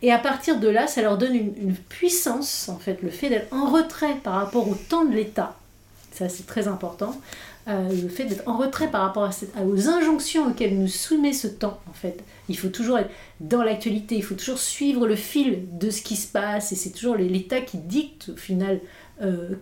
Et 0.01 0.11
à 0.11 0.17
partir 0.17 0.59
de 0.59 0.67
là, 0.67 0.87
ça 0.87 1.01
leur 1.01 1.17
donne 1.17 1.35
une, 1.35 1.53
une 1.61 1.75
puissance, 1.75 2.67
en 2.67 2.77
fait, 2.77 3.01
le 3.01 3.09
fait 3.09 3.29
d'être 3.29 3.53
en 3.53 3.71
retrait 3.71 4.15
par 4.23 4.33
rapport 4.33 4.67
au 4.67 4.75
temps 4.75 5.05
de 5.05 5.13
l'État. 5.13 5.55
Ça, 6.11 6.29
c'est 6.29 6.45
très 6.45 6.67
important. 6.67 7.15
Euh, 7.67 7.89
le 7.89 8.09
fait 8.09 8.25
d'être 8.25 8.47
en 8.47 8.57
retrait 8.57 8.91
par 8.91 9.01
rapport 9.01 9.23
à 9.23 9.63
aux 9.63 9.89
injonctions 9.89 10.47
auxquelles 10.47 10.77
nous 10.77 10.87
soumet 10.87 11.33
ce 11.33 11.47
temps, 11.47 11.79
en 11.89 11.93
fait. 11.93 12.23
Il 12.47 12.57
faut 12.57 12.69
toujours 12.69 12.99
être 12.99 13.09
dans 13.39 13.63
l'actualité, 13.63 14.15
il 14.15 14.23
faut 14.23 14.35
toujours 14.35 14.59
suivre 14.59 15.07
le 15.07 15.15
fil 15.15 15.65
de 15.77 15.89
ce 15.89 16.03
qui 16.03 16.15
se 16.15 16.27
passe, 16.27 16.71
et 16.71 16.75
c'est 16.75 16.91
toujours 16.91 17.15
l'État 17.15 17.61
qui 17.61 17.77
dicte, 17.79 18.29
au 18.33 18.37
final, 18.37 18.79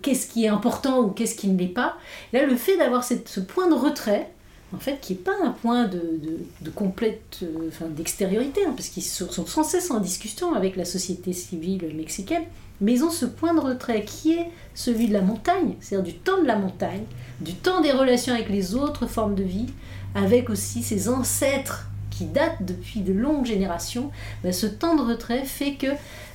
qu'est-ce 0.01 0.28
qui 0.28 0.43
est 0.43 0.49
important 0.49 0.99
ou 1.01 1.12
qu'est-ce 1.12 1.36
qui 1.36 1.47
ne 1.47 1.58
l'est 1.58 1.68
pas. 1.68 1.95
Là, 2.34 2.45
le 2.45 2.58
fait 2.58 2.76
d'avoir 2.76 3.06
ce 3.06 3.39
point 3.39 3.70
de 3.70 3.74
retrait, 3.74 4.30
en 4.74 4.80
fait, 4.80 4.99
qui 4.99 5.14
n'est 5.14 5.20
pas 5.20 5.36
un 5.43 5.51
point 5.51 5.86
de, 5.86 6.20
de, 6.62 6.70
complète 6.70 7.39
euh, 7.43 7.68
enfin, 7.68 7.86
d'extériorité, 7.86 8.66
hein, 8.66 8.74
parce 8.76 8.89
qu'ils 8.89 9.04
sont 9.04 9.45
sans 9.45 9.64
cesse 9.64 9.91
en 9.91 9.99
discussion 9.99 10.54
avec 10.56 10.76
la 10.76 10.86
société 10.86 11.32
civile 11.34 11.93
mexicaine, 11.95 12.43
mais 12.84 12.94
ils 12.94 13.04
ont 13.04 13.10
ce 13.10 13.26
point 13.26 13.54
de 13.54 13.62
retrait 13.62 14.04
qui 14.04 14.34
est 14.34 14.52
celui 14.76 15.08
de 15.08 15.14
la 15.14 15.22
montagne, 15.22 15.76
c'est-à-dire 15.80 16.14
du 16.14 16.20
temps 16.20 16.42
de 16.42 16.48
la 16.48 16.58
montagne, 16.58 17.06
du 17.40 17.54
temps 17.54 17.82
des 17.82 17.92
relations 17.92 18.34
avec 18.34 18.50
les 18.50 18.76
autres 18.76 19.08
formes 19.08 19.36
de 19.36 19.44
vie, 19.44 19.68
avec 20.16 20.50
aussi 20.50 20.84
ses 20.84 21.08
ancêtres 21.08 21.88
qui 22.12 22.26
datent 22.26 22.62
depuis 22.62 23.00
de 23.00 23.14
longues 23.14 23.46
générations. 23.46 24.12
Ben, 24.44 24.52
ce 24.52 24.68
temps 24.68 24.96
de 24.96 25.02
retrait 25.02 25.46
fait 25.46 25.76
que, 25.76 25.88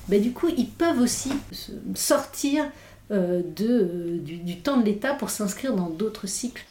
ben, 0.07 0.19
du 0.19 0.33
coup, 0.33 0.47
ils 0.57 0.67
peuvent 0.67 0.99
aussi 0.99 1.31
sortir 1.93 2.65
euh, 3.11 3.41
euh, 3.61 4.17
du 4.19 4.57
temps 4.57 4.77
de 4.77 4.85
l'État 4.85 5.13
pour 5.13 5.29
s'inscrire 5.29 5.75
dans 5.75 5.89
d'autres 5.89 6.27
cycles. 6.27 6.65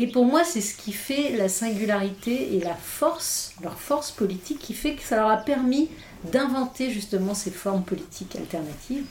Et 0.00 0.06
pour 0.06 0.24
moi, 0.24 0.44
c'est 0.44 0.60
ce 0.60 0.76
qui 0.76 0.92
fait 0.92 1.36
la 1.36 1.48
singularité 1.48 2.54
et 2.54 2.60
la 2.60 2.76
force, 2.76 3.52
leur 3.64 3.80
force 3.80 4.12
politique, 4.12 4.60
qui 4.60 4.72
fait 4.72 4.94
que 4.94 5.02
ça 5.02 5.16
leur 5.16 5.28
a 5.28 5.38
permis 5.38 5.88
d'inventer 6.30 6.92
justement 6.92 7.34
ces 7.34 7.50
formes 7.50 7.82
politiques 7.82 8.36
alternatives 8.36 9.06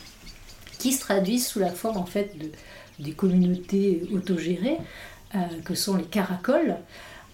qui 0.80 0.94
se 0.94 1.02
traduisent 1.02 1.46
sous 1.46 1.60
la 1.60 1.72
forme 1.72 1.98
en 1.98 2.06
fait 2.06 2.38
de, 2.38 2.50
des 3.04 3.12
communautés 3.12 4.04
autogérées 4.14 4.78
euh, 5.36 5.40
que 5.66 5.76
sont 5.76 5.98
les 5.98 6.06
caracoles. 6.06 6.78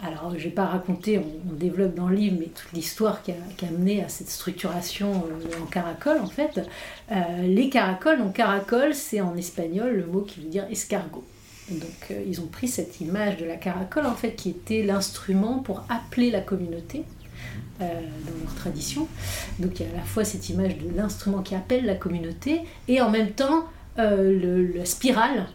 Alors, 0.03 0.31
je 0.31 0.37
ne 0.37 0.43
vais 0.45 0.49
pas 0.49 0.65
raconter, 0.65 1.19
on, 1.19 1.53
développe 1.53 1.93
dans 1.93 2.07
le 2.07 2.15
livre, 2.15 2.37
mais 2.39 2.47
toute 2.47 2.73
l'histoire 2.73 3.21
qui 3.21 3.33
a, 3.33 3.67
amené 3.67 4.03
à 4.03 4.09
cette 4.09 4.31
structuration 4.31 5.27
euh, 5.27 5.61
en 5.61 5.67
caracole, 5.67 6.19
en 6.21 6.27
fait. 6.27 6.59
Euh, 7.11 7.15
les 7.43 7.69
caracoles, 7.69 8.17
donc 8.17 8.33
caracole, 8.33 8.95
c'est 8.95 9.21
en 9.21 9.37
espagnol 9.37 9.95
le 9.95 10.07
mot 10.07 10.21
qui 10.21 10.39
veut 10.39 10.49
dire 10.49 10.65
escargot. 10.71 11.23
Donc 11.69 12.11
euh, 12.11 12.23
ils 12.27 12.41
ont 12.41 12.47
pris 12.47 12.67
cette 12.67 12.99
image 13.01 13.37
de 13.37 13.45
la 13.45 13.55
caracole 13.55 14.05
en 14.05 14.15
fait 14.15 14.31
qui 14.31 14.49
était 14.49 14.83
l'instrument 14.83 15.59
pour 15.59 15.83
appeler 15.89 16.29
la 16.29 16.41
communauté 16.41 17.03
euh, 17.81 17.85
dans 17.85 18.43
leur 18.43 18.55
tradition. 18.55 19.07
Donc 19.59 19.79
il 19.79 19.85
y 19.85 19.89
a 19.89 19.93
à 19.93 19.97
la 19.97 20.03
fois 20.03 20.25
cette 20.25 20.49
image 20.49 20.77
de 20.77 20.95
l'instrument 20.95 21.41
qui 21.41 21.55
appelle 21.55 21.85
la 21.85 21.95
communauté 21.95 22.61
et 22.87 23.01
en 23.01 23.09
même 23.09 23.31
temps 23.31 23.65
euh, 23.99 24.73
la 24.75 24.85
spirale 24.85 25.47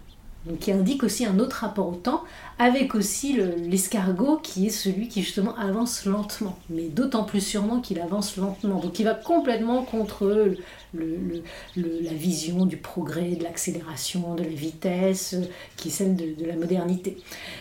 donc 0.47 0.61
qui 0.61 0.73
indique 0.73 1.03
aussi 1.03 1.27
un 1.27 1.39
autre 1.39 1.57
rapport 1.57 1.89
au 1.89 1.95
temps, 1.95 2.25
avec 2.59 2.95
aussi 2.95 3.39
l'escargot 3.59 4.39
qui 4.43 4.67
est 4.67 4.71
celui 4.71 5.09
qui 5.09 5.23
justement 5.23 5.55
avance 5.57 6.07
lentement, 6.07 6.59
mais 6.71 6.89
d'autant 6.89 7.25
plus 7.25 7.41
sûrement 7.41 7.81
qu'il 7.81 8.01
avance 8.01 8.37
lentement. 8.37 8.79
Donc 8.79 8.99
il 8.99 9.05
va 9.05 9.15
complètement 9.15 9.83
contre 9.83 10.55
la 10.95 12.13
vision 12.13 12.67
du 12.67 12.77
progrès, 12.77 13.33
de 13.33 13.43
l'accélération, 13.43 14.35
de 14.35 14.43
la 14.43 14.49
vitesse, 14.49 15.35
euh, 15.35 15.45
qui 15.77 15.89
est 15.89 15.91
celle 15.91 16.17
de, 16.17 16.35
la 16.47 16.57
modernité. 16.57 17.19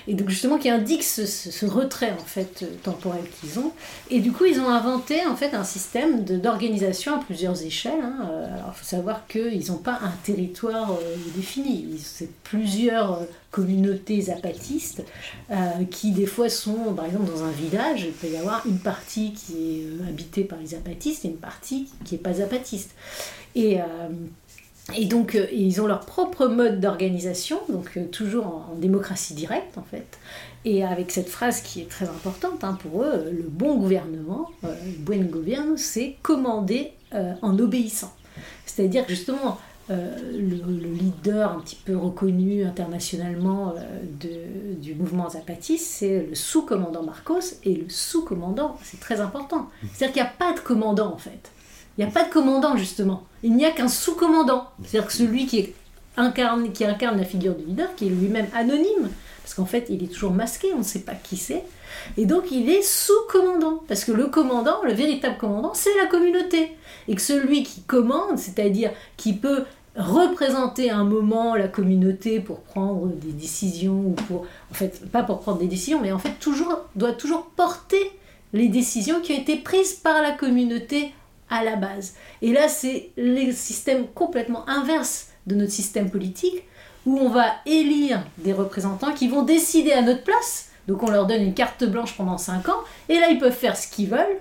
Et 0.07 0.13
donc 0.13 0.30
justement 0.30 0.57
qui 0.57 0.69
indique 0.69 1.03
ce, 1.03 1.65
retrait 1.65 2.11
en 2.11 2.23
fait 2.23 2.63
euh, 2.63 2.67
temporel 2.84 3.23
qu'ils 3.39 3.59
ont. 3.59 3.71
Et 4.09 4.19
du 4.19 4.32
coup 4.32 4.45
ils 4.45 4.59
ont 4.59 4.69
inventé 4.69 5.25
en 5.25 5.36
fait 5.36 5.53
un 5.53 5.63
système 5.63 6.23
d'organisation 6.23 7.15
à 7.15 7.19
plusieurs 7.19 7.61
échelles. 7.63 7.99
Hein. 8.01 8.30
Euh, 8.32 8.53
alors 8.53 8.73
il 8.75 8.80
faut 8.80 8.86
savoir 8.86 9.28
qu'ils 9.28 9.71
n'ont 9.71 9.78
pas 9.78 9.99
un 10.01 10.13
territoire 10.23 10.97
défini, 11.36 11.99
c'est 12.01 12.30
plusieurs 12.43 13.21
communautés 13.51 14.21
zapatistes 14.21 15.03
qui 15.89 16.11
des 16.11 16.25
fois 16.25 16.49
sont 16.49 16.93
par 16.95 17.05
exemple 17.05 17.32
dans 17.32 17.43
un 17.43 17.51
village, 17.51 18.03
il 18.03 18.11
peut 18.11 18.28
y 18.28 18.38
avoir 18.38 18.65
une 18.65 18.80
partie 18.80 19.34
qui 19.34 19.53
est 19.53 20.07
habitée 20.07 20.43
par 20.43 20.59
les 20.59 20.67
zapatistes 20.67 21.25
et 21.25 21.30
une 21.30 21.38
partie 21.38 21.88
qui 22.05 22.15
n'est 22.15 22.21
pas 22.21 22.34
zapatiste. 22.34 22.91
Et, 23.57 23.82
euh, 23.82 23.86
et 24.95 25.05
donc, 25.05 25.36
euh, 25.36 25.47
ils 25.51 25.82
ont 25.82 25.88
leur 25.88 26.01
propre 26.01 26.47
mode 26.47 26.80
d'organisation, 26.80 27.59
donc 27.70 27.97
euh, 27.97 28.05
toujours 28.05 28.45
en, 28.45 28.76
démocratie 28.76 29.34
directe 29.34 29.78
en 29.78 29.84
fait. 29.84 30.20
Et 30.63 30.84
avec 30.84 31.11
cette 31.11 31.30
phrase 31.30 31.61
qui 31.61 31.82
est 31.82 31.89
très 31.89 32.07
importante 32.07 32.63
hein, 32.63 32.78
pour 32.82 33.03
eux, 33.03 33.32
le 33.32 33.43
bon 33.43 33.78
gouvernement, 33.78 34.51
le 34.63 34.97
buen 34.99 35.26
gobierno, 35.26 35.78
c'est 35.78 36.18
commander 36.22 36.91
en 37.13 37.57
obéissant. 37.57 38.13
C'est-à-dire 38.65 39.05
justement, 39.07 39.59
le, 39.89 39.95
leader 40.36 41.53
un 41.53 41.61
petit 41.61 41.78
peu 41.78 41.95
reconnu 41.95 42.65
internationalement 42.65 43.76
du 44.82 44.93
mouvement 44.95 45.30
zapatiste, 45.30 45.86
c'est 45.86 46.26
le 46.30 46.36
sous-commandant 46.36 47.03
Marcos, 47.03 47.55
et 47.63 47.76
le 47.76 47.88
sous-commandant, 47.88 48.78
c'est 48.84 48.99
très 48.99 49.22
important. 49.22 49.70
C'est-à-dire 49.93 50.13
qu'il 50.13 50.24
n'y 50.24 50.28
a 50.28 50.34
pas 50.38 50.53
de 50.53 50.59
commandant 50.59 51.13
en 51.13 51.18
fait. 51.18 51.51
Il 51.98 52.06
n'y 52.06 52.10
a 52.10 52.14
pas 52.14 52.24
de 52.24 52.32
commandant, 52.32 52.78
justement. 52.78 53.24
Il 53.43 53.56
n'y 53.56 53.66
a 53.66 53.72
qu'un 53.72 53.88
sous-commandant. 53.88 54.68
C'est-à-dire 54.84 55.08
que 55.08 55.14
celui 55.14 55.48
qui, 55.48 55.74
incarne, 56.16 56.72
qui 56.72 56.86
incarne 56.86 57.18
la 57.18 57.26
figure 57.26 57.56
du 57.56 57.66
leader, 57.66 57.95
qui 57.95 58.08
est 58.08 58.10
lui-même 58.10 58.48
anonyme, 58.54 59.10
parce 59.43 59.56
qu'en 59.56 59.66
fait, 59.66 59.88
il 59.89 60.04
est 60.04 60.08
toujours 60.08 60.32
masqué, 60.32 60.68
on 60.76 60.80
ne 60.80 60.84
sait 60.84 61.00
pas 61.00 61.16
qui 61.16 61.38
c'est. 61.38 61.64
Et 62.18 62.26
donc, 62.26 62.52
il 62.52 62.70
est 62.70 62.82
sous-commandant. 62.82 63.82
Parce 63.88 64.04
que 64.04 64.12
le 64.12 64.28
commandant, 64.28 64.84
le 64.84 64.93
véritable 64.93 65.38
commandant, 65.38 65.74
c'est 65.74 65.95
la 65.98 66.06
communauté. 66.06 66.76
Et 67.08 67.16
que 67.16 67.22
celui 67.22 67.64
qui 67.64 67.82
commande, 67.84 68.38
c'est-à-dire 68.38 68.91
qui 69.16 69.34
peut 69.34 69.64
représenter 69.98 70.91
un 70.91 71.04
moment 71.04 71.56
la 71.56 71.68
communauté 71.68 72.39
pour 72.39 72.60
prendre 72.60 73.08
des 73.08 73.32
décisions 73.32 74.10
ou 74.10 74.12
pour 74.28 74.45
en 74.72 74.74
fait 74.76 75.10
pas 75.10 75.24
pour 75.24 75.39
prendre 75.39 75.58
des 75.58 75.66
décisions 75.66 76.00
mais 76.00 76.12
en 76.12 76.20
fait 76.20 76.39
toujours 76.39 76.82
doit 76.95 77.14
toujours 77.14 77.48
porter 77.56 78.12
les 78.54 78.68
décisions 78.68 79.22
qui 79.22 79.34
ont 79.34 79.38
été 79.38 79.56
prises 79.56 79.93
par 79.93 80.22
la 80.22 80.32
communauté 80.32 81.14
à 81.50 81.63
la 81.63 81.76
base. 81.76 82.16
Et 82.42 82.54
là, 82.54 82.67
c'est 82.67 83.12
le 83.17 83.51
système 83.51 84.08
complètement 84.08 84.67
inverse 84.70 85.28
de 85.47 85.55
notre 85.55 85.71
système 85.71 86.09
politique, 86.09 86.63
où 87.05 87.17
on 87.17 87.30
va 87.30 87.54
élire 87.66 88.24
des 88.38 88.54
représentants 88.54 89.13
qui 89.13 89.28
vont 89.28 89.43
décider 89.43 89.93
à 89.93 90.01
notre 90.01 90.24
place. 90.24 90.70
Donc 90.88 91.04
on 91.04 91.09
leur 91.09 91.26
donne 91.26 91.42
une 91.42 91.54
carte 91.54 91.84
blanche 91.86 92.16
pendant 92.16 92.38
5 92.38 92.67
ans, 92.70 92.80
et 93.09 93.20
là 93.20 93.30
ils 93.30 93.39
peuvent 93.39 93.55
faire 93.55 93.78
ce 93.78 93.88
qu'ils 93.88 94.09
veulent. 94.09 94.39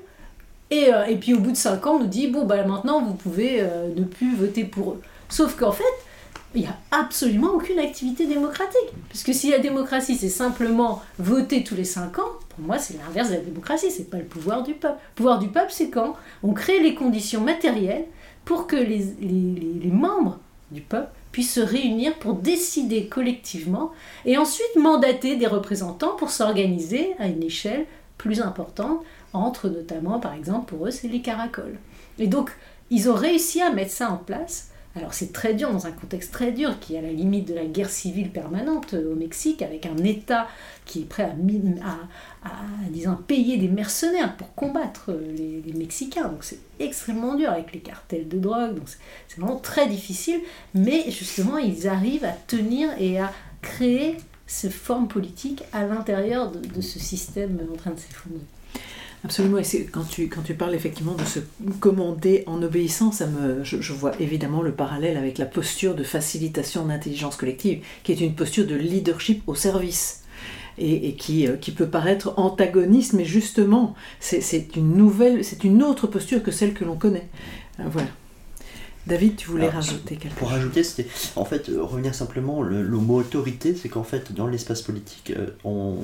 Et, 0.70 0.92
euh, 0.92 1.04
et, 1.04 1.16
puis 1.16 1.32
au 1.32 1.38
bout 1.38 1.52
de 1.52 1.56
5 1.56 1.86
ans, 1.86 1.94
on 1.94 2.00
nous 2.00 2.06
dit, 2.06 2.26
bon, 2.26 2.44
bah 2.44 2.64
maintenant 2.64 3.00
vous 3.00 3.14
pouvez 3.14 3.60
euh, 3.60 3.88
ne 3.94 4.02
plus 4.02 4.34
voter 4.34 4.64
pour 4.64 4.92
eux. 4.92 5.02
Sauf 5.28 5.56
qu'en 5.56 5.70
fait, 5.70 5.84
il 6.56 6.62
n'y 6.62 6.66
a 6.66 6.76
absolument 6.90 7.52
aucune 7.52 7.78
activité 7.78 8.26
démocratique. 8.26 8.90
Puisque 9.08 9.32
si 9.32 9.50
la 9.50 9.58
démocratie, 9.58 10.16
c'est 10.16 10.28
simplement 10.28 11.02
voter 11.18 11.62
tous 11.62 11.76
les 11.76 11.84
5 11.84 12.18
ans, 12.18 12.32
moi, 12.58 12.78
c'est 12.78 12.98
l'inverse 12.98 13.30
de 13.30 13.34
la 13.34 13.40
démocratie, 13.40 13.90
c'est 13.90 14.10
pas 14.10 14.18
le 14.18 14.24
pouvoir 14.24 14.62
du 14.62 14.74
peuple. 14.74 14.98
Le 15.10 15.14
pouvoir 15.14 15.38
du 15.38 15.48
peuple, 15.48 15.70
c'est 15.70 15.90
quand 15.90 16.16
on 16.42 16.52
crée 16.52 16.80
les 16.80 16.94
conditions 16.94 17.40
matérielles 17.40 18.06
pour 18.44 18.66
que 18.66 18.76
les, 18.76 19.04
les, 19.20 19.90
membres 19.90 20.38
du 20.70 20.80
peuple 20.80 21.10
puissent 21.32 21.54
se 21.54 21.60
réunir 21.60 22.14
pour 22.18 22.34
décider 22.34 23.06
collectivement 23.06 23.92
et 24.24 24.38
ensuite 24.38 24.76
mandater 24.76 25.36
des 25.36 25.46
représentants 25.46 26.16
pour 26.16 26.30
s'organiser 26.30 27.14
à 27.18 27.26
une 27.26 27.42
échelle 27.42 27.86
plus 28.16 28.40
importante, 28.40 29.02
entre 29.32 29.68
notamment, 29.68 30.18
par 30.18 30.32
exemple, 30.32 30.74
pour 30.74 30.86
eux, 30.86 30.90
c'est 30.90 31.08
les 31.08 31.20
caracoles. 31.20 31.78
Et 32.18 32.26
donc, 32.26 32.50
ils 32.90 33.10
ont 33.10 33.14
réussi 33.14 33.60
à 33.60 33.70
mettre 33.70 33.90
ça 33.90 34.10
en 34.10 34.16
place 34.16 34.70
alors 34.96 35.12
c'est 35.12 35.32
très 35.32 35.52
dur 35.52 35.70
dans 35.70 35.86
un 35.86 35.92
contexte 35.92 36.32
très 36.32 36.52
dur 36.52 36.80
qui 36.80 36.94
est 36.94 36.98
à 36.98 37.02
la 37.02 37.12
limite 37.12 37.46
de 37.46 37.54
la 37.54 37.66
guerre 37.66 37.90
civile 37.90 38.30
permanente 38.30 38.94
euh, 38.94 39.12
au 39.12 39.14
Mexique 39.14 39.60
avec 39.60 39.84
un 39.84 39.96
État 39.98 40.48
qui 40.86 41.02
est 41.02 41.04
prêt 41.04 41.24
à, 41.24 41.98
payer 43.26 43.58
des 43.58 43.68
mercenaires 43.68 44.36
pour 44.36 44.54
combattre 44.54 45.10
euh, 45.10 45.62
les, 45.64 45.72
Mexicains. 45.74 46.28
Donc 46.28 46.44
c'est 46.44 46.60
extrêmement 46.80 47.34
dur 47.34 47.50
avec 47.50 47.72
les 47.72 47.80
cartels 47.80 48.28
de 48.28 48.38
drogue. 48.38 48.78
C'est 49.28 49.38
vraiment 49.38 49.56
très 49.56 49.86
difficile. 49.86 50.40
Mais 50.74 51.10
justement 51.10 51.58
ils 51.58 51.86
arrivent 51.88 52.24
à 52.24 52.32
tenir 52.32 52.90
et 52.98 53.20
à 53.20 53.32
créer 53.60 54.16
ces 54.46 54.70
formes 54.70 55.08
politiques 55.08 55.64
à 55.72 55.84
l'intérieur 55.84 56.50
de, 56.50 56.60
de 56.60 56.80
ce 56.80 56.98
système 56.98 57.58
en 57.70 57.76
train 57.76 57.90
de 57.90 57.98
s'effondrer. 57.98 58.40
Absolument, 59.26 59.58
et 59.58 59.88
quand 59.90 60.08
tu, 60.08 60.28
quand 60.28 60.42
tu 60.42 60.54
parles 60.54 60.76
effectivement 60.76 61.14
de 61.16 61.24
se 61.24 61.40
commander 61.80 62.44
en 62.46 62.62
obéissant, 62.62 63.10
ça 63.10 63.26
me, 63.26 63.64
je, 63.64 63.92
vois 63.92 64.12
évidemment 64.20 64.62
le 64.62 64.70
parallèle 64.70 65.16
avec 65.16 65.38
la 65.38 65.46
posture 65.46 65.96
de 65.96 66.04
facilitation 66.04 66.86
d'intelligence 66.86 67.34
collective, 67.34 67.82
qui 68.04 68.12
est 68.12 68.20
une 68.20 68.36
posture 68.36 68.68
de 68.68 68.76
leadership 68.76 69.42
au 69.48 69.56
service. 69.56 70.22
Et, 70.78 71.14
qui, 71.14 71.48
euh, 71.48 71.56
qui, 71.56 71.72
peut 71.72 71.88
paraître 71.88 72.34
antagoniste, 72.36 73.14
mais 73.14 73.24
justement, 73.24 73.94
c'est 74.20 74.76
une 74.76 74.92
nouvelle, 74.92 75.42
c'est 75.42 75.64
une 75.64 75.82
autre 75.82 76.06
posture 76.06 76.42
que 76.42 76.50
celle 76.50 76.74
que 76.74 76.84
l'on 76.84 76.96
connaît. 76.96 77.28
Euh, 77.80 77.84
voilà. 77.86 78.08
David, 79.06 79.36
tu 79.36 79.48
voulais 79.48 79.68
rajouter 79.68 80.16
quelque 80.16 80.30
chose? 80.30 80.38
Pour 80.38 80.50
rajouter, 80.50 80.82
c'était 80.82 81.08
en 81.36 81.44
fait 81.44 81.68
euh, 81.68 81.82
revenir 81.82 82.14
simplement 82.14 82.62
le, 82.62 82.82
mot 82.82 83.20
autorité, 83.20 83.74
c'est 83.74 83.88
qu'en 83.88 84.02
fait 84.02 84.32
dans 84.32 84.48
l'espace 84.48 84.82
politique, 84.82 85.32
euh, 85.36 85.50
on, 85.64 85.96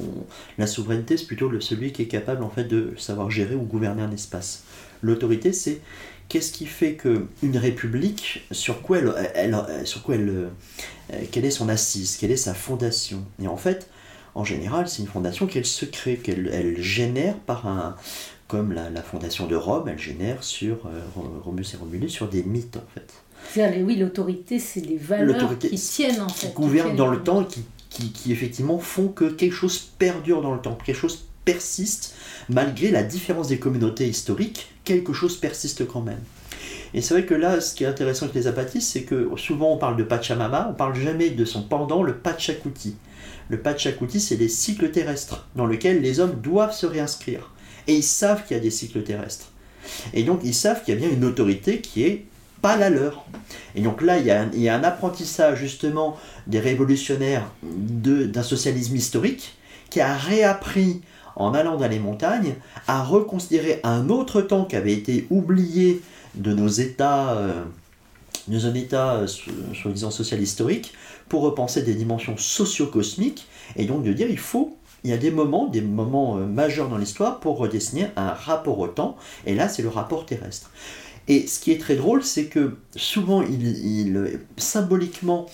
la 0.57 0.67
souveraineté 0.67 1.17
c'est 1.17 1.27
plutôt 1.27 1.49
le, 1.49 1.61
celui 1.61 1.93
qui 1.93 2.03
est 2.03 2.07
capable 2.07 2.45
en 2.45 2.51
fait 2.51 2.65
de 2.65 2.95
savoir 2.97 3.31
gérer 3.31 3.57
ou 3.57 3.63
gouverner 3.63 4.03
un 4.03 4.13
espace. 4.13 4.63
L'autorité 5.03 5.53
c'est 5.53 5.81
qu'est-ce 6.29 6.53
qui 6.53 6.67
fait 6.67 6.95
que 6.95 7.27
une 7.43 7.59
république 7.59 8.47
sur 8.53 8.83
quoi 8.83 8.99
elle, 9.35 9.57
sur 9.85 10.03
quoi 10.03 10.15
elle, 10.15 10.29
euh, 10.29 11.17
quelle 11.33 11.45
est 11.45 11.51
son 11.51 11.69
assise, 11.69 12.17
quelle 12.17 12.31
est 12.31 12.37
sa 12.37 12.55
fondation? 12.55 13.25
Et 13.43 13.49
en 13.49 13.57
fait, 13.57 13.89
en 14.35 14.45
général, 14.45 14.89
c'est 14.89 15.03
une 15.03 15.09
fondation 15.09 15.47
qu'elle 15.47 15.67
se 15.67 15.85
crée, 15.85 16.17
qu'elle 16.17 16.49
elle 16.53 16.81
génère 16.81 17.35
par 17.39 17.67
un. 17.67 17.97
Comme 18.53 18.75
la, 18.75 18.91
la 18.91 19.01
fondation 19.01 19.47
de 19.47 19.57
Rome, 19.57 19.89
elle 19.89 19.99
génère 19.99 20.45
sur 20.45 20.85
euh, 20.85 21.01
Romulus 21.43 21.73
et 21.73 21.79
Romulus 21.79 22.11
sur 22.11 22.29
des 22.29 22.43
mythes 22.43 22.77
en 22.77 22.85
fait. 22.93 23.11
C'est-à-dire, 23.51 23.83
oui, 23.83 23.97
l'autorité, 23.97 24.59
c'est 24.59 24.83
des 24.83 24.99
valeurs 24.99 25.59
qui 25.59 25.71
tiennent 25.71 26.21
en 26.21 26.29
fait. 26.29 26.49
qui 26.49 26.53
gouvernent 26.53 26.95
dans 26.95 27.09
le 27.09 27.23
temps, 27.23 27.45
qui, 27.45 27.65
qui, 27.89 28.13
qui 28.13 28.31
effectivement 28.31 28.79
font 28.79 29.09
que 29.09 29.25
quelque 29.25 29.55
chose 29.55 29.79
perdure 29.79 30.43
dans 30.43 30.53
le 30.53 30.61
temps, 30.61 30.77
quelque 30.85 30.99
chose 30.99 31.25
persiste, 31.47 32.15
malgré 32.51 32.91
la 32.91 33.03
différence 33.03 33.49
des 33.49 33.59
communautés 33.59 34.07
historiques, 34.07 34.69
quelque 34.85 35.15
chose 35.15 35.39
persiste 35.39 35.87
quand 35.87 36.03
même. 36.03 36.21
Et 36.93 37.01
c'est 37.01 37.15
vrai 37.15 37.25
que 37.25 37.33
là, 37.33 37.59
ce 37.63 37.75
qui 37.75 37.85
est 37.85 37.87
intéressant 37.87 38.27
avec 38.27 38.35
les 38.35 38.49
apatistes, 38.49 38.93
c'est 38.93 39.05
que 39.05 39.31
souvent 39.39 39.73
on 39.73 39.79
parle 39.79 39.97
de 39.97 40.05
Pachamama, 40.05 40.69
on 40.73 40.75
parle 40.75 40.95
jamais 40.95 41.31
de 41.31 41.47
son 41.47 41.63
pendant, 41.63 42.03
le 42.03 42.19
Pachakuti. 42.19 42.97
Le 43.49 43.59
Pachakuti, 43.59 44.21
c'est 44.21 44.37
les 44.37 44.51
cycles 44.51 44.91
terrestres 44.91 45.49
dans 45.57 45.67
lesquels 45.67 46.03
les 46.03 46.21
hommes 46.21 46.39
doivent 46.43 46.75
se 46.75 46.85
réinscrire. 46.85 47.49
Et 47.87 47.95
ils 47.95 48.03
savent 48.03 48.47
qu'il 48.47 48.57
y 48.57 48.61
a 48.61 48.63
des 48.63 48.71
cycles 48.71 49.03
terrestres. 49.03 49.51
Et 50.15 50.23
donc 50.23 50.41
ils 50.45 50.55
savent 50.55 50.83
qu'il 50.85 50.95
y 50.95 50.97
a 50.97 51.01
bien 51.01 51.11
une 51.11 51.25
autorité 51.25 51.81
qui 51.81 52.05
est 52.05 52.25
pas 52.63 52.77
la 52.77 52.89
leur. 52.89 53.25
Et 53.75 53.83
donc 53.83 54.01
là, 54.01 54.19
il 54.19 54.27
y 54.27 54.69
a 54.69 54.75
un, 54.75 54.85
apprentissage 54.85 55.59
justement 55.59 56.17
des 56.47 56.61
révolutionnaires 56.61 57.51
d'un 57.63 58.43
socialisme 58.43 58.95
historique 58.97 59.57
qui 59.91 60.01
a 60.01 60.15
réappris 60.15 61.03
en 61.35 61.55
allant 61.55 61.77
dans 61.77 61.89
les 61.89 61.99
montagnes 61.99 62.55
à 62.87 63.03
reconsidérer 63.03 63.81
un 63.83 64.09
autre 64.09 64.43
temps 64.43 64.65
qui 64.65 64.77
avait 64.77 64.93
été 64.93 65.27
oublié 65.31 66.01
de 66.35 66.53
nos 66.53 66.69
états, 66.69 67.33
euh, 67.33 67.65
de 68.49 68.67
un 68.67 68.75
état 68.75 69.15
euh, 69.15 69.27
so- 69.27 69.51
soi-disant 69.75 70.11
social 70.11 70.41
historique 70.41 70.93
pour 71.29 71.43
repenser 71.43 71.83
des 71.83 71.95
dimensions 71.95 72.37
socio-cosmiques 72.37 73.47
et 73.77 73.87
donc 73.87 74.05
de 74.05 74.13
dire 74.13 74.29
il 74.31 74.39
faut 74.39 74.77
il 75.05 75.11
y 75.11 75.13
a 75.13 75.17
des 75.17 75.31
moments, 75.31 75.67
des 75.67 75.81
moments 75.81 76.39
euh, 76.39 76.47
majeurs 76.47 76.89
dans 76.89 76.99
l'histoire 76.99 77.41
pour 77.41 77.59
redessiner 77.59 78.09
un 78.17 78.31
rapport 78.31 78.79
au 78.79 78.89
temps, 78.89 79.17
et 79.47 79.55
là 79.55 79.69
c'est 79.69 79.83
le 79.83 79.89
rapport 79.89 80.27
terrestre. 80.27 80.71
Et 81.29 81.47
ce 81.47 81.61
qui 81.61 81.71
est 81.71 81.81
très 81.81 81.95
drôle, 81.95 82.25
c'est 82.25 82.47
que 82.47 82.77
souvent, 82.97 83.45
symboliquement, 84.57 85.47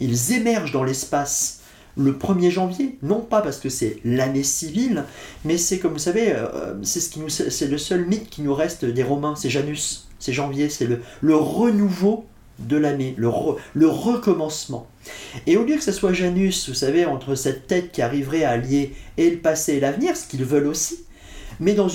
ils 0.00 0.32
émergent 0.32 0.72
dans 0.72 0.84
l'espace 0.84 1.60
le 1.96 2.12
1er 2.12 2.50
janvier, 2.50 2.98
non 3.02 3.20
pas 3.20 3.40
parce 3.40 3.58
que 3.58 3.68
c'est 3.68 3.98
l'année 4.04 4.42
civile, 4.42 5.04
mais 5.44 5.56
c'est 5.56 5.78
comme 5.78 5.92
vous 5.92 5.98
savez, 5.98 6.32
euh, 6.32 6.74
c'est 6.82 7.00
ce 7.00 7.50
c'est 7.50 7.68
le 7.68 7.78
seul 7.78 8.04
mythe 8.06 8.28
qui 8.28 8.42
nous 8.42 8.54
reste 8.54 8.84
des 8.84 9.02
Romains, 9.02 9.36
c'est 9.36 9.48
Janus, 9.48 10.08
c'est 10.18 10.32
janvier, 10.32 10.68
c'est 10.68 10.86
le, 10.86 11.36
renouveau 11.36 12.26
de 12.58 12.76
l'année, 12.76 13.14
le 13.16 13.86
recommencement. 13.86 14.88
Et 15.46 15.56
au 15.56 15.64
lieu 15.64 15.76
que 15.76 15.82
ce 15.82 15.92
soit 15.92 16.12
Janus, 16.12 16.68
vous 16.68 16.74
savez, 16.74 17.04
entre 17.04 17.34
cette 17.34 17.66
tête 17.66 17.92
qui 17.92 18.02
arriverait 18.02 18.44
à 18.44 18.50
allier 18.50 18.94
et 19.16 19.30
le 19.30 19.38
passé 19.38 19.74
et 19.74 19.80
l'avenir, 19.80 20.16
ce 20.16 20.26
qu'ils 20.26 20.44
veulent 20.44 20.66
aussi, 20.66 21.04
mais 21.60 21.74
dans 21.74 21.88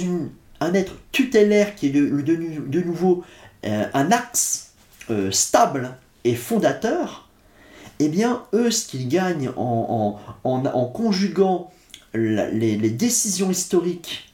un 0.61 0.73
être 0.73 0.93
tutélaire 1.11 1.75
qui 1.75 1.87
est 1.87 1.91
de, 1.91 2.81
nouveau 2.81 3.23
euh, 3.65 3.85
un 3.93 4.11
axe 4.11 4.71
euh, 5.09 5.31
stable 5.31 5.95
et 6.23 6.35
fondateur, 6.35 7.27
eh 7.99 8.07
bien, 8.07 8.43
eux, 8.53 8.71
ce 8.71 8.87
qu'ils 8.87 9.09
gagnent 9.09 9.51
en, 9.57 10.19
conjuguant 10.93 11.71
les, 12.13 12.77
les 12.77 12.89
décisions 12.89 13.51
historiques 13.51 14.33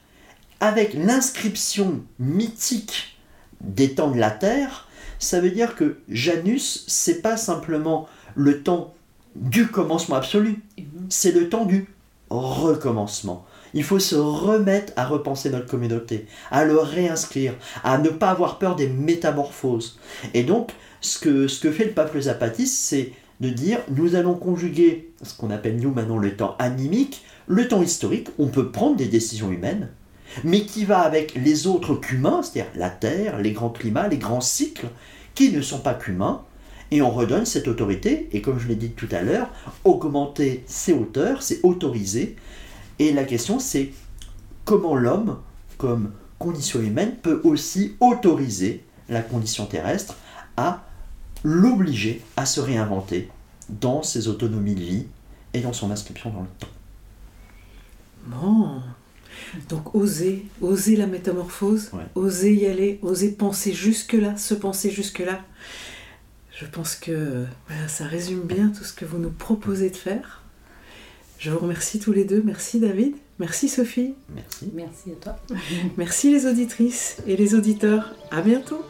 avec 0.60 0.94
l'inscription 0.94 2.04
mythique 2.20 3.18
des 3.62 3.96
temps 3.96 4.12
de 4.12 4.20
la 4.20 4.32
Terre, 4.32 4.88
ça 5.20 5.40
veut 5.40 5.50
dire 5.50 5.76
que 5.76 5.98
Janus, 6.10 6.84
c'est 6.88 7.22
pas 7.22 7.38
simplement 7.38 8.08
le 8.36 8.62
temps 8.62 8.94
du 9.36 9.68
commencement 9.68 10.16
absolu, 10.16 10.62
c'est 11.10 11.32
le 11.32 11.50
temps 11.50 11.66
du 11.66 11.88
recommencement. 12.30 13.46
Il 13.74 13.84
faut 13.84 14.00
se 14.00 14.16
remettre 14.16 14.94
à 14.96 15.06
repenser 15.06 15.50
notre 15.50 15.68
communauté, 15.68 16.28
à 16.50 16.64
le 16.64 16.78
réinscrire, 16.78 17.54
à 17.84 17.98
ne 17.98 18.10
pas 18.10 18.30
avoir 18.30 18.58
peur 18.58 18.76
des 18.76 18.88
métamorphoses. 18.88 20.00
Et 20.34 20.44
donc, 20.44 20.72
ce 21.02 21.20
que, 21.20 21.48
ce 21.48 21.60
que 21.60 21.72
fait 21.72 21.86
le 21.86 21.92
pape 21.92 22.18
Zapatiste, 22.18 22.78
c'est 22.78 23.12
de 23.42 23.50
dire 23.50 23.80
nous 23.90 24.16
allons 24.16 24.36
conjuguer 24.36 25.12
ce 25.22 25.36
qu'on 25.36 25.52
appelle 25.52 25.78
nous 25.78 25.92
maintenant 25.92 26.18
le 26.18 26.36
temps 26.36 26.56
animique, 26.58 27.26
le 27.48 27.68
temps 27.68 27.82
historique, 27.82 28.30
on 28.40 28.48
peut 28.48 28.72
prendre 28.72 28.96
des 28.96 29.08
décisions 29.08 29.52
humaines, 29.52 29.90
mais 30.44 30.62
qui 30.62 30.86
va 30.86 31.00
avec 31.00 31.36
les 31.36 31.68
autres 31.68 31.96
qu'humains, 31.96 32.42
c'est-à-dire 32.42 32.72
la 32.76 32.90
Terre, 32.90 33.40
les 33.40 33.52
grands 33.52 33.70
climats, 33.70 34.08
les 34.08 34.18
grands 34.18 34.42
cycles, 34.42 34.88
qui 35.36 35.52
ne 35.52 35.62
sont 35.62 35.80
pas 35.80 35.94
qu'humains, 35.94 36.44
et 36.96 37.02
on 37.02 37.12
redonne 37.12 37.46
cette 37.46 37.68
autorité, 37.68 38.30
et 38.32 38.42
comme 38.42 38.58
je 38.58 38.70
l'ai 38.70 38.76
dit 38.76 38.92
tout 38.92 39.10
à 39.12 39.22
l'heure, 39.22 39.50
augmenter 39.84 40.64
ses 40.66 40.94
hauteurs, 40.94 41.44
c'est 41.44 41.60
autoriser, 41.64 42.38
et 43.00 43.12
la 43.12 43.26
question 43.26 43.60
c'est 43.60 43.92
comment 44.64 44.96
l'homme, 44.96 45.40
comme 45.78 46.12
condition 46.40 46.80
humaine, 46.80 47.16
peut 47.22 47.42
aussi 47.44 47.96
autoriser 48.00 48.82
la 49.10 49.22
condition 49.22 49.66
terrestre 49.66 50.16
à 50.56 50.86
l'obliger 51.44 52.22
à 52.38 52.46
se 52.46 52.62
réinventer 52.62 53.30
dans 53.68 54.02
ses 54.02 54.30
autonomies 54.30 54.76
de 54.76 54.80
vie 54.80 55.06
et 55.54 55.60
dans 55.60 55.74
son 55.74 55.92
inscription 55.92 56.30
dans 56.30 56.42
le 56.42 56.48
temps. 56.60 56.68
Bon. 58.28 58.82
Donc 59.68 59.94
oser, 59.96 60.46
oser 60.62 60.96
la 60.96 61.08
métamorphose, 61.08 61.90
Ouais. 61.92 62.04
oser 62.16 62.54
y 62.54 62.66
aller, 62.68 63.00
oser 63.02 63.32
penser 63.34 63.74
jusque-là, 63.74 64.38
se 64.38 64.54
penser 64.54 64.90
jusque-là. 64.92 65.42
Je 66.56 66.66
pense 66.66 66.96
que 66.96 67.44
voilà, 67.68 67.88
ça 67.90 68.06
résume 68.06 68.44
bien 68.44 68.70
tout 68.70 68.86
ce 68.86 68.94
que 68.94 69.04
vous 69.04 69.18
nous 69.18 69.30
proposez 69.30 69.90
de 69.90 69.96
faire. 69.98 70.42
Je 71.38 71.52
vous 71.52 71.60
remercie 71.60 72.00
tous 72.00 72.14
les 72.14 72.24
deux. 72.24 72.42
Merci 72.46 72.80
David. 72.80 73.14
Merci 73.40 73.68
Sophie. 73.68 74.14
Merci. 74.34 74.72
Merci 74.74 75.12
à 75.12 75.16
toi. 75.16 75.36
Merci 75.98 76.32
les 76.32 76.46
auditrices 76.46 77.18
et 77.28 77.36
les 77.36 77.56
auditeurs. 77.56 78.16
À 78.32 78.42
bientôt. 78.42 78.82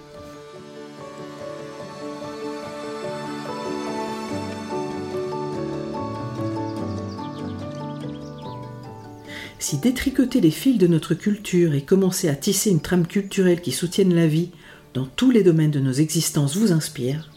Si 9.57 9.77
détricoter 9.79 10.39
les 10.39 10.51
fils 10.51 10.77
de 10.77 10.85
notre 10.85 11.15
culture 11.15 11.73
et 11.73 11.81
commencer 11.81 12.29
à 12.29 12.35
tisser 12.35 12.69
une 12.69 12.81
trame 12.81 13.07
culturelle 13.07 13.61
qui 13.61 13.71
soutienne 13.71 14.13
la 14.13 14.27
vie 14.27 14.51
dans 14.93 15.07
tous 15.07 15.31
les 15.31 15.41
domaines 15.41 15.71
de 15.71 15.79
nos 15.79 15.93
existences 15.93 16.55
vous 16.55 16.71
inspire, 16.71 17.31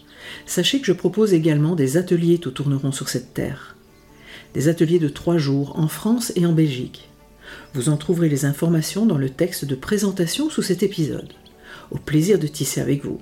sachez 0.46 0.80
que 0.80 0.86
je 0.86 0.92
propose 0.92 1.34
également 1.34 1.74
des 1.74 1.96
ateliers 1.96 2.38
tout 2.38 2.50
tourneront 2.50 2.92
sur 2.92 3.08
cette 3.08 3.34
terre. 3.34 3.76
Des 4.54 4.68
ateliers 4.68 4.98
de 4.98 5.08
trois 5.08 5.38
jours 5.38 5.78
en 5.78 5.88
France 5.88 6.32
et 6.36 6.46
en 6.46 6.52
Belgique. 6.52 7.08
Vous 7.74 7.88
en 7.88 7.96
trouverez 7.96 8.28
les 8.28 8.44
informations 8.44 9.06
dans 9.06 9.18
le 9.18 9.30
texte 9.30 9.64
de 9.64 9.74
présentation 9.74 10.50
sous 10.50 10.62
cet 10.62 10.82
épisode. 10.82 11.32
Au 11.90 11.98
plaisir 11.98 12.38
de 12.38 12.46
tisser 12.46 12.80
avec 12.80 13.04
vous. 13.04 13.20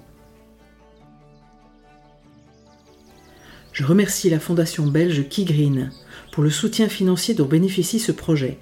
Je 3.73 3.85
remercie 3.85 4.31
la 4.31 4.41
fondation 4.41 4.87
belge 4.87 5.29
Kigreen 5.29 5.91
pour 6.33 6.43
le 6.43 6.51
soutien 6.51 6.89
financier 6.89 7.35
dont 7.35 7.45
bénéficie 7.45 8.01
ce 8.01 8.13
projet. 8.13 8.59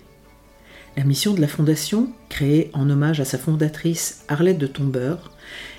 La 0.96 1.04
mission 1.04 1.34
de 1.34 1.40
la 1.40 1.48
fondation, 1.48 2.12
créée 2.28 2.70
en 2.72 2.88
hommage 2.90 3.20
à 3.20 3.24
sa 3.24 3.38
fondatrice 3.38 4.24
Arlette 4.28 4.58
de 4.58 4.66
Tombeur, 4.66 5.32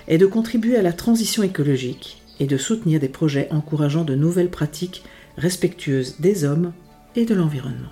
est 0.08 0.18
de 0.18 0.26
contribuer 0.26 0.76
à 0.76 0.82
la 0.82 0.92
transition 0.92 1.42
écologique 1.42 2.22
et 2.40 2.46
de 2.46 2.56
soutenir 2.56 3.00
des 3.00 3.08
projets 3.08 3.48
encourageant 3.50 4.04
de 4.04 4.14
nouvelles 4.14 4.50
pratiques 4.50 5.04
respectueuses 5.36 6.16
des 6.20 6.44
hommes 6.44 6.72
et 7.14 7.24
de 7.24 7.34
l'environnement. 7.34 7.90